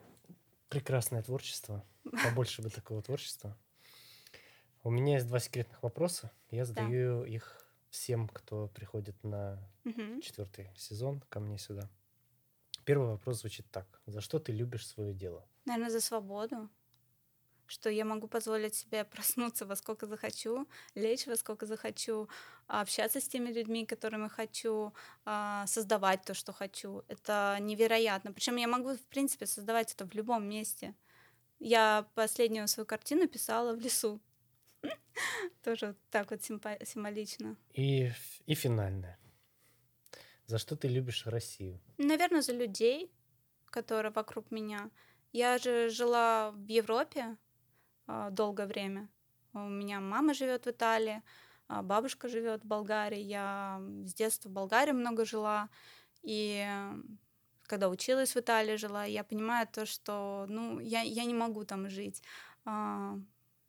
прекрасное 0.69 1.23
творчество. 1.23 1.85
Побольше 2.25 2.63
бы 2.63 2.71
такого 2.71 3.03
творчества. 3.03 3.57
У 4.83 4.91
меня 4.91 5.15
есть 5.15 5.27
два 5.27 5.39
секретных 5.39 5.83
вопроса. 5.83 6.31
Я 6.51 6.65
задаю 6.65 7.23
да. 7.23 7.29
их 7.29 7.65
всем, 7.91 8.29
кто 8.29 8.69
приходит 8.69 9.23
на 9.23 9.59
угу. 9.85 10.21
четвертый 10.21 10.71
сезон 10.77 11.23
ко 11.29 11.41
мне 11.41 11.59
сюда. 11.59 11.89
Первый 12.85 13.09
вопрос 13.09 13.41
звучит 13.41 13.71
так. 13.71 13.87
За 14.07 14.21
что 14.21 14.39
ты 14.39 14.53
любишь 14.53 14.87
свое 14.87 15.15
дело? 15.15 15.47
Наверное, 15.65 15.91
за 15.91 16.01
свободу 16.01 16.69
что 17.67 17.91
я 17.91 18.05
могу 18.05 18.29
позволить 18.29 18.75
себе 18.75 19.05
проснуться 19.05 19.67
во 19.67 19.77
сколько 19.77 20.07
захочу, 20.07 20.69
лечь 20.95 21.27
во 21.27 21.37
сколько 21.37 21.67
захочу, 21.67 22.29
общаться 22.67 23.21
с 23.21 23.29
теми 23.29 23.51
людьми, 23.51 23.87
которыми 23.87 24.29
хочу, 24.29 24.93
а, 25.25 25.67
создавать 25.67 26.23
то, 26.23 26.35
что 26.35 26.53
хочу. 26.53 27.03
Это 27.09 27.59
невероятно. 27.61 28.33
Причем 28.33 28.57
я 28.57 28.69
могу, 28.69 28.95
в 28.95 29.07
принципе, 29.07 29.47
создавать 29.47 29.93
это 29.93 30.07
в 30.07 30.15
любом 30.15 30.49
месте. 30.49 30.95
Я 31.59 32.07
последнюю 32.15 32.69
свою 32.69 32.87
картину 32.87 33.29
писала 33.29 33.75
в 33.75 33.81
лесу. 33.81 34.21
Тоже 35.63 35.95
так 36.11 36.31
вот 36.31 36.43
символично. 36.43 37.57
И, 37.73 38.11
и 38.47 38.55
финальное. 38.55 39.19
За 40.47 40.59
что 40.59 40.77
ты 40.77 40.89
любишь 40.89 41.27
Россию? 41.27 41.81
Наверное, 41.97 42.43
за 42.43 42.53
людей, 42.53 43.11
которые 43.67 44.13
вокруг 44.13 44.51
меня. 44.51 44.91
Я 45.33 45.59
же 45.59 45.89
жила 45.89 46.51
в 46.53 46.69
Европе, 46.69 47.37
долгое 48.31 48.67
время. 48.67 49.09
У 49.53 49.69
меня 49.69 50.01
мама 50.01 50.35
живет 50.35 50.67
в 50.67 50.71
Италии, 50.71 51.23
а, 51.69 51.83
бабушка 51.83 52.29
живет 52.29 52.65
в 52.65 52.67
Болгарии. 52.67 53.21
Я 53.21 53.81
с 54.05 54.13
детства 54.13 54.49
в 54.49 54.53
Болгарии 54.53 54.93
много 54.93 55.25
жила. 55.25 55.69
И 56.23 56.67
когда 57.63 57.89
училась 57.89 58.35
в 58.35 58.39
Италии, 58.39 58.77
жила, 58.77 59.05
я 59.05 59.25
понимаю 59.25 59.67
то, 59.71 59.87
что 59.87 60.47
ну, 60.49 60.81
я, 60.81 61.03
я 61.03 61.25
не 61.25 61.35
могу 61.35 61.65
там 61.65 61.89
жить. 61.89 62.23
А, 62.65 63.17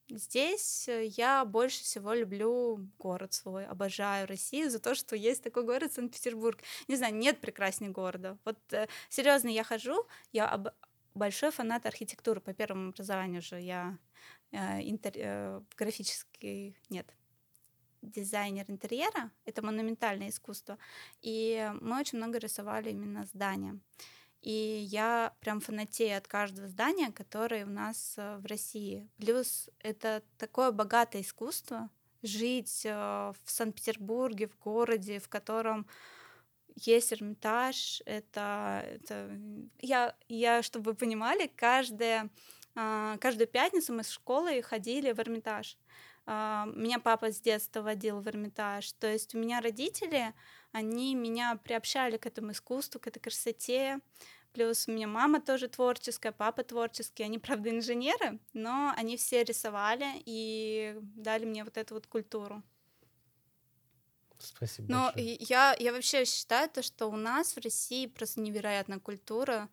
здесь 0.09 0.89
я 0.89 1.45
больше 1.45 1.83
всего 1.83 2.13
люблю 2.13 2.79
город 2.97 3.33
свой, 3.33 3.65
обожаю 3.65 4.27
Россию 4.27 4.69
за 4.69 4.79
то, 4.79 4.95
что 4.95 5.15
есть 5.15 5.43
такой 5.43 5.63
город 5.63 5.93
Санкт-Петербург. 5.93 6.59
Не 6.87 6.95
знаю, 6.95 7.15
нет 7.15 7.39
прекраснее 7.39 7.91
города. 7.91 8.37
Вот 8.43 8.57
э, 8.71 8.87
серьезно, 9.09 9.49
я 9.49 9.63
хожу, 9.63 10.05
я 10.31 10.47
об, 10.47 10.69
большой 11.15 11.51
фанат 11.51 11.85
архитектуры. 11.85 12.41
По 12.41 12.53
первому 12.53 12.89
образованию 12.89 13.41
же 13.41 13.59
я 13.59 13.97
э, 14.51 14.81
интер, 14.81 15.13
э, 15.15 15.61
графический, 15.77 16.77
нет, 16.89 17.13
дизайнер 18.01 18.65
интерьера. 18.67 19.31
Это 19.45 19.61
монументальное 19.63 20.29
искусство. 20.29 20.77
И 21.21 21.71
мы 21.81 21.99
очень 21.99 22.17
много 22.17 22.37
рисовали 22.37 22.91
именно 22.91 23.25
здания. 23.25 23.79
И 24.41 24.51
я 24.51 25.33
прям 25.39 25.59
фанатею 25.59 26.17
от 26.17 26.27
каждого 26.27 26.67
здания, 26.67 27.11
которое 27.11 27.65
у 27.65 27.69
нас 27.69 28.13
э, 28.17 28.37
в 28.37 28.45
России. 28.45 29.09
Плюс 29.17 29.69
это 29.79 30.21
такое 30.37 30.71
богатое 30.71 31.23
искусство, 31.23 31.89
жить 32.21 32.85
э, 32.85 32.91
в 32.91 33.51
Санкт-Петербурге, 33.51 34.47
в 34.47 34.57
городе, 34.59 35.19
в 35.19 35.29
котором 35.29 35.87
есть 36.75 37.13
Эрмитаж, 37.13 38.01
это, 38.05 38.85
это 38.85 39.29
я, 39.79 40.15
я, 40.27 40.61
чтобы 40.61 40.91
вы 40.91 40.97
понимали, 40.97 41.49
каждая, 41.55 42.29
каждую 42.73 43.47
пятницу 43.47 43.93
мы 43.93 44.03
с 44.03 44.09
школы 44.09 44.61
ходили 44.61 45.11
в 45.11 45.19
Эрмитаж. 45.19 45.77
А, 46.27 46.65
меня 46.73 46.99
папа 46.99 47.31
с 47.31 47.39
детства 47.39 47.81
водил 47.81 48.19
в 48.19 48.27
Эрмитаж. 48.27 48.91
То 48.93 49.07
есть 49.07 49.35
у 49.35 49.37
меня 49.37 49.61
родители, 49.61 50.33
они 50.71 51.15
меня 51.15 51.59
приобщали 51.63 52.17
к 52.17 52.25
этому 52.25 52.51
искусству, 52.51 52.99
к 52.99 53.07
этой 53.07 53.19
красоте. 53.19 53.99
Плюс 54.53 54.87
у 54.87 54.91
меня 54.91 55.07
мама 55.07 55.41
тоже 55.41 55.67
творческая, 55.67 56.31
папа 56.31 56.63
творческий. 56.63 57.23
Они, 57.23 57.37
правда, 57.37 57.69
инженеры, 57.69 58.39
но 58.53 58.93
они 58.95 59.17
все 59.17 59.43
рисовали 59.43 60.07
и 60.25 60.97
дали 61.01 61.45
мне 61.45 61.63
вот 61.63 61.77
эту 61.77 61.95
вот 61.95 62.07
культуру. 62.07 62.63
Спасибо 64.39 64.87
Но 64.87 65.11
большое. 65.13 65.25
я, 65.39 65.75
я 65.79 65.91
вообще 65.91 66.25
считаю 66.25 66.69
то, 66.69 66.83
что 66.83 67.07
у 67.07 67.15
нас 67.15 67.55
в 67.55 67.61
России 67.61 68.05
просто 68.07 68.39
невероятная 68.41 68.99
культура 68.99 69.69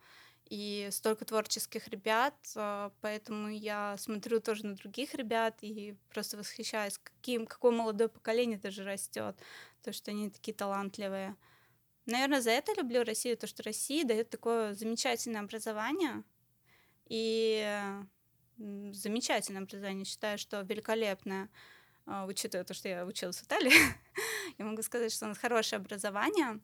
и 0.47 0.89
столько 0.91 1.25
творческих 1.25 1.89
ребят, 1.89 2.35
а, 2.57 2.93
поэтому 3.01 3.49
я 3.49 3.97
смотрю 3.99 4.41
тоже 4.41 4.67
на 4.67 4.75
других 4.75 5.15
ребят 5.15 5.59
и 5.63 5.97
просто 6.11 6.37
восхищаюсь, 6.37 6.99
каким, 6.99 7.47
какое 7.47 7.73
молодое 7.73 8.09
поколение 8.09 8.59
даже 8.59 8.85
растет, 8.85 9.37
то, 9.83 9.93
что 9.93 10.11
они 10.11 10.31
такие 10.31 10.55
талантливые. 10.55 11.37
Наверное, 12.07 12.41
за 12.41 12.51
это 12.51 12.73
люблю 12.75 13.05
Россию, 13.05 13.37
то, 13.37 13.47
что 13.47 13.63
Россия 13.63 14.05
дает 14.05 14.31
такое 14.31 14.75
замечательное 14.75 15.43
образование, 15.43 16.25
и 17.09 17.81
замечательное 18.59 19.63
образование, 19.63 20.05
считаю, 20.05 20.39
что 20.39 20.61
великолепное. 20.63 21.51
А, 22.07 22.27
учитывая 22.27 22.65
то, 22.65 22.75
что 22.75 22.89
я 22.89 23.05
училась 23.05 23.39
в 23.39 23.45
Италии, 23.45 23.73
я 24.59 24.65
могу 24.65 24.83
сказать, 24.83 25.13
что 25.13 25.27
у 25.27 25.29
нас 25.29 25.39
хорошее 25.39 25.79
образование 25.79 26.61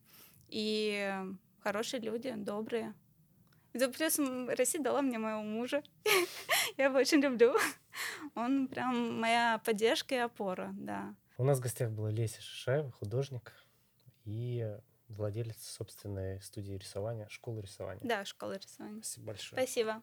и 0.48 1.14
хорошие 1.60 2.00
люди, 2.00 2.32
добрые. 2.36 2.94
И 3.74 3.78
плюс 3.78 4.18
Россия 4.18 4.82
дала 4.82 5.02
мне 5.02 5.18
моего 5.18 5.42
мужа. 5.42 5.82
я 6.76 6.86
его 6.86 6.98
очень 6.98 7.20
люблю. 7.20 7.54
Он 8.34 8.68
прям 8.68 9.20
моя 9.20 9.60
поддержка 9.64 10.14
и 10.14 10.18
опора, 10.18 10.70
да. 10.74 11.14
У 11.36 11.44
нас 11.44 11.58
в 11.58 11.62
гостях 11.62 11.90
была 11.90 12.10
Леся 12.10 12.40
Шишаева, 12.40 12.90
художник 12.90 13.52
и 14.24 14.76
владелец 15.08 15.62
собственной 15.62 16.40
студии 16.42 16.74
рисования, 16.74 17.28
школы 17.28 17.62
рисования. 17.62 18.00
Да, 18.04 18.24
школы 18.24 18.58
рисования. 18.58 19.02
Спасибо 19.02 19.26
большое. 19.26 19.62
Спасибо. 19.62 20.02